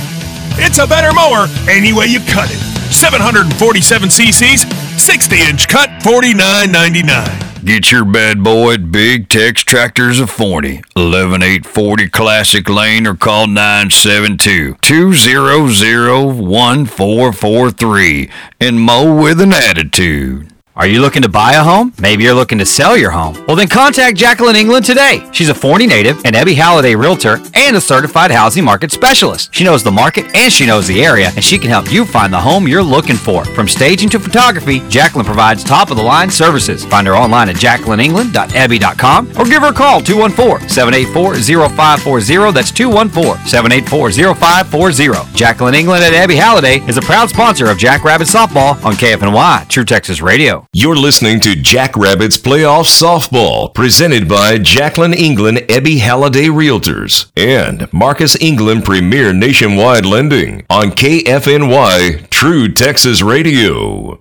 [0.59, 2.59] It's a better mower any way you cut it.
[2.91, 4.67] 747 cc's,
[5.01, 7.46] 60 inch cut, $49.99.
[7.67, 13.49] Get your bad boy at Big Tex Tractors of Forney, 11840 Classic Lane, or call
[13.49, 18.31] 972 200 1443
[18.61, 20.56] and mow with an attitude.
[20.77, 21.95] Are you looking to buy a home?
[21.99, 23.43] Maybe you're looking to sell your home.
[23.47, 25.27] Well, then contact Jacqueline England today.
[25.33, 29.55] She's a Forney native, an Ebby Halliday realtor, and a certified housing market specialist.
[29.55, 32.31] She knows the market and she knows the area, and she can help you find
[32.31, 33.47] the home you're looking for.
[33.47, 36.85] From staging to photography, Jacqueline provides top of the line services.
[36.85, 41.37] Find her online at jacquelineengland.ebby.com or give her a call 214 784
[41.71, 42.53] 0540.
[42.53, 45.35] That's 214 784 0540.
[45.35, 49.85] Jacqueline England at Ebby Halliday is a proud sponsor of Jackrabbit Softball on KFNY, True
[49.87, 50.66] Texas Radio.
[50.79, 58.37] You're listening to Jackrabbits Playoff Softball, presented by Jacqueline England Ebby Halliday Realtors and Marcus
[58.43, 64.17] England Premier Nationwide Lending on KFNY True Texas Radio.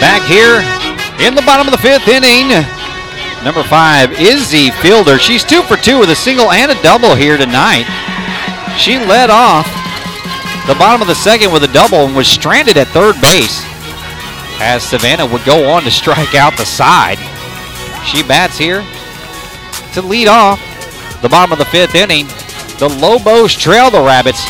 [0.00, 0.58] Back here
[1.24, 2.48] in the bottom of the fifth inning.
[3.44, 5.20] Number five, Izzy Fielder.
[5.20, 7.86] She's two for two with a single and a double here tonight.
[8.76, 9.68] She led off
[10.66, 13.64] the bottom of the second with a double and was stranded at third base
[14.60, 17.18] as Savannah would go on to strike out the side.
[18.06, 18.84] She bats here
[19.94, 20.60] to lead off
[21.22, 22.26] the bottom of the fifth inning.
[22.78, 24.44] The Lobos trail the Rabbits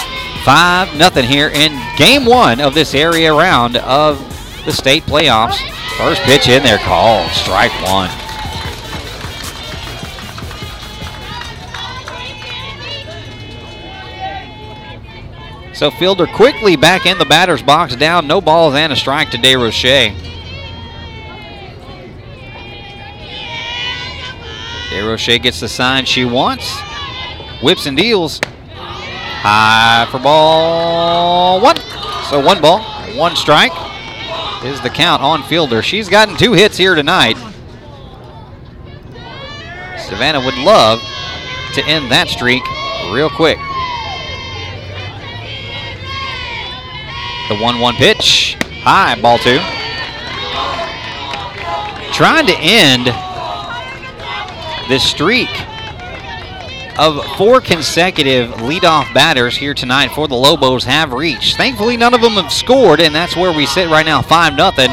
[0.45, 4.19] 5 nothing here in game one of this area round of
[4.65, 5.59] the state playoffs.
[5.97, 8.11] First pitch in there called strike one.
[15.77, 19.36] So Fielder quickly back in the batter's box, down no balls and a strike to
[19.36, 20.16] DeRoche.
[24.89, 26.81] DeRoche gets the sign she wants,
[27.62, 28.40] whips and deals.
[28.73, 31.77] High for ball one.
[32.31, 32.82] So one ball,
[33.15, 33.73] one strike
[34.65, 35.82] is the count on Fielder.
[35.82, 37.36] She's gotten two hits here tonight.
[39.98, 41.01] Savannah would love
[41.74, 42.62] to end that streak
[43.12, 43.59] real quick.
[47.48, 48.56] The 1 1 pitch.
[48.82, 49.60] High, ball two.
[52.12, 53.06] Trying to end
[54.89, 55.48] this streak
[56.98, 61.56] of four consecutive leadoff batters here tonight for the Lobos have reached.
[61.56, 64.90] Thankfully, none of them have scored, and that's where we sit right now, 5 nothing.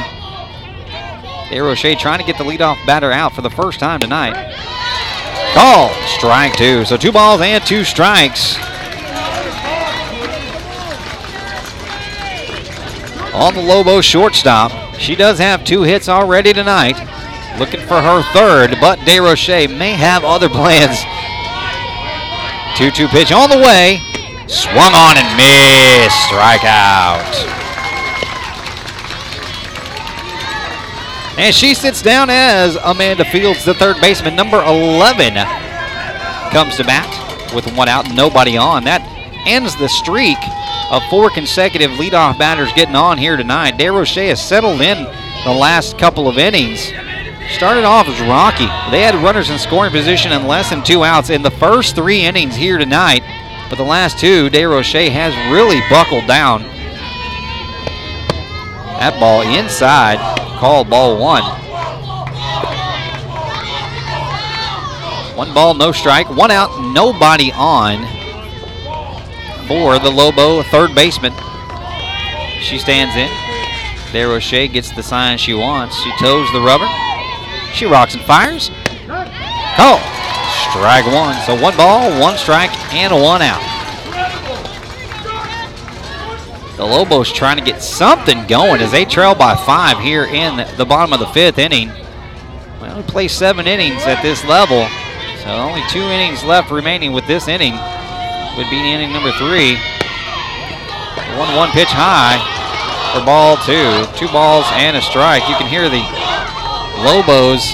[1.50, 4.34] DeRoche trying to get the leadoff batter out for the first time tonight.
[5.54, 6.84] Call, strike two.
[6.84, 8.58] So two balls and two strikes.
[13.34, 14.72] On the Lobo shortstop.
[15.00, 16.98] She does have two hits already tonight.
[17.58, 21.04] Looking for her third, but DeRoche may have other plans.
[22.78, 24.00] 2 2 pitch on the way.
[24.48, 26.18] Swung on and missed.
[26.30, 27.54] Strikeout.
[31.38, 35.34] And she sits down as Amanda Fields, the third baseman, number 11,
[36.52, 37.10] comes to bat
[37.56, 38.84] with one out, nobody on.
[38.84, 39.02] That
[39.48, 40.38] ends the streak
[40.92, 43.78] of four consecutive leadoff batters getting on here tonight.
[43.78, 45.04] DeRoche has settled in
[45.44, 46.92] the last couple of innings.
[47.52, 48.66] Started off as rocky.
[48.92, 52.22] They had runners in scoring position and less than two outs in the first three
[52.22, 53.22] innings here tonight.
[53.70, 56.64] But the last two, DeRoche has really buckled down.
[59.00, 60.20] That ball inside,
[60.60, 61.44] called ball one.
[65.36, 68.23] One ball, no strike, one out, nobody on
[69.68, 71.34] for the Lobo third baseman.
[72.62, 73.30] She stands in.
[74.14, 75.96] DeRoche gets the sign she wants.
[76.02, 76.88] She toes the rubber.
[77.74, 78.70] She rocks and fires.
[79.76, 80.00] Call.
[80.70, 81.36] Strike one.
[81.46, 83.62] So one ball, one strike, and one out.
[86.78, 90.86] The Lobos trying to get something going as they trail by five here in the
[90.86, 91.92] bottom of the fifth inning.
[92.82, 94.88] We play seven innings at this level,
[95.44, 97.74] so only two innings left remaining with this inning.
[98.58, 99.76] Would be inning number three.
[101.38, 102.38] One one pitch high
[103.14, 104.06] for ball two.
[104.18, 105.48] Two balls and a strike.
[105.50, 106.06] You can hear the
[107.02, 107.74] Lobos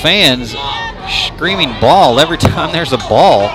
[0.00, 0.54] fans
[1.10, 3.48] screaming ball every time there's a ball.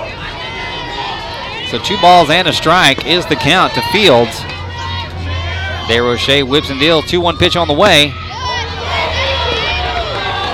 [1.70, 4.42] So two balls and a strike is the count to Fields.
[5.88, 7.06] DeRoche whips and deals.
[7.06, 8.10] 2-1 pitch on the way.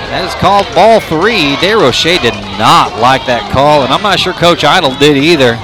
[0.08, 1.56] That is called ball three.
[1.56, 5.54] DeRoche did not like that call, and I'm not sure Coach Idle did either.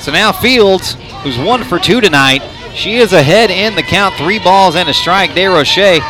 [0.00, 2.42] So now Fields, who's one for two tonight,
[2.74, 5.30] she is ahead in the count, three balls and a strike.
[5.30, 6.00] DeRoche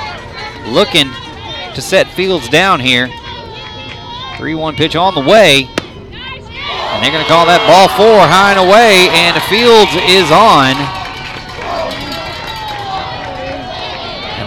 [0.72, 1.10] looking
[1.74, 3.08] to set Fields down here.
[4.38, 5.64] 3-1 pitch on the way.
[5.66, 10.99] And they're going to call that ball four high and away, and Fields is on.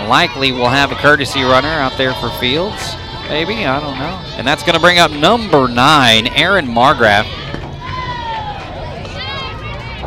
[0.08, 2.96] Likely we'll have a courtesy runner out there for Fields.
[3.30, 4.22] Maybe, I don't know.
[4.38, 7.24] And that's going to bring up number nine, Aaron Margraf.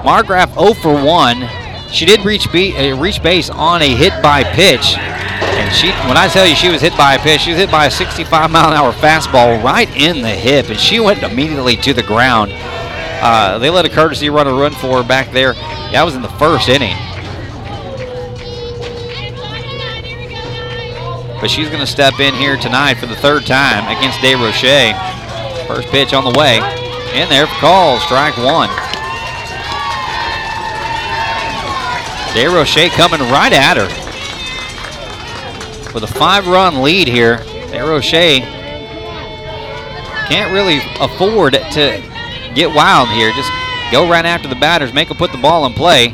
[0.05, 1.49] Margraf 0 for 1.
[1.91, 4.97] She did reach, be, uh, reach base on a hit by pitch.
[4.97, 7.71] And she, when I tell you she was hit by a pitch, she was hit
[7.71, 11.77] by a 65 mile an hour fastball right in the hip, and she went immediately
[11.77, 12.53] to the ground.
[12.55, 15.55] Uh, they let a courtesy runner run for her back there.
[15.55, 16.97] That was in the first inning.
[21.47, 25.69] But she's going to step in here tonight for the third time against DeRoche.
[25.69, 26.57] First pitch on the way.
[27.15, 28.69] In there for call, strike one.
[32.35, 33.87] DeRoche coming right at her.
[35.95, 37.37] With a five-run lead here,
[37.71, 38.41] DeRoche
[40.27, 42.03] can't really afford to
[42.57, 43.31] get wild here.
[43.35, 43.53] Just
[43.93, 46.09] go right after the batters, make them put the ball in play.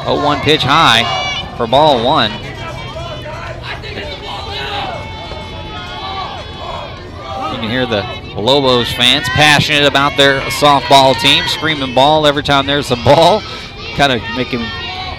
[0.00, 1.04] 0-1 pitch high
[1.56, 2.47] for ball one.
[7.58, 8.06] You can hear the
[8.40, 13.40] Lobos fans passionate about their softball team, screaming ball every time there's a ball.
[13.96, 14.62] Kind of making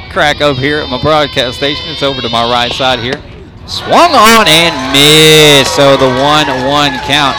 [0.10, 1.84] crack up here at my broadcast station.
[1.90, 3.20] It's over to my right side here.
[3.68, 5.76] Swung on and missed.
[5.76, 7.36] So the 1-1 count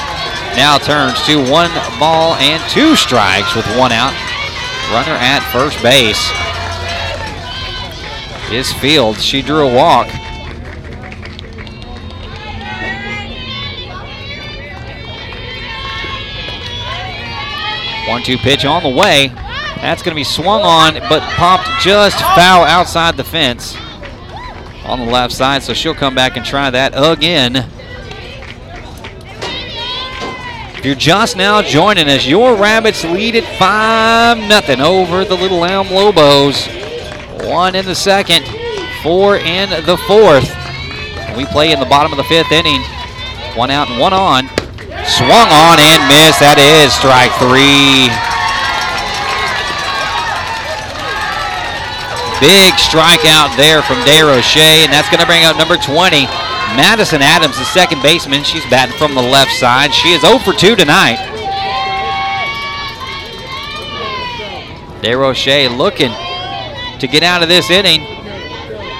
[0.54, 4.12] now turns to one ball and two strikes with one out.
[4.92, 6.20] Runner at first base
[8.52, 9.24] is Fields.
[9.24, 10.08] She drew a walk.
[18.10, 19.28] One-two pitch on the way.
[19.28, 23.76] That's going to be swung on, but popped just foul outside the fence
[24.84, 27.64] on the left side, so she'll come back and try that again.
[30.76, 35.64] If you're just now joining us, your Rabbits lead at 5 nothing over the Little
[35.64, 36.66] Elm Lobos.
[37.46, 38.44] One in the second,
[39.04, 40.50] four in the fourth.
[41.36, 42.82] We play in the bottom of the fifth inning.
[43.54, 44.48] One out and one on.
[45.10, 46.38] Swung on and missed.
[46.38, 48.06] That is strike three.
[52.38, 56.24] Big strikeout there from DeRoche, and that's going to bring up number 20,
[56.78, 58.44] Madison Adams, the second baseman.
[58.44, 59.92] She's batting from the left side.
[59.92, 61.18] She is 0 for 2 tonight.
[65.02, 66.14] DeRoche looking
[67.00, 68.00] to get out of this inning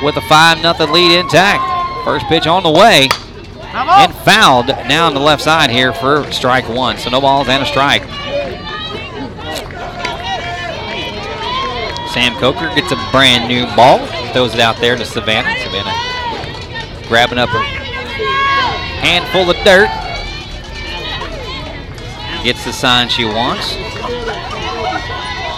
[0.02, 1.62] with a 5 0 lead intact.
[2.04, 3.08] First pitch on the way
[3.72, 6.98] and fouled now on the left side here for strike one.
[6.98, 8.02] So no balls and a strike.
[12.12, 15.56] Sam Coker gets a brand new ball, throws it out there to Savannah.
[15.62, 17.62] Savannah grabbing up a
[19.02, 19.88] handful of dirt.
[22.44, 23.74] Gets the sign she wants.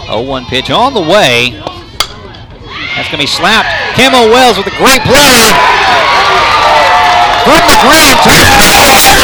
[0.09, 1.53] 0-1 pitch on the way.
[2.97, 3.69] That's going to be slapped.
[3.97, 5.83] Camo Wells with a great play
[7.45, 8.19] from the ground.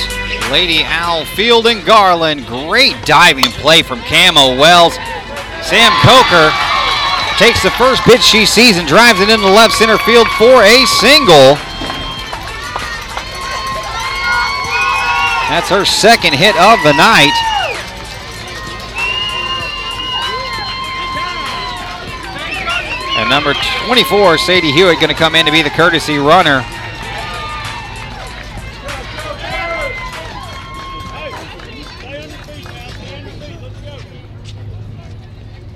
[0.51, 2.47] Lady Owl Field in Garland.
[2.47, 4.95] Great diving play from Camo Wells.
[5.61, 6.51] Sam Coker
[7.37, 10.85] takes the first pitch she sees and drives it into left center field for a
[10.99, 11.55] single.
[15.49, 17.33] That's her second hit of the night.
[23.17, 23.53] And number
[23.85, 26.65] 24, Sadie Hewitt, going to come in to be the courtesy runner.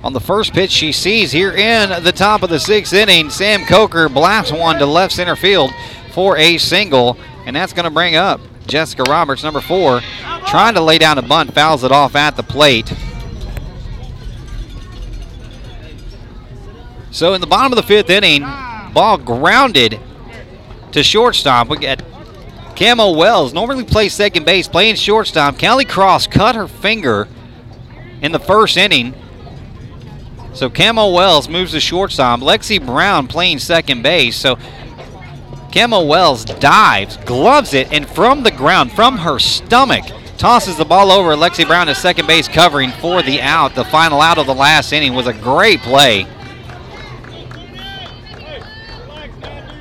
[0.04, 3.66] On the first pitch she sees here in the top of the sixth inning, Sam
[3.66, 5.72] Coker blasts one to left center field
[6.12, 10.02] for a single, and that's going to bring up Jessica Roberts, number four,
[10.46, 12.94] trying to lay down a bunt, fouls it off at the plate.
[17.12, 18.42] So in the bottom of the fifth inning,
[18.94, 20.00] ball grounded
[20.92, 21.70] to shortstop.
[21.70, 22.04] We get
[22.76, 25.58] Camo Wells, normally plays second base, playing shortstop.
[25.58, 27.28] Callie Cross cut her finger
[28.22, 29.16] in the first inning.
[30.58, 32.40] So Camo Wells moves to shortstop.
[32.40, 34.36] Lexi Brown playing second base.
[34.36, 34.58] So
[35.72, 40.04] Camo Wells dives, gloves it, and from the ground, from her stomach,
[40.40, 41.36] tosses the ball over.
[41.36, 43.76] Lexi Brown to second base covering for the out.
[43.76, 46.26] The final out of the last inning was a great play.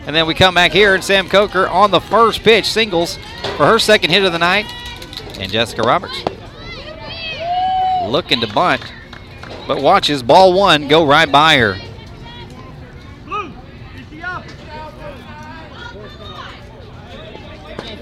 [0.07, 3.17] And then we come back here, and Sam Coker on the first pitch, singles
[3.57, 4.67] for her second hit of the night.
[5.41, 6.23] And Jessica Roberts
[8.05, 8.93] looking to bunt,
[9.67, 11.77] but watches ball one go right by her.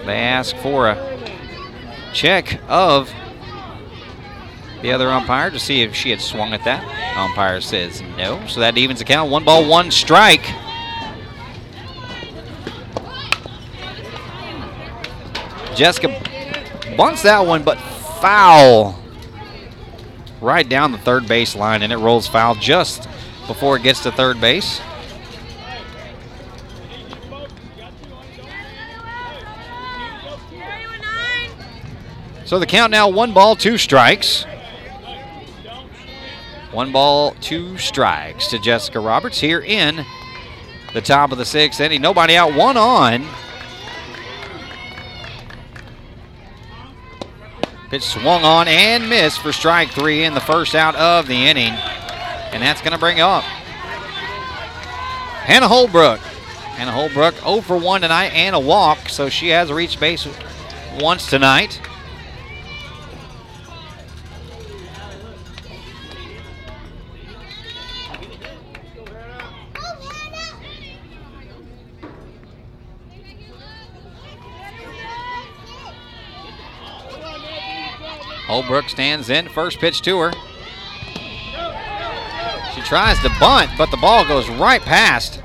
[0.05, 1.31] They ask for a
[2.13, 3.11] check of
[4.83, 6.85] the other umpire to see if she had swung at that.
[7.17, 9.31] Umpire says no, so that evens the count.
[9.31, 10.45] One ball, one strike.
[15.75, 16.09] Jessica
[16.99, 17.79] bunts that one, but
[18.21, 19.04] foul
[20.45, 23.09] right down the third base line, and it rolls foul just
[23.47, 24.81] before it gets to third base.
[32.45, 34.45] So the count now one ball, two strikes.
[36.71, 40.05] One ball, two strikes to Jessica Roberts here in
[40.93, 42.03] the top of the sixth inning.
[42.03, 43.27] Nobody out, one on.
[47.95, 51.75] Pitch swung on and missed for strike three in the first out of the inning.
[51.75, 53.45] And that's going to bring up
[55.45, 56.19] Hannah Holbrook.
[56.19, 60.27] Hannah Holbrook 0 for 1 tonight and a walk, so she has reached base
[60.99, 61.81] once tonight.
[78.47, 79.49] Holbrook stands in.
[79.49, 80.33] First pitch to her.
[82.75, 85.41] She tries to bunt, but the ball goes right past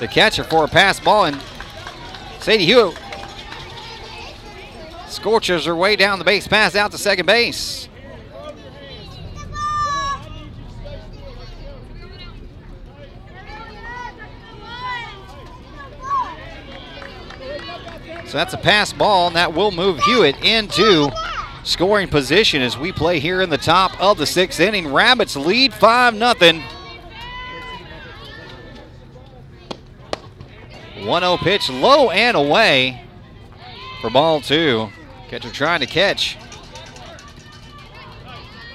[0.00, 1.40] the catcher for a pass ball, and
[2.40, 2.98] Sadie Hewitt
[5.08, 7.88] scorches her way down the base pass out to second base.
[18.26, 21.10] So that's a pass ball, and that will move Hewitt into
[21.66, 24.90] scoring position as we play here in the top of the sixth inning.
[24.90, 26.62] Rabbits lead 5 0.
[31.04, 33.02] 1 0 pitch, low and away
[34.00, 34.88] for ball two.
[35.28, 36.38] Catcher trying to catch.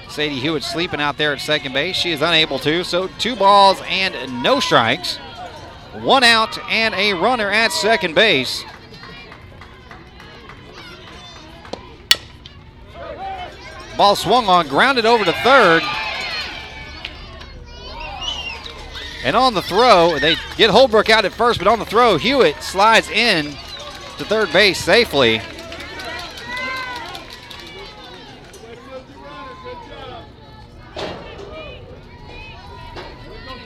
[0.09, 1.95] Sadie Hewitt sleeping out there at second base.
[1.95, 5.15] She is unable to, so two balls and no strikes.
[5.93, 8.65] One out and a runner at second base.
[14.01, 15.83] Ball swung on, grounded over to third.
[19.23, 22.63] And on the throw, they get Holbrook out at first, but on the throw, Hewitt
[22.63, 23.51] slides in
[24.17, 25.39] to third base safely.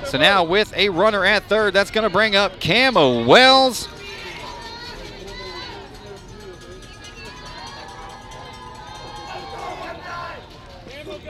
[0.04, 3.88] So now with a runner at third, that's going to bring up Camo Wells.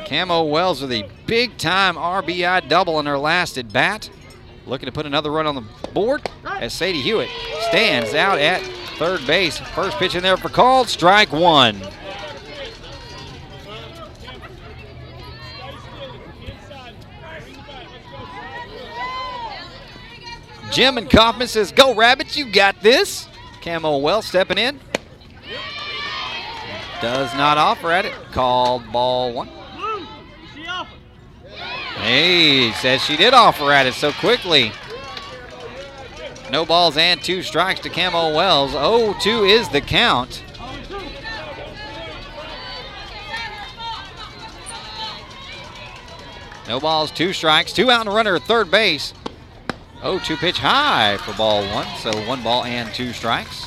[0.06, 4.10] Camo Wells with a big time RBI double in her last at bat.
[4.68, 5.64] Looking to put another run on the
[5.94, 7.30] board as Sadie Hewitt
[7.70, 8.62] stands out at
[8.98, 9.58] third base.
[9.58, 11.82] First pitch in there for called, strike one.
[20.72, 23.28] Jim and Kaufman says, Go Rabbits, you got this.
[23.62, 24.80] Camo Wells stepping in.
[27.02, 28.14] Does not offer at it.
[28.32, 29.50] Called ball one.
[32.06, 34.72] Hey, says she did offer at it so quickly.
[36.52, 38.74] No balls and two strikes to Camo Wells.
[38.74, 40.44] 0-2 is the count.
[46.68, 49.16] No balls, two strikes, two out and runner at third base.
[50.02, 53.66] 0-2 pitch high for ball one, so one ball and two strikes.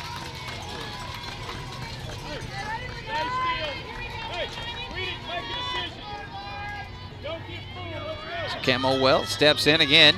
[8.69, 10.15] Camo Wells steps in again.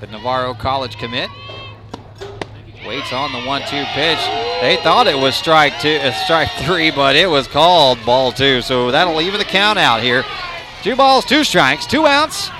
[0.00, 1.30] The Navarro College commit.
[2.84, 4.18] Waits on the one-two pitch.
[4.60, 8.60] They thought it was strike two, uh, strike three, but it was called ball two.
[8.60, 10.24] So that'll even the count out here.
[10.82, 12.50] Two balls, two strikes, two outs.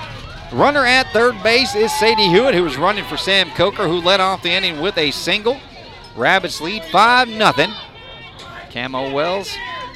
[0.53, 4.21] Runner at third base is Sadie Hewitt, who was running for Sam Coker, who led
[4.21, 5.59] off the inning with a single.
[6.15, 7.73] Rabbits lead 5 0.
[8.71, 9.53] Camo Wells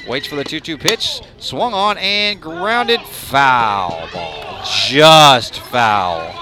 [0.08, 1.20] waits for the 2 2 pitch.
[1.38, 3.00] Swung on and grounded.
[3.02, 4.62] Foul ball.
[4.88, 6.34] Just foul.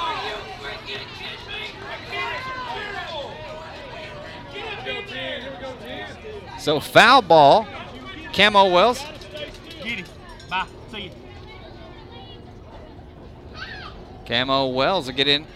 [6.59, 7.67] So foul ball.
[8.33, 9.05] Camo Wells.
[14.27, 15.47] Camo Wells will get in.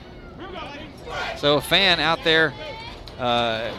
[1.38, 2.54] So a fan out there
[3.18, 3.72] uh,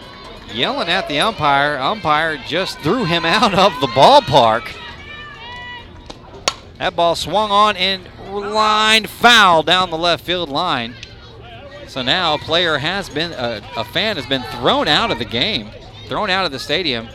[0.53, 1.77] yelling at the umpire.
[1.77, 4.75] Umpire just threw him out of the ballpark.
[6.77, 10.95] That ball swung on and lined foul down the left field line.
[11.87, 15.25] So now a player has been, uh, a fan has been thrown out of the
[15.25, 15.69] game,
[16.07, 17.09] thrown out of the stadium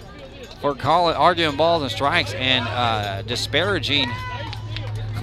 [0.61, 4.11] for calling, arguing balls and strikes and uh, disparaging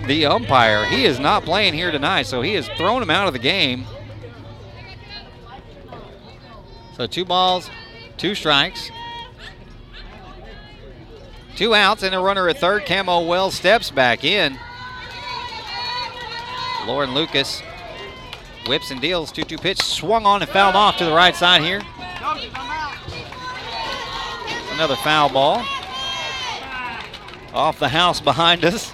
[0.07, 0.85] the umpire.
[0.85, 3.85] He is not playing here tonight, so he has thrown him out of the game.
[6.95, 7.69] So two balls,
[8.17, 8.89] two strikes.
[11.55, 12.85] Two outs and a runner at third.
[12.85, 14.57] Camo Wells steps back in.
[16.87, 17.61] Lauren Lucas
[18.67, 19.31] whips and deals.
[19.31, 21.81] 2 2 pitch swung on and fouled off to the right side here.
[24.73, 25.63] Another foul ball.
[27.53, 28.91] Off the house behind us.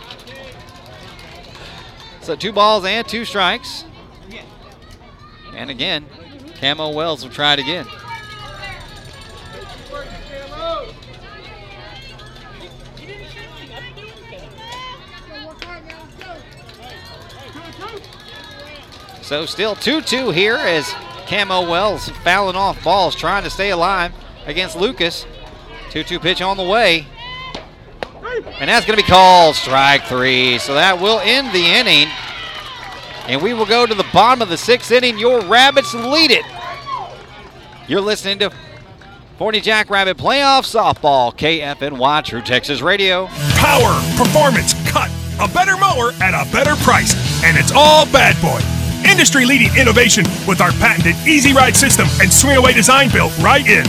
[2.22, 3.86] So two balls and two strikes.
[5.56, 6.06] And again,
[6.60, 7.86] Camo Wells will try it again.
[19.30, 20.92] So still 2-2 here as
[21.28, 24.12] Camo Wells fouling off balls, trying to stay alive
[24.48, 25.28] against Lucas.
[25.92, 27.06] 2-2 pitch on the way.
[28.60, 30.58] And that's going to be called strike three.
[30.58, 32.08] So that will end the inning.
[33.28, 35.20] And we will go to the bottom of the sixth inning.
[35.20, 36.46] Your Rabbits lead it.
[37.88, 38.52] You're listening to
[39.38, 43.28] Forney Jackrabbit Playoff Softball, KFNY True Texas Radio.
[43.58, 45.12] Power, performance, cut.
[45.40, 47.14] A better mower at a better price.
[47.44, 48.79] And it's all Bad Boy.
[49.20, 53.68] Industry leading innovation with our patented Easy Ride system and swing away design built right
[53.68, 53.84] in.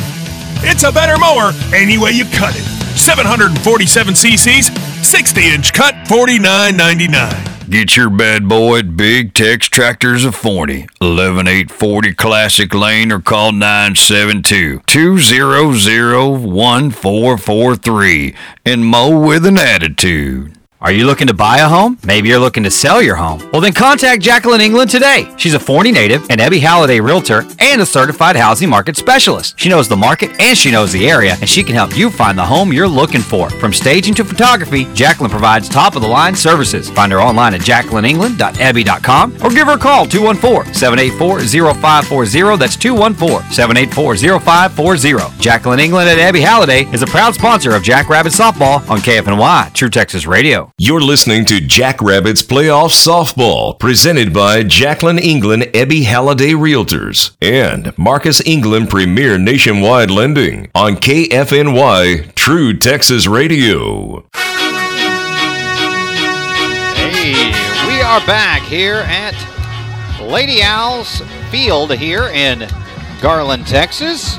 [0.67, 2.65] It's a better mower any way you cut it.
[2.99, 7.71] 747 cc's, 60 inch cut, $49.99.
[7.71, 13.53] Get your bad boy at Big Tex Tractors of Forney, 11840 Classic Lane, or call
[13.53, 18.35] 972 200 1443
[18.67, 20.60] and mow with an attitude.
[20.83, 21.99] Are you looking to buy a home?
[22.07, 23.47] Maybe you're looking to sell your home.
[23.53, 25.31] Well, then contact Jacqueline England today.
[25.37, 29.59] She's a Forney native, an Ebby Halliday realtor, and a certified housing market specialist.
[29.59, 32.39] She knows the market and she knows the area, and she can help you find
[32.39, 33.51] the home you're looking for.
[33.51, 36.89] From staging to photography, Jacqueline provides top of the line services.
[36.89, 41.41] Find her online at jacquelineengland.ebby.com or give her a call 214 784
[41.75, 42.57] 0540.
[42.57, 45.43] That's 214 784 0540.
[45.43, 49.91] Jacqueline England at Ebby Halliday is a proud sponsor of Jackrabbit Softball on KFNY, True
[49.91, 50.70] Texas Radio.
[50.79, 58.41] You're listening to Jackrabbits Playoff Softball, presented by Jacqueline England Ebby Halliday Realtors and Marcus
[58.47, 64.25] England Premier Nationwide Lending on KFNY True Texas Radio.
[66.95, 67.35] Hey,
[67.87, 69.35] we are back here at
[70.23, 71.21] Lady Owls
[71.51, 72.67] Field here in
[73.21, 74.39] Garland, Texas.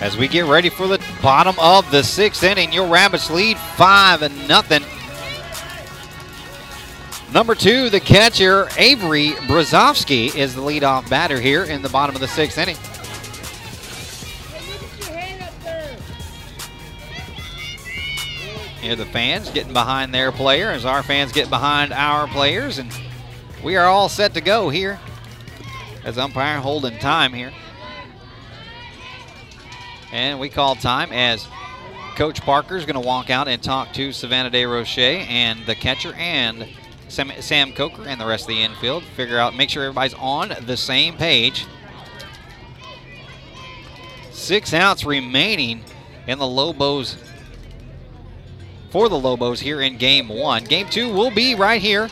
[0.00, 4.22] As we get ready for the bottom of the sixth inning, your Rabbits lead five
[4.22, 4.82] and nothing.
[7.32, 12.20] Number two, the catcher Avery Brzozowski is the leadoff batter here in the bottom of
[12.20, 12.76] the sixth inning.
[18.80, 22.90] Here the fans getting behind their player as our fans get behind our players, and
[23.62, 24.98] we are all set to go here.
[26.02, 27.52] As umpire holding time here.
[30.12, 31.46] And we call time as
[32.16, 34.98] Coach Parker is going to walk out and talk to Savannah DeRoche
[35.28, 36.66] and the catcher and
[37.10, 39.02] Sam, Sam Coker and the rest of the infield.
[39.02, 41.66] Figure out, make sure everybody's on the same page.
[44.30, 45.82] Six outs remaining
[46.26, 47.16] in the Lobos
[48.90, 50.64] for the Lobos here in game one.
[50.64, 52.08] Game two will be right here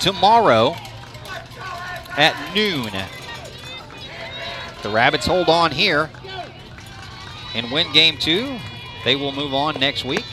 [0.00, 0.74] tomorrow
[2.16, 2.90] at noon.
[4.82, 6.10] The Rabbits hold on here
[7.54, 8.58] and win game two.
[9.04, 10.24] They will move on next week.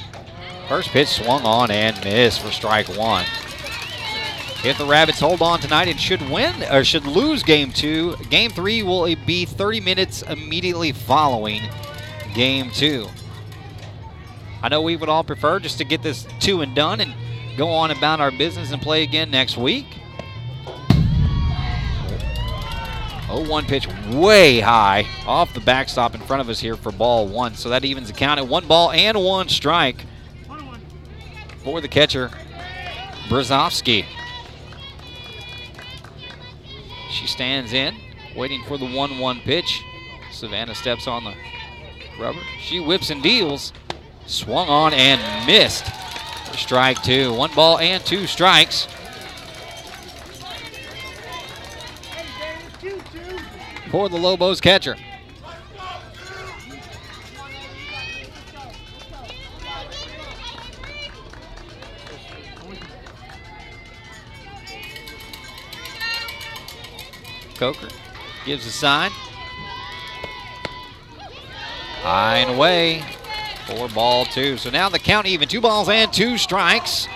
[0.68, 3.26] First pitch swung on and missed for strike one.
[4.65, 8.52] If the Rabbits hold on tonight and should win or should lose game two, game
[8.52, 11.61] three will be 30 minutes immediately following
[12.34, 13.07] game two.
[14.61, 17.14] I know we would all prefer just to get this two and done and
[17.56, 19.85] go on about our business and play again next week.
[23.27, 27.56] 0-1 pitch way high off the backstop in front of us here for ball one.
[27.56, 30.06] So that evens the count at one ball and one strike
[31.68, 32.31] for the catcher,
[33.27, 34.06] Brzozowski.
[37.11, 37.94] She stands in,
[38.38, 39.84] waiting for the 1-1 pitch.
[40.31, 41.34] Savannah steps on the
[42.18, 42.39] rubber.
[42.61, 43.73] She whips and deals.
[44.27, 45.85] Swung on and missed
[46.53, 47.34] strike two.
[47.34, 48.88] One ball and two strikes.
[53.91, 54.95] For the Lobos catcher.
[67.57, 67.89] Coker
[68.45, 69.11] gives a sign.
[72.01, 73.03] High and away.
[73.65, 74.57] For ball two.
[74.57, 75.47] So now the count even.
[75.47, 77.07] Two balls and two strikes.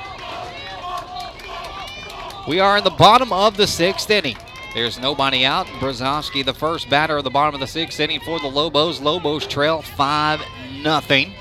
[2.47, 4.35] We are in the bottom of the sixth inning.
[4.73, 5.67] There's nobody out.
[5.67, 8.99] Brzozowski, the first batter of the bottom of the sixth inning for the Lobos.
[8.99, 10.41] Lobos trail 5
[10.81, 11.33] nothing.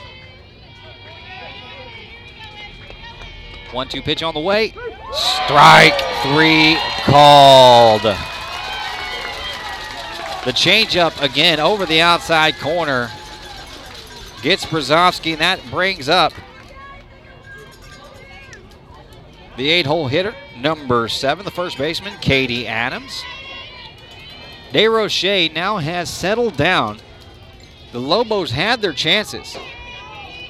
[3.72, 4.74] One two pitch on the way.
[5.12, 8.02] Strike three called.
[10.44, 13.10] The changeup again over the outside corner
[14.42, 16.32] gets Brzozowski, and that brings up
[19.58, 23.22] the eight hole hitter, number seven, the first baseman, Katie Adams.
[24.72, 27.00] DeRoche now has settled down.
[27.92, 29.58] The Lobos had their chances.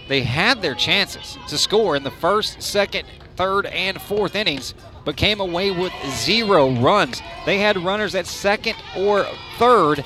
[0.06, 4.74] They had their chances to score in the first, second, third, and fourth innings.
[5.04, 7.22] But came away with zero runs.
[7.46, 9.26] They had runners at second or
[9.58, 10.04] third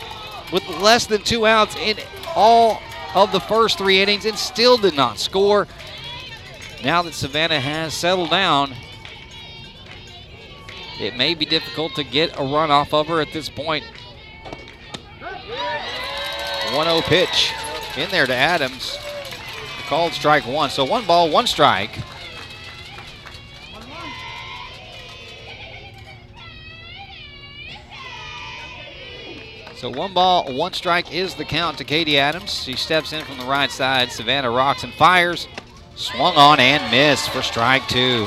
[0.52, 1.98] with less than two outs in
[2.36, 2.80] all
[3.14, 5.66] of the first three innings and still did not score.
[6.82, 8.74] Now that Savannah has settled down,
[11.00, 13.84] it may be difficult to get a run off of her at this point.
[16.72, 17.52] 1 0 pitch
[17.96, 18.98] in there to Adams.
[19.86, 20.70] Called strike one.
[20.70, 21.98] So one ball, one strike.
[29.84, 32.64] So one ball, one strike is the count to Katie Adams.
[32.64, 34.10] She steps in from the right side.
[34.10, 35.46] Savannah rocks and fires.
[35.94, 38.26] Swung on and missed for strike two.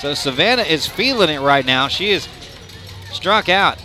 [0.00, 1.86] So Savannah is feeling it right now.
[1.86, 2.26] She is
[3.12, 3.78] struck out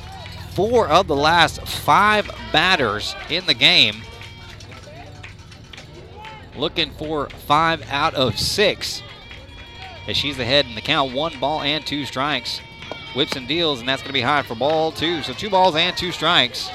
[0.55, 3.97] four of the last five batters in the game.
[6.55, 9.03] Looking for five out of six.
[10.07, 12.61] As she's ahead in the count, one ball and two strikes.
[13.17, 15.23] Whips and deals, and that's going to be high for ball two.
[15.23, 16.69] So two balls and two strikes.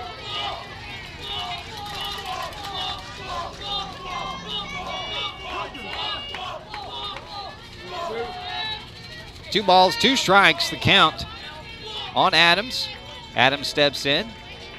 [9.52, 11.27] Two balls, two strikes, the count
[12.16, 12.89] on Adams.
[13.36, 14.27] Adams steps in.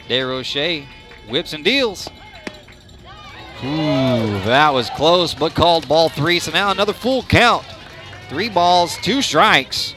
[0.09, 0.85] DeRoche
[1.29, 2.09] whips and deals.
[3.63, 3.69] Ooh,
[4.43, 6.39] that was close, but called ball three.
[6.39, 7.65] So now another full count.
[8.27, 9.95] Three balls, two strikes,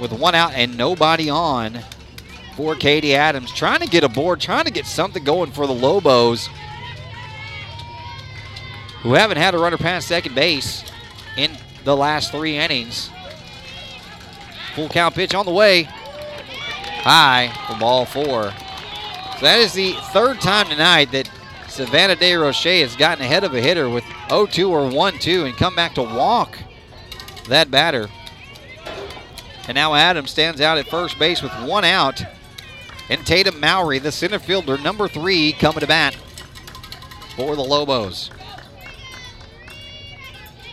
[0.00, 1.78] with one out and nobody on
[2.56, 3.52] for Katie Adams.
[3.52, 6.48] Trying to get a board, trying to get something going for the Lobos,
[9.02, 10.84] who haven't had a runner past second base
[11.36, 11.50] in
[11.84, 13.10] the last three innings.
[14.74, 15.82] Full count pitch on the way.
[15.82, 18.52] High for ball four.
[19.38, 21.28] So that is the third time tonight that
[21.68, 25.94] Savannah DeRoche has gotten ahead of a hitter with 0-2 or 1-2 and come back
[25.96, 26.56] to walk
[27.48, 28.08] that batter.
[29.66, 32.22] And now Adams stands out at first base with one out.
[33.08, 36.16] And Tatum Mowry, the center fielder, number three, coming to bat
[37.36, 38.30] for the Lobos.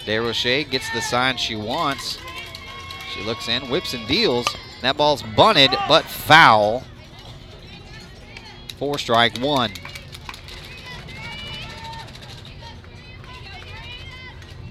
[0.05, 2.17] DeRoche gets the sign she wants.
[3.13, 4.47] She looks in, whips and deals.
[4.81, 6.83] That ball's bunted, but foul.
[8.77, 9.71] Four strike one.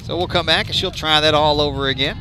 [0.03, 2.19] So we'll come back and she'll try that all over again.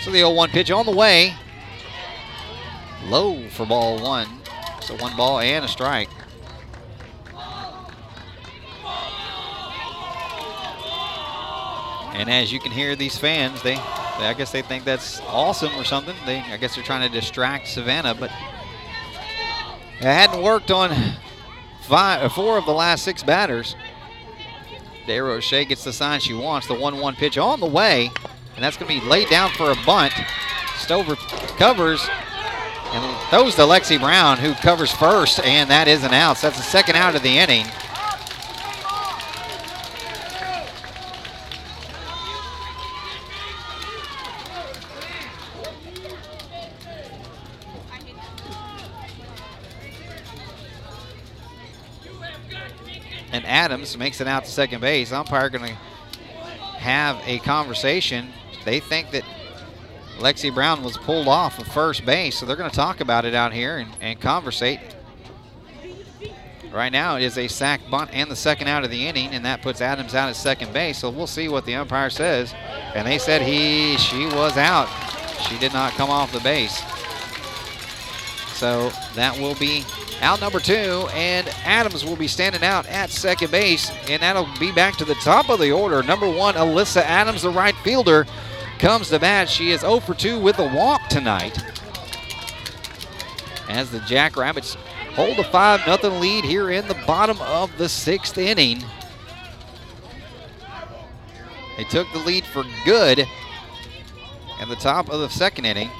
[0.00, 1.34] So the 0 1 pitch on the way.
[3.04, 4.28] Low for ball one.
[4.80, 6.08] So one ball and a strike.
[12.14, 13.80] And as you can hear these fans, they, they,
[14.26, 16.14] I guess they think that's awesome or something.
[16.26, 18.30] They I guess they're trying to distract Savannah, but
[19.98, 20.94] it hadn't worked on
[21.82, 23.74] five, four of the last six batters.
[25.06, 26.66] DeRoche gets the sign she wants.
[26.66, 28.10] The 1-1 pitch on the way,
[28.60, 30.12] and that's going to be laid down for a bunt.
[30.76, 31.16] Stover
[31.56, 32.06] covers
[32.92, 36.36] and throws to Lexi Brown, who covers first, and that is an out.
[36.36, 37.64] So that's the second out of the inning.
[53.32, 55.12] And Adams makes it out to second base.
[55.12, 55.74] Umpire going to
[56.76, 58.34] have a conversation.
[58.64, 59.24] They think that
[60.18, 63.34] Lexi Brown was pulled off of first base, so they're going to talk about it
[63.34, 64.80] out here and, and conversate.
[66.72, 69.44] Right now, it is a sac bunt and the second out of the inning, and
[69.44, 70.98] that puts Adams out at second base.
[70.98, 72.54] So we'll see what the umpire says.
[72.94, 74.88] And they said he, she was out.
[75.48, 76.80] She did not come off the base.
[78.52, 79.84] So that will be
[80.20, 84.70] out number two, and Adams will be standing out at second base, and that'll be
[84.70, 86.02] back to the top of the order.
[86.02, 88.26] Number one, Alyssa Adams, the right fielder,
[88.80, 89.48] comes to bat.
[89.48, 91.62] She is 0 for 2 with a walk tonight.
[93.68, 94.74] As the Jackrabbits
[95.14, 98.82] hold a 5 0 lead here in the bottom of the sixth inning.
[101.76, 105.90] They took the lead for good in the top of the second inning.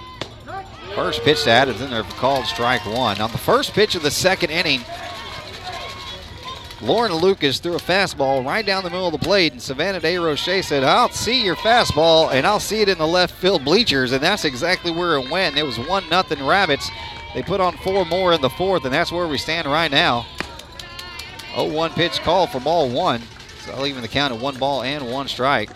[0.94, 3.20] First pitch to Adams in there for called strike one.
[3.20, 4.80] On the first pitch of the second inning,
[6.82, 10.64] Lauren Lucas threw a fastball right down the middle of the plate, and Savannah DeRoche
[10.64, 14.22] said, I'll see your fastball, and I'll see it in the left field bleachers, and
[14.22, 15.58] that's exactly where it went.
[15.58, 16.90] It was 1 nothing Rabbits.
[17.34, 20.24] They put on four more in the fourth, and that's where we stand right now.
[21.54, 23.20] 0-1 pitch call for ball one.
[23.64, 25.70] So I'll even the count of one ball and one strike.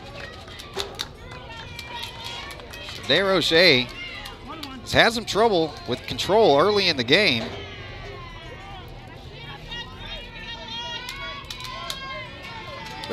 [3.07, 3.87] DeRoche
[4.81, 7.45] has had some trouble with control early in the game.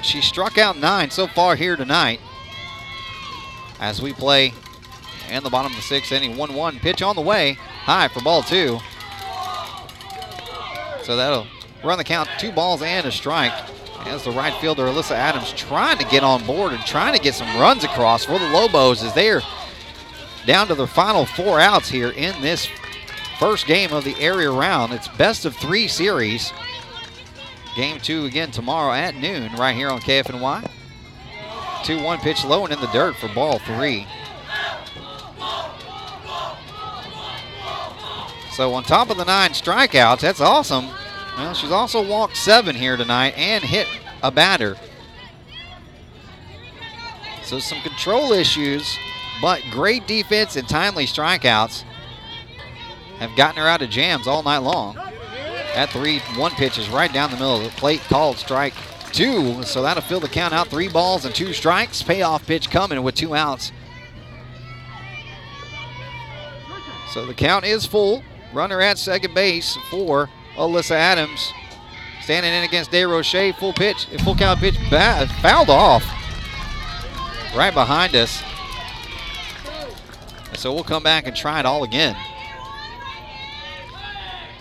[0.02, 2.20] But she struck out nine so far here tonight.
[3.80, 4.52] As we play
[5.30, 8.20] in the bottom of the sixth inning, 1 1 pitch on the way, high for
[8.24, 8.80] ball two.
[11.04, 11.46] So that'll
[11.84, 13.54] run the count two balls and a strike.
[14.08, 17.36] As the right fielder Alyssa Adams trying to get on board and trying to get
[17.36, 19.44] some runs across for the Lobos as they're
[20.48, 22.68] down to their final four outs here in this
[23.38, 24.94] first game of the area round.
[24.94, 26.52] It's best of three series.
[27.76, 30.70] Game two again tomorrow at noon right here on KFNY.
[31.84, 34.06] 2 1 pitch low and in the dirt for ball three.
[38.52, 40.88] So on top of the nine strikeouts, that's awesome.
[41.38, 43.88] Well, she's also walked seven here tonight and hit
[44.22, 44.76] a batter.
[47.44, 48.98] So some control issues,
[49.42, 51.84] but great defense and timely strikeouts
[53.20, 54.98] have gotten her out of jams all night long.
[55.76, 58.74] That 3 1 pitch is right down the middle of the plate, called strike
[59.12, 59.64] two.
[59.64, 60.68] So that'll fill the count out.
[60.68, 62.02] Three balls and two strikes.
[62.02, 63.72] Payoff pitch coming with two outs.
[67.14, 68.24] So the count is full.
[68.54, 71.52] Runner at second base for Alyssa Adams.
[72.22, 73.56] Standing in against DeRoche.
[73.56, 76.04] Full pitch, full count pitch, bad, fouled off.
[77.56, 78.42] Right behind us.
[80.54, 82.16] So we'll come back and try it all again.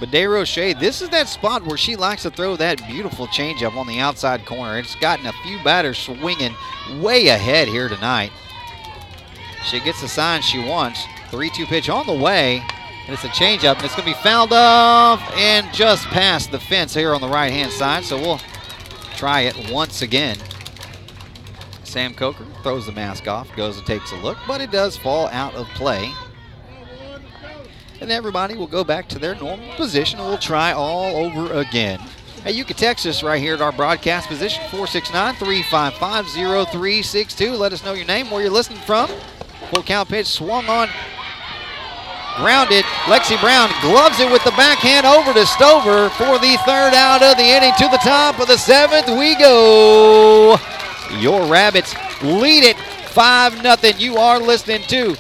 [0.01, 3.87] But DeRoche, this is that spot where she likes to throw that beautiful changeup on
[3.87, 4.79] the outside corner.
[4.79, 6.55] It's gotten a few batters swinging
[7.01, 8.33] way ahead here tonight.
[9.63, 11.05] She gets the sign she wants.
[11.31, 12.63] 3-2 pitch on the way.
[13.05, 16.61] And it's a changeup, and it's going to be fouled off and just past the
[16.61, 18.05] fence here on the right-hand side.
[18.05, 18.41] So we'll
[19.17, 20.39] try it once again.
[21.85, 25.29] Sam Coker throws the mask off, goes and takes a look, but it does fall
[25.29, 26.11] out of play.
[28.01, 32.01] And everybody will go back to their normal position, and we'll try all over again.
[32.43, 37.59] Hey, you can text us right here at our broadcast position, 469-355-0362.
[37.59, 39.11] Let us know your name, where you're listening from.
[39.71, 40.89] Full count pitch swung on
[42.37, 42.85] grounded.
[43.05, 47.37] Lexi Brown gloves it with the backhand over to Stover for the third out of
[47.37, 47.75] the inning.
[47.79, 50.57] To the top of the seventh we go.
[51.19, 52.79] Your Rabbits lead it
[53.11, 53.77] 5 0.
[53.99, 55.17] You are listening to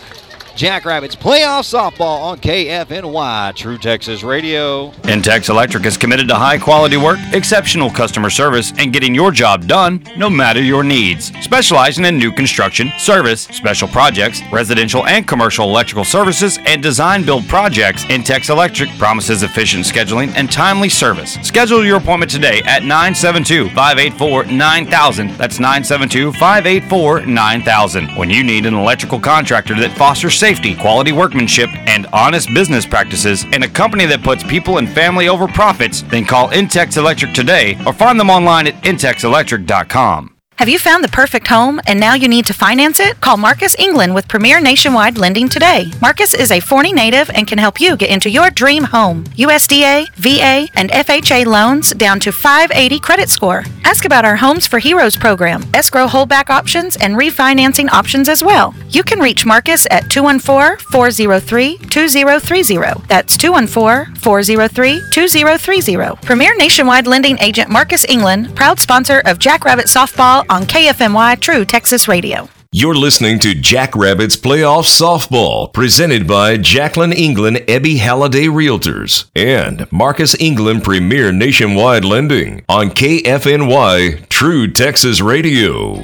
[0.56, 4.90] Jackrabbits playoff softball on KFNY, True Texas Radio.
[5.02, 9.66] Intex Electric is committed to high quality work, exceptional customer service, and getting your job
[9.66, 11.32] done no matter your needs.
[11.40, 17.46] Specializing in new construction, service, special projects, residential and commercial electrical services, and design build
[17.48, 21.34] projects, Intex Electric promises efficient scheduling and timely service.
[21.42, 25.28] Schedule your appointment today at 972 584 9000.
[25.38, 28.08] That's 972 584 9000.
[28.16, 33.44] When you need an electrical contractor that fosters safety, quality workmanship, and honest business practices,
[33.52, 37.78] and a company that puts people and family over profits, then call Intex Electric today
[37.86, 40.39] or find them online at intexelectric.com.
[40.60, 43.18] Have you found the perfect home and now you need to finance it?
[43.22, 45.90] Call Marcus England with Premier Nationwide Lending today.
[46.02, 49.24] Marcus is a Forney native and can help you get into your dream home.
[49.38, 53.64] USDA, VA, and FHA loans down to 580 credit score.
[53.84, 58.74] Ask about our Homes for Heroes program, escrow holdback options, and refinancing options as well.
[58.90, 63.08] You can reach Marcus at 214-403-2030.
[63.08, 66.22] That's 214-403-2030.
[66.22, 72.08] Premier Nationwide Lending Agent Marcus England, proud sponsor of Jackrabbit Softball on KFNY True Texas
[72.08, 72.48] Radio.
[72.72, 80.34] You're listening to Jackrabbits Playoff Softball, presented by Jacqueline England Ebby Halliday Realtors and Marcus
[80.40, 85.94] England Premier Nationwide Lending on KFNY True Texas Radio.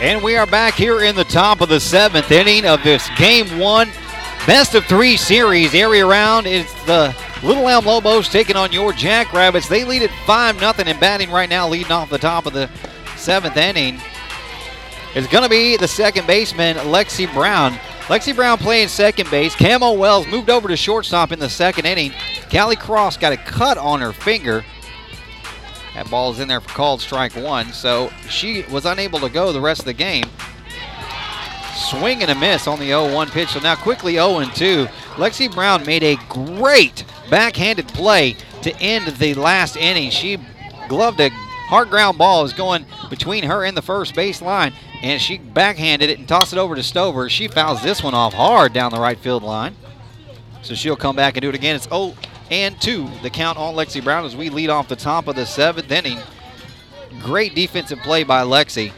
[0.00, 3.58] And we are back here in the top of the seventh inning of this game
[3.58, 3.88] one
[4.46, 6.46] best of three series area round.
[6.46, 9.68] It's the Little Elm Lobos taking on your Jackrabbits.
[9.68, 12.70] They lead at 5 0 and batting right now, leading off the top of the
[13.22, 14.00] seventh inning.
[15.14, 17.74] It's going to be the second baseman, Lexi Brown.
[18.06, 19.54] Lexi Brown playing second base.
[19.54, 22.12] Camo Wells moved over to shortstop in the second inning.
[22.50, 24.64] Callie Cross got a cut on her finger.
[25.94, 29.52] That ball is in there for called strike one, so she was unable to go
[29.52, 30.24] the rest of the game.
[31.74, 33.50] Swing and a miss on the 0-1 pitch.
[33.50, 34.86] So now quickly 0-2.
[35.14, 40.10] Lexi Brown made a great backhanded play to end the last inning.
[40.10, 40.38] She
[40.88, 41.30] gloved a
[41.72, 42.44] hard ground ball.
[42.44, 46.52] is going between her and the first base line, and she backhanded it and tossed
[46.52, 47.30] it over to Stover.
[47.30, 49.74] She fouls this one off hard down the right field line.
[50.60, 51.74] So she'll come back and do it again.
[51.74, 52.14] It's 0
[52.50, 55.46] and 2, the count on Lexi Brown as we lead off the top of the
[55.46, 56.18] seventh inning.
[57.22, 58.92] Great defensive play by Lexi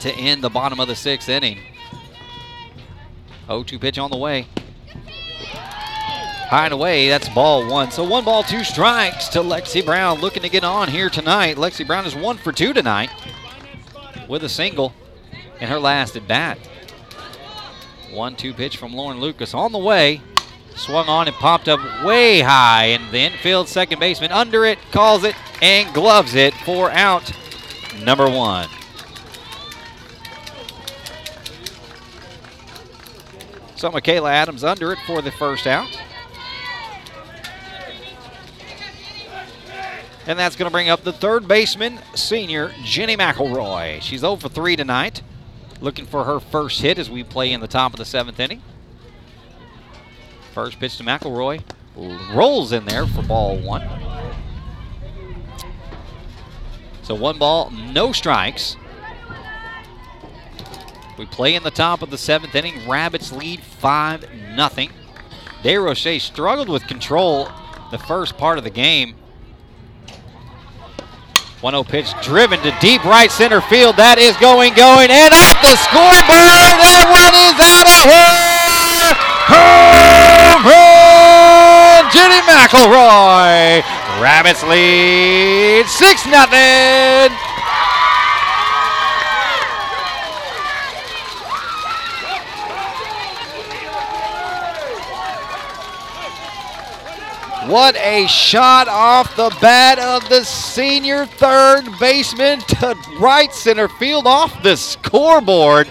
[0.00, 1.60] to end the bottom of the sixth inning.
[3.46, 4.48] 0-2 pitch on the way.
[6.50, 7.92] High and away, that's ball one.
[7.92, 11.54] So one ball, two strikes to Lexi Brown looking to get on here tonight.
[11.54, 13.08] Lexi Brown is one for two tonight
[14.28, 14.92] with a single
[15.60, 16.58] in her last at bat.
[18.10, 20.22] One two pitch from Lauren Lucas on the way.
[20.74, 25.22] Swung on and popped up way high, and the infield second baseman under it, calls
[25.22, 27.30] it, and gloves it for out
[28.02, 28.68] number one.
[33.76, 35.96] So Michaela Adams under it for the first out.
[40.26, 44.02] And that's going to bring up the third baseman, senior Jenny McElroy.
[44.02, 45.22] She's 0 for 3 tonight,
[45.80, 48.62] looking for her first hit as we play in the top of the seventh inning.
[50.52, 51.62] First pitch to McElroy.
[52.32, 53.88] Rolls in there for ball one.
[57.02, 58.76] So one ball, no strikes.
[61.18, 62.88] We play in the top of the seventh inning.
[62.88, 64.88] Rabbits lead 5 0.
[65.62, 67.48] DeRoche struggled with control
[67.90, 69.14] the first part of the game.
[71.60, 74.00] 1 0 pitch driven to deep right center field.
[74.00, 76.40] That is going, going, and off the scoreboard.
[76.80, 79.12] That one is out of here.
[79.52, 82.08] Home run!
[82.08, 83.84] Jenny McElroy.
[84.24, 87.49] Rabbits lead 6 0.
[97.70, 104.26] What a shot off the bat of the senior third baseman to right center field
[104.26, 105.86] off the scoreboard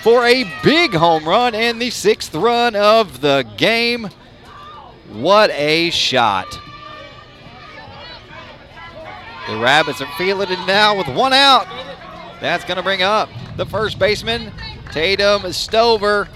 [0.00, 4.08] for a big home run and the sixth run of the game.
[5.12, 6.58] What a shot.
[9.50, 11.66] The Rabbits are feeling it now with one out.
[12.40, 13.28] That's going to bring up
[13.58, 14.50] the first baseman,
[14.90, 16.30] Tatum Stover.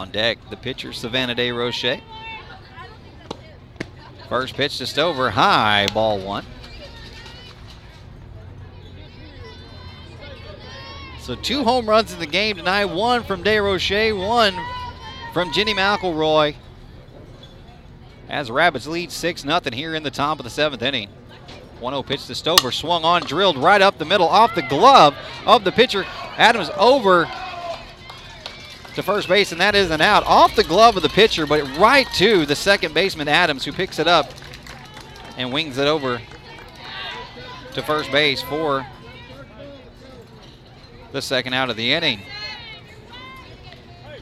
[0.00, 2.00] On deck, the pitcher, Savannah DeRoche.
[4.30, 6.46] First pitch to Stover, high, ball one.
[11.18, 14.54] So two home runs in the game tonight, one from DeRoche, one
[15.34, 16.54] from Jenny McElroy.
[18.30, 21.10] As Rabbits lead 6 0 here in the top of the seventh inning.
[21.78, 25.14] 1 0 pitch to Stover, swung on, drilled right up the middle, off the glove
[25.44, 26.06] of the pitcher.
[26.38, 27.26] Adams over
[29.00, 30.24] to first base, and that is an out.
[30.24, 33.98] Off the glove of the pitcher, but right to the second baseman, Adams, who picks
[33.98, 34.30] it up
[35.36, 36.20] and wings it over
[37.72, 38.86] to first base for
[41.12, 42.20] the second out of the inning.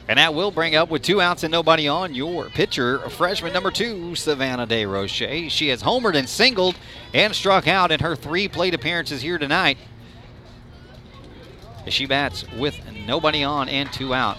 [0.07, 3.69] And that will bring up with two outs and nobody on your pitcher, freshman number
[3.69, 5.51] two, Savannah DeRoche.
[5.51, 6.75] She has homered and singled
[7.13, 9.77] and struck out in her three plate appearances here tonight.
[11.85, 14.37] As she bats with nobody on and two out.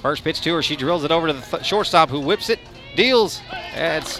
[0.00, 2.58] First pitch to her, she drills it over to the th- shortstop who whips it,
[2.96, 3.40] deals.
[3.74, 4.18] That's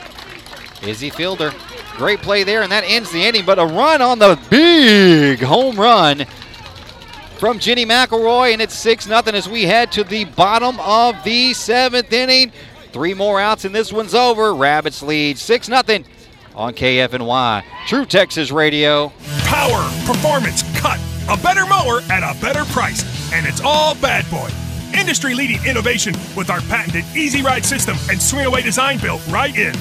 [0.82, 1.52] Izzy Fielder.
[1.96, 3.44] Great play there, and that ends the inning.
[3.44, 6.26] But a run on the big home run
[7.38, 11.54] from Jenny McElroy, and it's 6 0 as we head to the bottom of the
[11.54, 12.52] seventh inning.
[12.92, 14.54] Three more outs, and this one's over.
[14.54, 15.78] Rabbits lead 6 0
[16.54, 17.64] on KFNY.
[17.86, 19.12] True Texas Radio.
[19.44, 21.00] Power, performance, cut.
[21.28, 23.02] A better mower at a better price.
[23.32, 24.50] And it's all bad boy.
[24.94, 29.56] Industry leading innovation with our patented Easy Ride system and swing away design built right
[29.56, 29.74] in.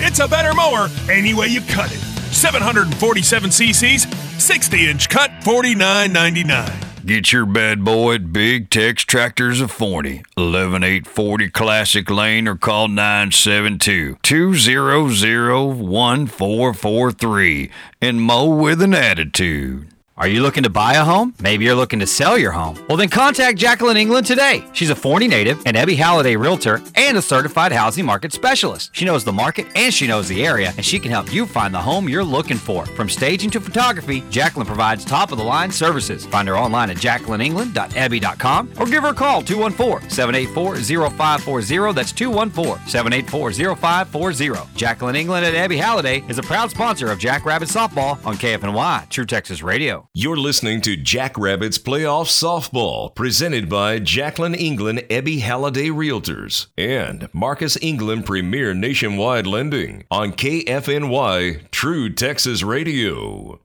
[0.00, 1.98] It's a better mower any way you cut it.
[2.32, 6.88] 747 cc's, 60 inch cut, $49.99.
[7.08, 12.88] Get your bad boy at Big Tex Tractors of Forney, 11840 Classic Lane, or call
[12.88, 17.70] 972 200 1443
[18.02, 19.88] and mow with an attitude.
[20.18, 21.32] Are you looking to buy a home?
[21.40, 22.76] Maybe you're looking to sell your home.
[22.88, 24.64] Well, then contact Jacqueline England today.
[24.72, 28.90] She's a Forney native, an Ebby Halliday realtor, and a certified housing market specialist.
[28.92, 31.72] She knows the market and she knows the area, and she can help you find
[31.72, 32.84] the home you're looking for.
[32.84, 36.26] From staging to photography, Jacqueline provides top of the line services.
[36.26, 41.92] Find her online at jacquelineengland.ebby.com or give her a call 214 784 0540.
[41.92, 44.76] That's 214 784 0540.
[44.76, 49.24] Jacqueline England at Ebby Halliday is a proud sponsor of Jackrabbit Softball on KFNY, True
[49.24, 50.07] Texas Radio.
[50.14, 57.76] You're listening to Jackrabbits Playoff Softball, presented by Jacqueline England Ebby Halliday Realtors and Marcus
[57.82, 63.60] England Premier Nationwide Lending on KFNY True Texas Radio.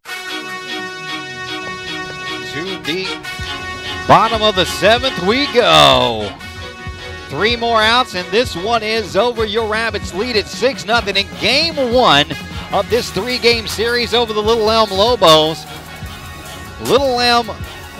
[2.51, 3.07] To the
[4.05, 6.29] bottom of the seventh we go.
[7.29, 9.45] Three more outs, and this one is over.
[9.45, 12.27] Your Rabbits lead at 6 0 in game one
[12.73, 15.65] of this three game series over the Little Elm Lobos.
[16.83, 17.49] Little Elm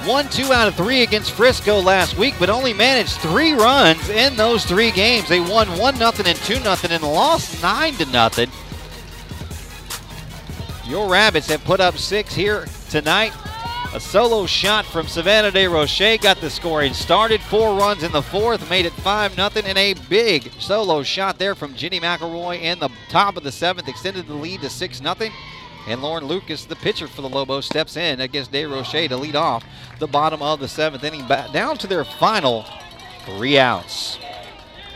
[0.05, 4.35] won two out of three against Frisco last week, but only managed three runs in
[4.35, 5.29] those three games.
[5.29, 8.49] They won 1 nothing and 2 nothing, and lost 9 to nothing.
[10.85, 13.31] Your Rabbits have put up six here tonight.
[13.93, 17.39] A solo shot from Savannah DeRoche got the scoring started.
[17.41, 21.55] Four runs in the fourth, made it 5 0, and a big solo shot there
[21.55, 25.15] from Jenny McElroy in the top of the seventh, extended the lead to 6 0.
[25.87, 29.65] And Lauren Lucas, the pitcher for the Lobos, steps in against DeRoche to lead off
[29.99, 32.65] the bottom of the seventh inning, down to their final
[33.25, 34.17] three outs.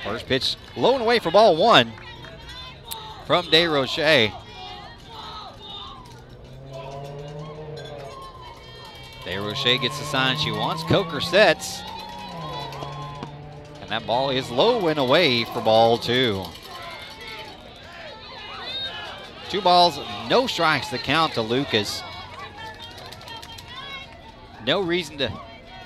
[0.03, 1.91] First pitch low and away for ball one
[3.25, 4.31] from DeRoche.
[9.35, 10.83] Roche gets the sign she wants.
[10.83, 11.81] Coker sets.
[13.81, 16.43] And that ball is low and away for ball two.
[19.49, 19.99] Two balls,
[20.29, 22.03] no strikes to count to Lucas.
[24.65, 25.31] No reason to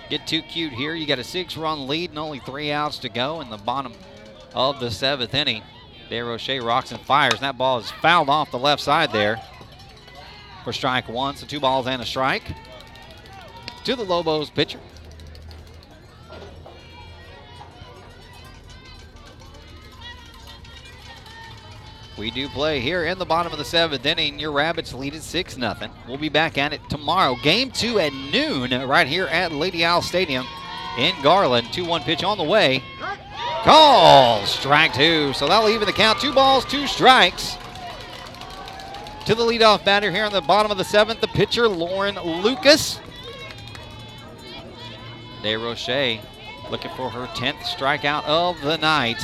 [0.09, 0.95] get too cute here.
[0.95, 3.93] You got a six run lead and only three outs to go in the bottom
[4.55, 5.61] of the seventh inning.
[6.09, 9.39] DeRoche rocks and fires, that ball is fouled off the left side there
[10.63, 11.35] for strike one.
[11.35, 12.43] So two balls and a strike
[13.83, 14.79] to the Lobos pitcher.
[22.21, 24.37] We do play here in the bottom of the seventh inning.
[24.37, 25.75] Your Rabbits lead at 6 0.
[26.07, 27.35] We'll be back at it tomorrow.
[27.41, 30.45] Game two at noon right here at Lady Owl Stadium
[30.99, 31.73] in Garland.
[31.73, 32.83] 2 1 pitch on the way.
[33.63, 35.33] Call strike two.
[35.33, 36.19] So that'll even the count.
[36.19, 37.57] Two balls, two strikes.
[39.25, 42.99] To the leadoff batter here in the bottom of the seventh, the pitcher, Lauren Lucas.
[45.41, 46.21] DeRoche
[46.69, 49.19] looking for her 10th strikeout of the night.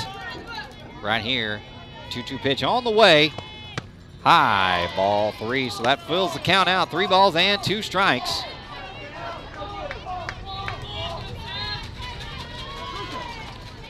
[1.03, 1.61] Right here.
[2.09, 3.31] 2 2 pitch on the way.
[4.23, 5.69] High ball three.
[5.69, 6.91] So that fills the count out.
[6.91, 8.43] Three balls and two strikes.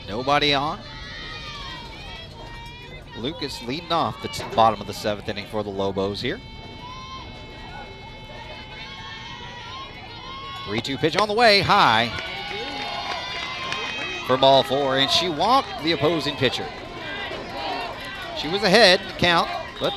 [0.08, 0.80] Nobody on.
[3.18, 6.40] Lucas leading off the bottom of the seventh inning for the Lobos here.
[10.66, 12.12] 3 2 pitch on the way, high
[14.28, 16.66] for ball four, and she walked the opposing pitcher.
[18.38, 19.50] She was ahead in the count,
[19.80, 19.92] but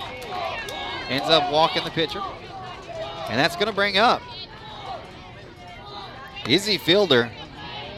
[1.10, 2.22] ends up walking the pitcher.
[3.30, 4.22] And that's going to bring up
[6.48, 7.30] Izzy Fielder.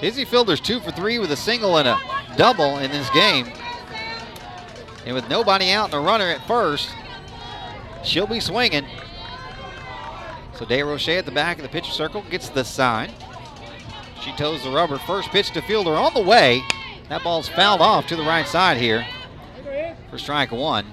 [0.01, 1.97] Izzy Fielder's two for three with a single and a
[2.35, 3.47] double in this game.
[5.05, 6.89] And with nobody out and a runner at first,
[8.03, 8.85] she'll be swinging.
[10.55, 13.11] So DeRoche at the back of the pitcher circle gets the sign.
[14.21, 14.97] She toes the rubber.
[14.99, 16.61] First pitch to Fielder on the way.
[17.07, 19.05] That ball's fouled off to the right side here
[20.09, 20.85] for strike one.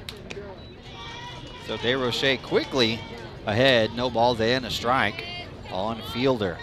[1.67, 3.01] So DeRoche quickly
[3.47, 3.95] ahead.
[3.95, 5.25] No balls in, a strike
[5.71, 6.59] on Fielder.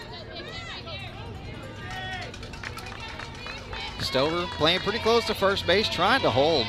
[4.00, 6.66] Stover playing pretty close to first base, trying to hold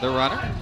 [0.00, 0.54] the runner.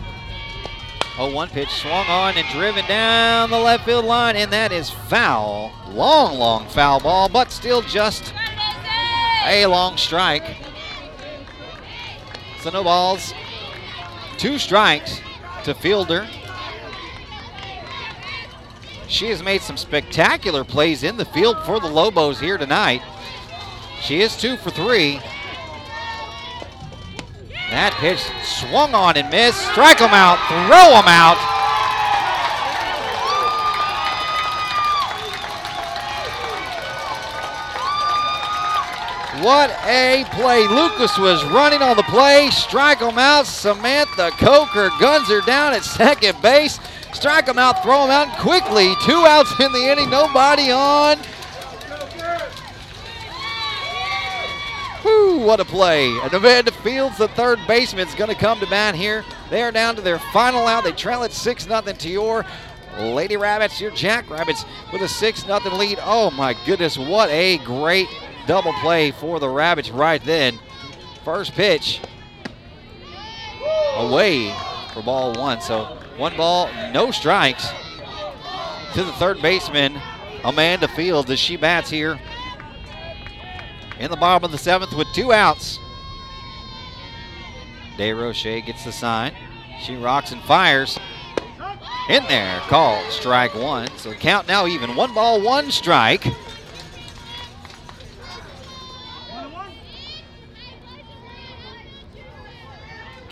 [1.16, 5.72] 0-1 pitch swung on and driven down the left field line, and that is foul.
[5.88, 8.34] Long, long foul ball, but still just
[9.46, 10.63] a long strike.
[12.64, 13.34] So no balls,
[14.38, 15.20] two strikes
[15.64, 16.26] to Fielder.
[19.06, 23.02] She has made some spectacular plays in the field for the Lobos here tonight.
[24.00, 25.20] She is two for three.
[27.68, 29.60] That pitch swung on and missed.
[29.72, 31.53] Strike them out, throw them out.
[39.44, 40.66] What a play.
[40.68, 42.48] Lucas was running on the play.
[42.50, 43.46] Strike him out.
[43.46, 46.80] Samantha Coker guns her down at second base.
[47.12, 48.94] Strike him out, throw him out quickly.
[49.04, 51.18] Two outs in the inning, nobody on.
[55.02, 56.08] Whew, what a play.
[56.20, 59.26] And Amanda Fields, the third baseman, is going to come to bat here.
[59.50, 60.84] They are down to their final out.
[60.84, 62.46] They trail it 6 0 to your
[62.98, 65.98] Lady Rabbits, your Jack Rabbits, with a 6 0 lead.
[66.00, 66.96] Oh, my goodness.
[66.96, 68.08] What a great
[68.46, 70.58] double play for the Rabbits right then.
[71.24, 72.00] First pitch
[73.96, 74.54] away
[74.92, 75.60] for ball one.
[75.60, 75.84] So
[76.16, 77.68] one ball, no strikes
[78.94, 80.00] to the third baseman,
[80.44, 82.18] Amanda Fields, as she bats here
[83.98, 85.78] in the bottom of the seventh with two outs.
[87.96, 89.34] DeRoche gets the sign.
[89.80, 90.98] She rocks and fires.
[92.08, 93.88] In there, called strike one.
[93.96, 94.94] So count now even.
[94.94, 96.26] One ball, one strike.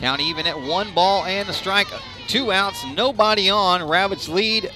[0.02, 1.86] Count even at one ball and a strike.
[2.26, 3.86] two outs, nobody on.
[3.86, 4.68] Rabbits lead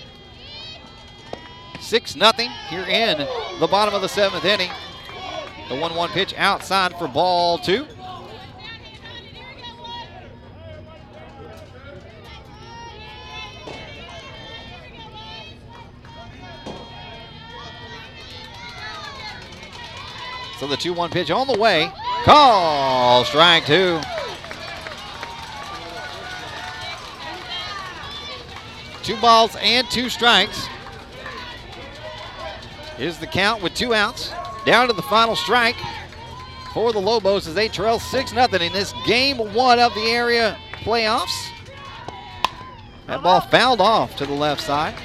[1.80, 3.18] 6 nothing here in
[3.58, 4.70] the bottom of the seventh inning.
[5.68, 7.88] The 1 1 pitch outside for ball two.
[20.60, 21.90] So the 2 1 pitch on the way.
[22.24, 24.00] Call strike two.
[29.06, 30.66] Two balls and two strikes.
[32.96, 34.32] Here's the count with two outs.
[34.64, 35.76] Down to the final strike
[36.74, 40.58] for the Lobos as they trail 6 0 in this game one of the area
[40.72, 41.50] playoffs.
[43.06, 44.96] That ball fouled off to the left side.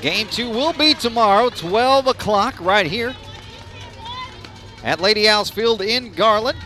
[0.00, 3.14] Game two will be tomorrow, 12 o'clock, right here
[4.82, 6.58] at Lady Owls Field in Garland.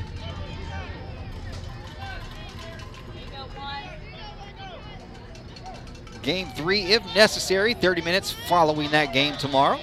[6.25, 9.78] Game three, if necessary, 30 minutes following that game tomorrow.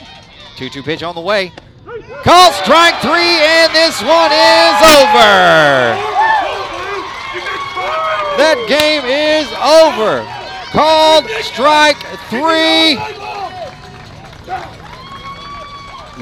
[0.57, 1.51] 2 2 pitch on the way.
[2.23, 6.01] Call strike three, and this one is over.
[8.37, 10.25] That game is over.
[10.71, 11.97] Called strike
[12.31, 12.97] three.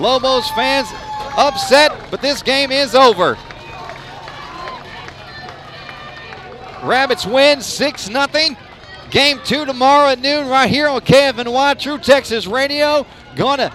[0.02, 0.90] Lobos fans
[1.38, 3.38] upset, but this game is over.
[6.84, 8.28] Rabbits win 6 0.
[9.12, 13.06] Game two tomorrow at noon right here on KFNY True Texas Radio.
[13.36, 13.74] Gonna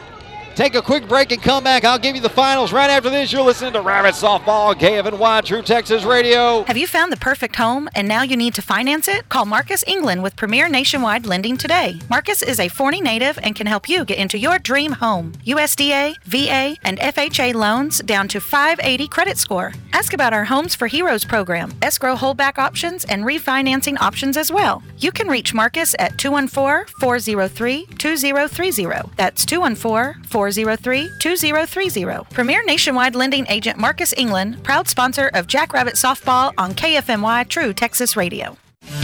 [0.54, 1.84] take a quick break and come back.
[1.84, 3.32] I'll give you the finals right after this.
[3.32, 6.62] You're listening to Rabbit Softball KFNY True Texas Radio.
[6.64, 9.28] Have you found the perfect home and now you need to finance it?
[9.28, 11.98] Call Marcus England with Premier Nationwide Lending today.
[12.08, 15.32] Marcus is a Forney native and can help you get into your dream home.
[15.44, 19.72] USDA, VA, and FHA loans down to 580 credit score.
[19.92, 24.82] Ask about our Homes for Heroes program, escrow holdback options, and refinancing options as well.
[24.98, 29.10] You can reach Marcus at 214 403 2030.
[29.16, 32.24] That's 214 403 2030.
[32.30, 38.16] Premier Nationwide Lending Agent Marcus England, proud sponsor of Jackrabbit Softball on KFNY True Texas
[38.16, 38.56] Radio.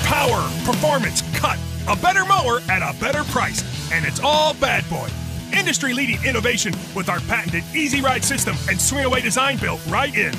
[0.05, 1.59] Power, performance, cut.
[1.89, 3.63] A better mower at a better price.
[3.93, 5.09] And it's all Bad Boy.
[5.57, 10.15] Industry leading innovation with our patented Easy Ride system and swing away design built right
[10.15, 10.35] in.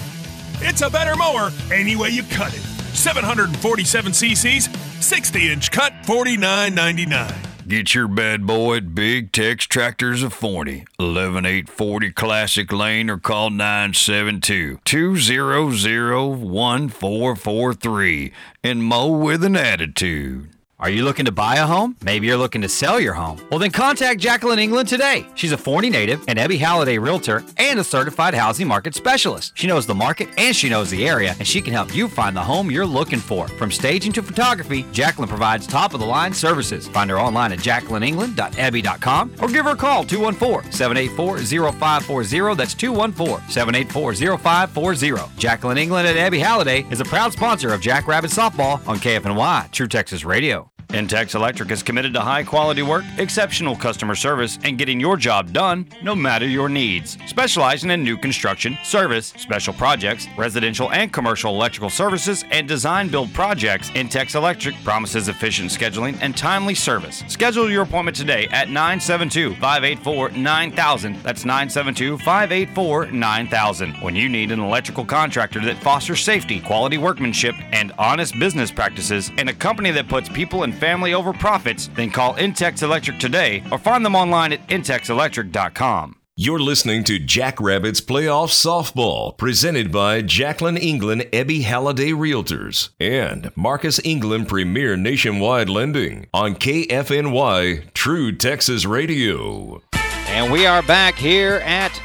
[0.62, 2.62] It's a better mower any way you cut it.
[2.94, 7.51] 747 cc's, 60 inch cut, $49.99.
[7.68, 13.52] Get your bad boy at Big Tex Tractors of Forney, 11840 Classic Lane, or call
[13.52, 18.34] 972 200 1443
[18.64, 20.50] and mow with an attitude.
[20.82, 21.96] Are you looking to buy a home?
[22.04, 23.40] Maybe you're looking to sell your home.
[23.52, 25.28] Well, then contact Jacqueline England today.
[25.36, 29.52] She's a Forney native, an Ebby Halliday realtor, and a certified housing market specialist.
[29.54, 32.36] She knows the market and she knows the area, and she can help you find
[32.36, 33.48] the home you're looking for.
[33.48, 36.88] From staging to photography, Jacqueline provides top of the line services.
[36.88, 42.56] Find her online at jacquelineengland.ebby.com or give her a call 214 784 0540.
[42.56, 45.38] That's 214 784 0540.
[45.38, 49.88] Jacqueline England at Ebby Halliday is a proud sponsor of Jackrabbit Softball on KFNY, True
[49.88, 50.71] Texas Radio.
[50.92, 55.54] Intex Electric is committed to high quality work, exceptional customer service, and getting your job
[55.54, 57.18] done no matter your needs.
[57.28, 63.34] Specializing in new construction, service, special projects, residential and commercial electrical services, and design build
[63.34, 67.24] projects, Intex Electric promises efficient scheduling and timely service.
[67.30, 71.24] Schedule your appointment today at 972 584 9000.
[71.24, 73.94] That's 972 584 9000.
[74.02, 79.32] When you need an electrical contractor that fosters safety, quality workmanship, and honest business practices,
[79.38, 83.64] and a company that puts people and family over profits, then call Intex Electric today
[83.72, 86.16] or find them online at intexelectric.com.
[86.38, 94.00] You're listening to Jackrabbits Playoff Softball, presented by Jacqueline England Ebby Halliday Realtors and Marcus
[94.04, 99.84] England Premier Nationwide Lending on KFNY True Texas Radio.
[100.30, 102.02] And we are back here at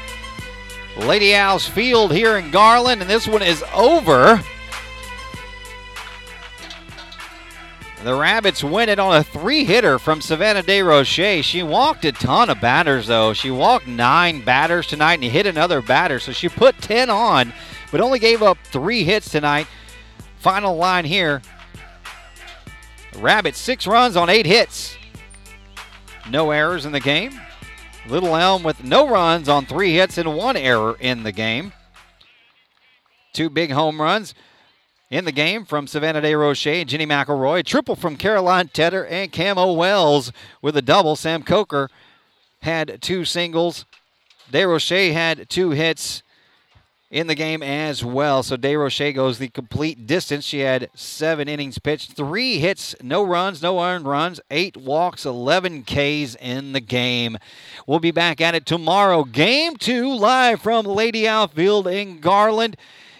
[0.97, 4.39] Lady Owls Field here in Garland, and this one is over.
[8.03, 11.43] The Rabbits win it on a three hitter from Savannah DeRoche.
[11.43, 13.33] She walked a ton of batters, though.
[13.33, 17.53] She walked nine batters tonight and hit another batter, so she put 10 on,
[17.91, 19.67] but only gave up three hits tonight.
[20.37, 21.41] Final line here
[23.17, 24.95] Rabbits, six runs on eight hits.
[26.29, 27.39] No errors in the game.
[28.07, 31.73] Little Elm with no runs on three hits and one error in the game.
[33.33, 34.35] Two big home runs
[35.09, 37.65] in the game from Savannah DeRoche and Jenny McElroy.
[37.65, 41.15] Triple from Caroline Tedder and Camo Wells with a double.
[41.15, 41.89] Sam Coker
[42.61, 43.85] had two singles.
[44.51, 46.23] DeRoche had two hits.
[47.09, 48.43] in the game as well.
[48.43, 50.43] So DeRoche goes the complete distance.
[50.43, 55.83] She had seven innings pitched, three hits, no runs, no earned runs, eight walks, 11
[55.83, 57.37] Ks in the game.
[57.87, 59.23] We'll be back at it tomorrow.
[59.23, 62.75] Game two, live from Lady Owl Field in Garland.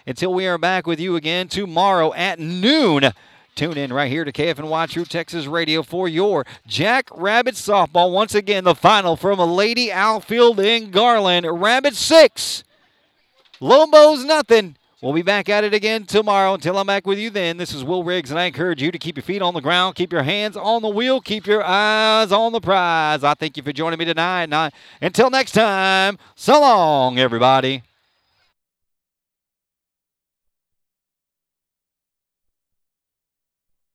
[0.08, 3.12] Until we are back with you again tomorrow at noon.
[3.56, 8.14] Tune in right here to KFNY True Texas Radio for your Jack Rabbit softball.
[8.14, 11.46] Once again, the final from a Lady Owl Field in Garland.
[11.46, 12.64] Rabbit 6,
[13.60, 14.78] Lobos nothing.
[15.02, 16.54] We'll be back at it again tomorrow.
[16.54, 18.98] Until I'm back with you then, this is Will Riggs, and I encourage you to
[18.98, 22.32] keep your feet on the ground, keep your hands on the wheel, keep your eyes
[22.32, 23.26] on the prize.
[23.26, 24.54] I thank you for joining me tonight.
[24.54, 24.72] I,
[25.02, 27.84] until next time, so long, everybody.